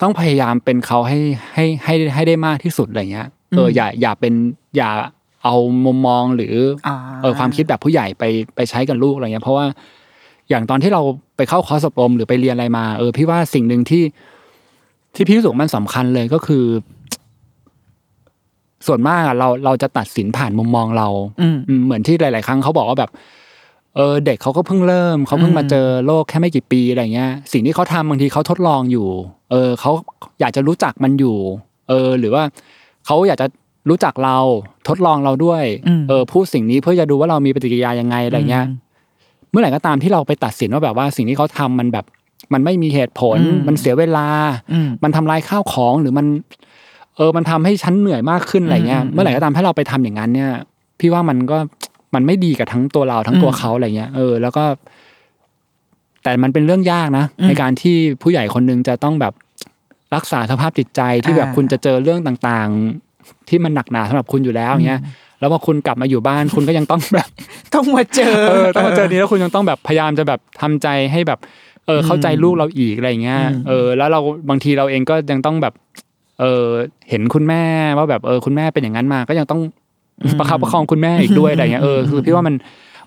[0.02, 1.18] ต้องพยายามเป็นเขาให้
[1.54, 4.34] ให้ให้ให้ได้มากที่สุดอะไรเงี้ย เอออย่าอย่าเป็น
[4.76, 4.90] อย่า
[5.44, 5.54] เอา
[5.86, 6.54] มุมมองหรือ
[6.86, 8.24] อาเออความคิดแบบผู้ใหญ่ไป
[8.56, 9.66] ไปใช้กับลูกอะไรเงี้ยเพราะว่า
[10.48, 11.02] อย่างตอนที่เรา
[11.36, 14.02] ไปเข้าคอร์สอบรมหรือไปเรียนอะไรมา เออ พี่ว่าสิ่งหนึ่งที่
[15.14, 16.64] ที่พี่รู้สึกว่ามันสำคัญเลยก็คือ
[18.86, 21.08] ส่วนมากอะเราเราจะตัดสินผ่านมุมมองเรา
[21.40, 23.10] อืมอืมเหมือนที่หลาย ๆ ครั้งเขาบอกว่าแบบ
[23.96, 29.08] เออ เด็กเขาก็เพิ่งเริ่มเขาเพิ่งมาเจอโลกแค่ไม่กี่ปีอะไรเงี้ย สิ่งที่เขาทำบางทีเขาทดลองอยู่
[29.50, 29.92] เออเขา
[30.40, 31.36] อยากจะรู้จักมันอยู่
[31.88, 32.42] เออ หรือว่า
[33.06, 33.46] เขาอยากจะ
[33.90, 34.38] รู้จักเรา
[34.88, 38.66] ทดลองเราด้วยอืมเออพูดสิ่งนี้เพื่อจะดูว่าเรามีปฏิกิริยายังไงอะไรเงี้ย
[39.50, 42.04] เมื่อไหร่ก็ตามที่เราไปตัดสินว่าแบบว่าสิ่งที่เขาทำมันแบบ
[42.52, 44.28] มันไม่มีเหตุผลอืมมันเสียเวลา
[44.72, 46.26] อืมมันทำลายข้าวของหรือมัน
[47.16, 50.50] เออมันทำให้ฉันเหนื่อยมากขึ้นอะไรเงี้ยอืมเมื่อไหร่ก็ตามถ้าเราไปทำอย่างนั้นเนี่ย
[51.00, 51.58] พี่ว่ามันก็
[52.14, 54.64] มันไม่ดีกับทั้งตัวเราทั้งตัวอืมเขาอะไรเงี้ยเออแล้วก็
[56.22, 59.32] แต่มันเป็นเรื่องยากนะอืมในการที่ผู้ใหญ่คนหนึงจะต้องแบบ
[60.14, 65.00] รักษาสภาพจิตใจที่แบบอ่าคุณจะเจอเรื่องต่างๆ ที่มันหนักหนาสำหรับคุณอยู่แล้วเงี้ย
[65.40, 67.28] แล้วพอคุณกลับมาอยู่บ้านคุณก็ยังต้องแบบ
[67.74, 71.38] ต้องมาเจอเออต้องมาเจอนี้แล้วคุณยังต้องแบบพยายามจะแบบทำใจให้แบบ
[71.86, 75.74] เออเข้าใจลูกเราอีกอะไรเงี้ยอืมเออ แล้วเราบางทีเราเองก็ยังต้องแบบ
[76.40, 76.66] เออ
[77.08, 77.62] เห็นคุณแม่
[77.98, 79.60] ว่าแบบเออคุณแม่เป็นอย่างนั้นมา ก็ยังต้อง
[80.38, 82.54] ประคับประคองคุณแม่อีกด้วยอะไรเงี้ยเออคือพี่ว่ามัน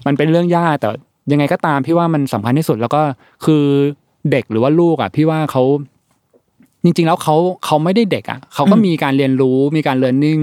[0.05, 0.89] มันเป็นเรื่องยากแต่
[1.31, 3.01] ยังไงก็ตามพี่ว่ามันสำคัญที่สุดแล้วก็
[3.45, 3.63] คือ
[4.31, 5.63] เด็กหรือว่าลูกอะ พี่ว่าเขา
[6.83, 10.41] จริง ๆ แล้วเขาเขาไม่ได้เด็กอะเขาก็มีการเรียนรู้มีการเรียนรู้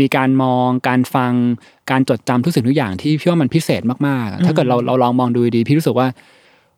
[0.00, 1.32] มีการมองการฟัง
[1.90, 6.08] การจดจำทุกสิ่งทุกอย่างที่พี่ว่ามันพิเศษมากๆอะถ้าเกิดเราเราลองมองดูดีๆพี่รู้สึกว่า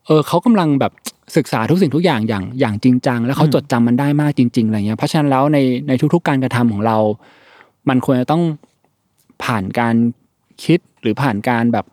[0.05, 0.91] เออเขากำลังแบบ
[1.37, 6.97] ศึกษาทุกสิ่งทุกอย่างอย่างอย่างจริงจังแล้วเขาจดจำมันได้มากจริงๆอะไรเงี้ยเพราะฉะนั้นแล้วในในทุก ๆ การกระทำของเรา
[7.89, 8.43] มันควรจะต้อง
[9.43, 9.95] ผ่านการ
[10.63, 11.85] คิดหรือผ่านการแบบ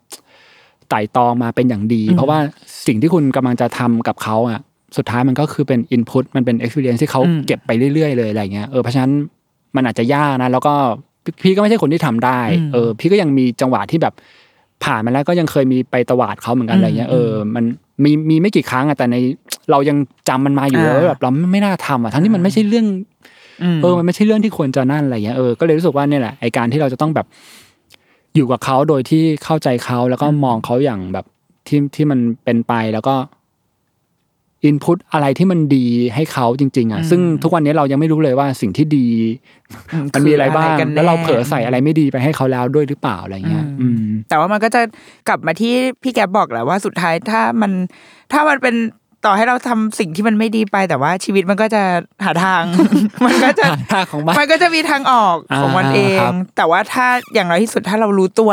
[0.89, 2.39] ไต่ตองมาเป็นอย่างดี เพราะว่า
[2.87, 4.61] สิ่งที่คุณกำลังจะทำกับเขาอะ
[4.97, 9.13] สุดท้ายมันก็คือเป็น input มันเป็น experience ที่เขาอืมเก็บไปเรื่อยๆเลยอะไรเงี้ยเออเพราะฉะนั้น
[9.77, 10.75] มันอาจจะยากนะ แล้วก็
[11.25, 12.41] พี่พี่ก็ไม่ใช่คนที่ทำได้
[12.73, 14.15] เออพี่ก็ยังมีจังหวะที่แบบ
[14.85, 17.65] ผ่านมาแล้วก็ยังเคยมีไปตวาดเขาเหมือนกันอะไรเงี้ยเออมัน
[18.05, 19.17] มีมีไม่กี่ครั้งอะแต่ใน
[19.71, 19.97] เรายัง
[20.29, 22.87] จำมันมาอยู่อ่าแล้วแบบเราไม่ไม่น่าทำอะทั้งที่มันไม่ใช่เรื่อง
[23.77, 27.27] มเออมันไม่ใช่เรื่องที่ควรจะนั่นอะไรเงี้ยเออก็เลยรู้สึกว่าเนี่ยแหละไอการที่เราจะต้องแบบ
[28.37, 31.27] อยู่กับเขาโดยที่เข้าใจเขาแล้วก็มองเขาอย่างแบบ
[31.67, 33.15] ที่ที่มันเป็นไปแล้วก็
[34.65, 39.07] อินพุตอะไรที่มันดีให้เขาจริง ๆ อะ ซึ่งทุกวันนี้เรายังไม่รู้เลยว่าสิ่งที่ดี
[40.15, 44.81] มันมีอะไรบ้างคืกันแล้วเราน่เผลอใส่อะไรไม่ดีไปให้เขาแล้วด้วยหรือเปล่าอะไรเงี้ยอือืมมแต่ว่ามันก็จะ
[45.29, 47.73] กลับมาที่พี่แกบอกแหละว่าสุดท้ายถ้ามัน
[48.33, 48.75] ถ้ามันเป็น
[49.27, 51.83] ต่อให้เราทำสิ่งที่มันไม่ดีไปแต่ว่าชีวิตมันก็จะ
[52.25, 52.63] หาทาง
[53.27, 58.53] มันก็จะหาของมันมันก็จะมีทางออกของมันอ่าเองครับแต่ว่าถ้าอย่างน้อยที่สุดถ้าเรารู้ตัว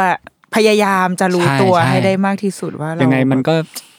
[0.55, 3.53] พยายามจะรู้ใช่ตัวใช่ให้ได้มากที่สุดว่ายัยังไงมันก็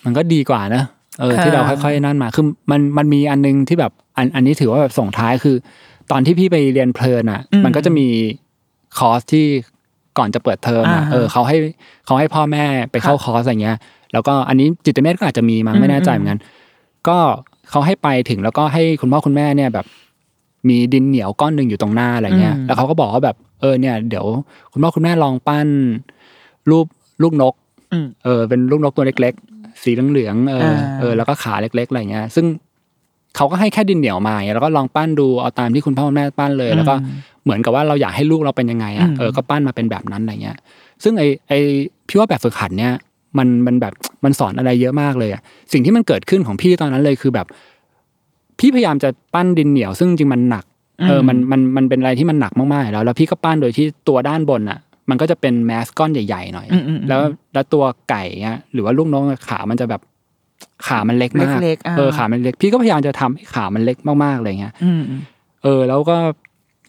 [0.04, 0.82] มันก็ดีกว่านะ
[1.20, 5.56] เออเออที่เราค่อยๆนั่นมาคือมันมันมีอันนึงที่แบบอันอันนี้ถือว่าแบบส่งท้ายคือ
[6.10, 8.06] ตอนที่พี่ไปเรียนเพลินอะ มันก็จะมี
[8.98, 9.46] คอร์สที่
[10.18, 11.56] ก่อนจะเปิดเทอมอะอ่าฮะเออเขาให้
[12.06, 13.78] เขาให้พ่อแม่ไปเข้าคอร์สอะไรเงี้ย
[14.12, 16.40] แล้วก็อันนี้จิตเวชก็อาจจะมีมั้งไม่แน่ใจเหมือนกัน
[17.08, 17.18] ก็
[17.70, 19.86] เขาให้ไปถึงแล้วก็ให้คุณพ่อคุณแม่เนี่ยแบบ
[20.68, 24.26] มีดินเหนียวก้อนหนึ่งอยู่ตรงหน้าอะไรเงี้ยอืมแล้วเขาก็บอกว่าแบบเออเนี่ย เดี๋ยว
[24.72, 25.68] คุณพ่อคุณแม่ลองปั้น
[26.70, 26.86] รูป
[27.22, 27.54] ลูกนก
[27.92, 29.55] อืมเออเป็นลูกนกตัวเล็กๆ
[29.86, 32.46] สีเหลืองๆเอออ่าเออแล้วก็ขาเล็กๆอะไรเงี้ย ซึ่ง
[33.36, 36.94] เขาก็ให้แค่ดินเหนียวมาอย่างเงี้ยแล้วก็ลองปั้นดูเอาตามที่คุณพ่อคุณแม่ปั้นเลย แล้วก็
[37.44, 40.56] เหมือนกับว่าเราอยากให้ลูกเราเป็นยังไงอะอืมเออก็ปั้นมาเป็นแบบนั้นอะไรเงี้ย
[41.02, 41.52] ซึ่งไอไอ
[42.08, 42.92] พี่ว่าแบบฝึกหัดเนี่ย
[43.38, 43.92] มันมันแบบ
[44.24, 47.46] มันสอนอะไรเยอะมากเลยอะสิ่งที่มันเกิดขึ้นของพี่ตอนนั้นเลยคือแบบ
[48.58, 50.64] พี่พยายามจะปั้นดินเหนียว ซึ่งจริงๆมันหนัก
[51.08, 54.78] เออมันมันมันเป็นอะไรที่มันหนักมากๆอยู่แล้วแล้วพี่ก็ปั้นโดยที่ตัวด้านบนอะ
[55.10, 57.20] มันก็จะเป็นแมสก้อนใหญ่ๆหน่อยอืมอืมอืมแล้ว
[57.54, 60.00] แล้วตัวไก่เงี้ยหรือว่าลูกน้องขามันจะแบบ
[60.86, 65.02] ขามันเล็กมากเล็กๆอ่าเออขามันเล็ก พี่ก็พยายามจะทำให้ขามันเล็กมากๆเลยเงี้ยอืม
[65.62, 66.16] เออ แล้วก็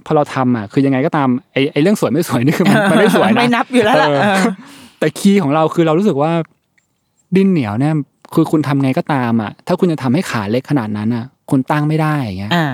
[0.06, 4.38] พอเราทำอะคือยังไงก็ตามไอ้ไอ้เรื่องสวยไม่สวยนี่คือมันมันไม่สวยนะไม่นับอยู่แล้วล่ะเออเออ
[5.00, 6.32] แต่คีย์ของเราคือเรารู้สึกว่า
[7.36, 7.94] ดินเหนียวเนี่ย
[8.34, 12.66] คือคุณทำไงก็ตามอะ ถ้าคุณจะทำให้ขาเล็กขนาดนั้นอะ คุณตั้งไม่ได้อย่างเงี้ยอ่า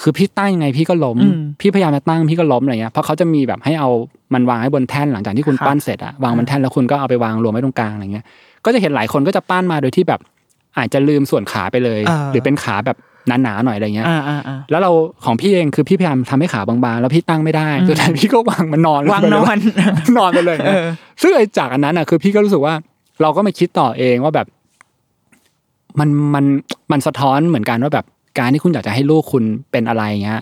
[0.00, 3.90] คือพี่ตั้งยังไงพี่ก็ล้มอืมพี่พยายามจะตั้งพี่ก็ล้มอะไรเงี้ยเพราะเขาจะมีแบบให้เอา
[4.34, 8.24] มันวางให้บนแท่นหลังจากที่คุณครับปั้นเสร็จอะวางบนแท่นแล้วคุณก็เอาไปวางรวมไว้ตรงกลางอะไรเงี้ย
[8.64, 10.20] ก็จะเห็นหลายคนก็จะปั้นมาโดยที่แบบ
[10.78, 12.96] อาจจะลืมส่วนขาไปเลยอ่าหรือเป็นขาแบบ
[13.42, 14.90] หนาๆหน่อยอะไรเงี้ยอ่าอ่าอ่าแล้วเรา
[15.24, 19.58] ของพี่เองคือพี่พยายามทำให้ขาบางๆ แล้วพี่ตั้งไม่ได้สุดท้ายพี่ก็วางมันนอนวางไปนเลยอน
[20.18, 20.86] นอนไปเลยนะเออ
[21.22, 22.74] ซึ่งไอ้จากอันนั้นอะคือพี่ก็รู้สึกว่า
[23.22, 24.46] เราก็มาคิดต่อเองว่าแบบ
[26.00, 26.44] มันมัน
[26.92, 28.06] มันสะท้อนเหมือนกันว่าแบบ
[28.38, 30.40] การที่คุณอยากจะให้ลูกคุณเป็นอะไรเงี้ย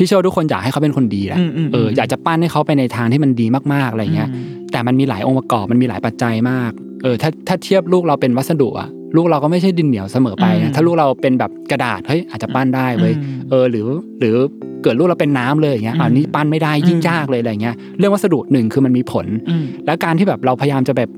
[0.00, 4.28] พี่เชื่อว่าทุกคนอยากให้เขาเป็นคนดีแหละอืมอืมเอออยากจะปั้นให้เขาไปในทางที่มันดีมากๆอะไรเงี้ย
[4.72, 6.72] แต่มันมีหลายองค์ประกอบมันมีหลายปัจจัยมาก
[7.02, 13.86] เออถ้าถ้าเทียบลูกเราเป็นวัสดุอะลูกเราก็ไม่ใช่ดินเหนียวเสมอไปอืนะมถ้าลูกเราเป็นแบบกระดาษเฮ้ยอาจจะปั้นได้เว้ยอืมเออหรือ
[14.20, 14.36] หรือ
[14.82, 21.10] เกิดลูกเราเป็นน้ำเลยอย่างเงี้ยอันนี้ปั้นไม่ได้ยิ่งยากเลยอะไรเงี้ยเรื่องวัสดุหนึ่งคือมันมีผลอืมแล้วการที่แบบเราพยายามจะแบบ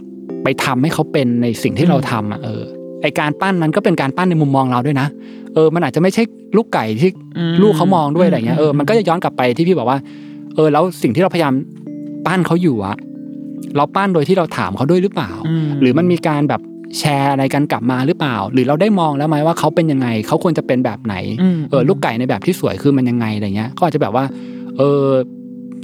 [0.45, 2.63] ไปทำให้เขาเป็นในสิ่งที่เราทำอะเออ
[3.03, 5.09] ไอการปั้นมันก็เป็นการปั้นในมุมมองเราด้วยนะ
[5.55, 6.23] เออ มันอาจจะไม่ใช่
[6.57, 9.99] ลูกไก่ที่อืมลูกเขามองด้วยอะไรเงี้ย เอออืมมันก็จะย้อนกลับไปที่พี่บอกว่า
[10.55, 11.55] เออ แล้วสิ่งที่เราพยายาม
[12.27, 12.97] ปั้นเขาอยู่อะ
[13.77, 15.31] เราปั้นโดยที่เราถามเขาด้วยหรือเปล่า
[15.65, 16.61] มหรือมันมีการแบบ
[16.99, 21.15] แชร์อะไรกันกลับมาหรือเปล่า หรือเราได้มองแล้วไหมว่าเขาเป็นยังไง เขาควรจะเป็นแบบไหน
[21.59, 24.25] มเออ ลูกไก่ในแบบที่สวยคือมันยังไงอะไรเงี้ย ก็อาจจะแบบว่า
[24.79, 25.07] เออ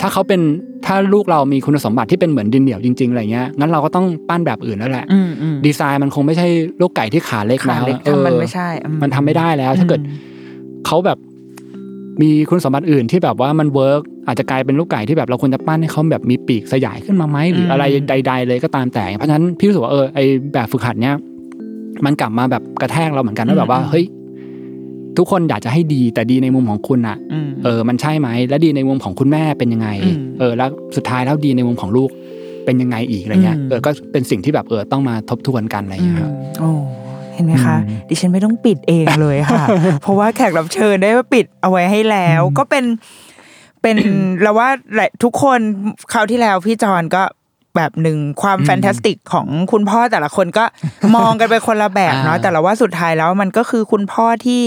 [0.00, 0.40] ถ้าเขาเป็น
[0.86, 6.46] ถ้าลูกเรามีคุณสมบัติที่เป็นเหมือนดินเหนียวจริงๆอะไรเงี้ยงั้นเราก็ต้องปั้นแบบอื่นแล้วแหละอืมอืมดีไซน์มันคงไม่ใช่
[6.80, 10.00] ลูกไก่ที่ขาเล็กขาแล้วเล็กเออทำมันไม่ใช่อืมันทำไม่ได้แล้ว ถ้าเกิด
[10.86, 11.18] เขาแบบ
[12.22, 20.18] มีคุณสมบัติอื่นที่แบบว่ามัน work อาจจะกลายเป็นลูกไก่ที่แบบเราควรจะปั้นให้เขาแบบมีปีกสยายขึ้นมาไหมหรืออะไรใด ๆ เลยก็ตามแต่ เพราะฉะนั้นพี่รู้สึกว่าเออไอ
[20.54, 21.14] แบบฝึกหัดเนี้ย
[22.04, 24.04] มันกลับมาแบบกระแทกเราเหมือนกันว่าแบบว่าเฮ้ย
[25.18, 32.10] ทุกคนอยากจะให้ดีแต่ดีในมุมของคุณอะอืมเออ มันใช่ไหมและดีในมุมของคุณแม่เป็นยังไงอืมเออ แล้วสุดท้ายแล้วดีในมุมของลูก
[32.64, 36.70] เป็นยังไงอีกอะไรเงี้ยอืมเออก็เป็นสิ่งที่แบบเออต้องมาทบทวนกันอะไรอืเงี้มยครับโอ้
[37.34, 39.64] เห็นไหมคะอืมดิฉันไม่ต้องปิดเองเลยค่ะ
[40.02, 42.84] เพราะว่าแขกรับเชิญได้ปิดเอาไว้ให้แล้ว ก็เป็น
[43.82, 43.96] เป็น
[44.42, 45.60] เราว่าหลายทุกคน
[46.12, 47.22] คราวที่แล้วพี่จอนก็
[47.76, 50.64] แบบหนึ่งความแฟนตาสติกของคุณพ่อแต่ละคนก็
[51.16, 54.64] มองกันไปคนละแบบเนาะอ่าแต่เราว่าสุดท้ายแล้วมันก็คือคุณพ่อที่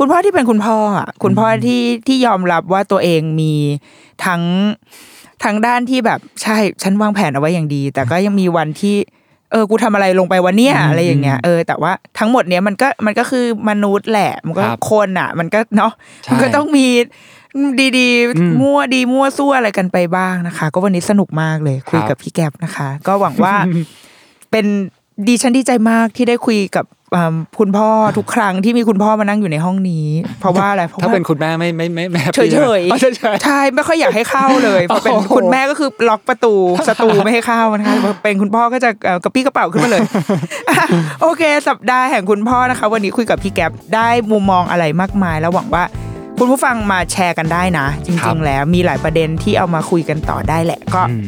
[0.00, 3.52] คุณพ่อที่เป็นคุณพ่ออะ คุณพ่อที่ที่ยอมรับว่าตัวเองมี
[4.24, 4.42] ทั้ง
[5.44, 8.96] ทั้งด้านที่แบบใช่ฉันวางแผนเอาไว้อย่างดี แต่ก็ยังมีวันที่
[9.52, 15.92] เออ กูทำอะไรลงไปวันเนี้ยอะไรอย่างเงี้ยเออแต่ว่าทั้งหมดเนี้ยมันก็มันก็คือมนุษย์แหละ มันก็ครับคนอะ มันก็เนาะ
[16.24, 16.86] ใช่มันก็ต้องมี
[17.80, 23.54] ดีอืมๆมั่วดีมั่วซั่วอะไรกันไปบ้างนะคะ ก็วันนี้สนุกมากเลย คุยครับกับพี่แก๊ปนะคะ ก็หวังว่า
[24.50, 24.66] เป็น
[25.26, 26.99] ดีฉันดีใจมากที่ได้คุยกับอ่า
[27.58, 27.88] คุณพ่อ
[28.18, 30.06] ทุกครั้งที่มีคุณพ่อมานั่งอยู่ในห้องนี้
[30.40, 36.54] เพราะว่าอะไรเพราะถ้าว่าเป็นคุณแม่ไม่ไม่ไม่ไม่เฉยเฉยอ๋อเฉยเฉยใช่ไม่ค่อยอยากให้เข้าเลยพอเป็นโอ้โหคุณแม่ก็คือล็อกประตู
[36.88, 40.02] สตูไม่ให้เข้านะคะพอเป็นคุณพ่อก็จะเอ่อกระปี้กระเป๋าขึ้นมาเลย
[40.68, 40.86] อะ
[41.22, 45.84] โอเค สัปดาห์แห่งคุณพ่อนะคะ วันนี้คุยกับพี่แก๊ปได้มุมมองอะไรมากมาย แล้วหวังว่า
[46.42, 51.24] คุณผู้ฟังมาแชร์กันได้นะจครัริงบๆแล้วมีหลายประเด็นที่เอามาคุยกันต่อได้แหละ ก็อืม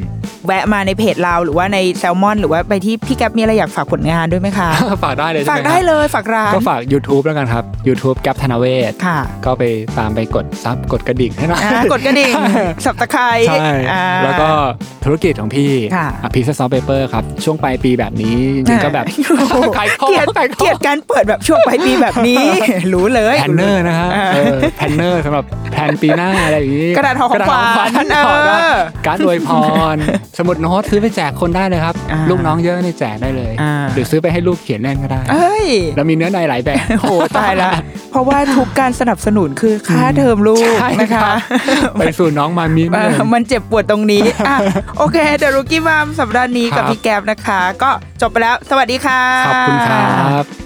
[0.47, 4.69] แวะมาในเพจเราหรือว่าในแซลมอน หรือว่าไปที่พี่แก๊ปมีอะไรอยากฝากผลงานด้วยไหมคะ
[5.05, 9.63] ฝากได้เลยใช่ฝากหมได้ครับเลยฝากร้านก็ฝาก YouTube แล้วกันครับ YouTube แก๊ปธนเวศค่ะ ก็ไป
[9.99, 12.33] ตามไปกด sub กดกระดิ่งให้หน่อยอ่ากดกระดิ่ง
[12.85, 14.49] สับตะไคร้ใช่อ่าแล้วก็
[15.05, 19.05] ธุรกิจของพี่ค่ะ Piece of Paper ครับ ช่วงปลายปีแบบนี้จริงๆก็แบบ
[19.51, 22.45] โอ้โหขายของเกลียดขายของเกลียดการเปิดแบบช่วงปลายปีแบบนี้
[22.95, 28.77] รู้เลย planner นะฮะอ่าเออ planner สำหรับ plan ปีหน้าอะไรอย่างนี้กระดาษห่อของขวัญกระดาษห่อของขวัญเออ
[29.07, 29.49] การ์ดอวยพ
[29.95, 29.97] ร
[30.39, 37.71] สมุดโน้ตซื้อไปแจกคนได้เลยครับอ่าลูกน้องเยอะนี่แจกได้เลยอ่าหรือซื้อไปให้ลูกเขียนเล่นก็ได้เอ้ยแล้วมีเนื้อในหลายแบบโหตายละ
[38.11, 44.57] เพราะว่าทุกการสนับสนุนคือค่าเทอมลูกใช่นะคะรับไปสู่น้องมามินเอเลยอมันเจ็บปวดตรงนี้อะ
[44.99, 47.91] โอเคเดรุกี้มามสัปดาห์นี้กับครับพี่แก๊ปนะคะ ก็
[48.21, 50.62] จบไปแล้ว สวัสดีค่ะขอบคุณครับ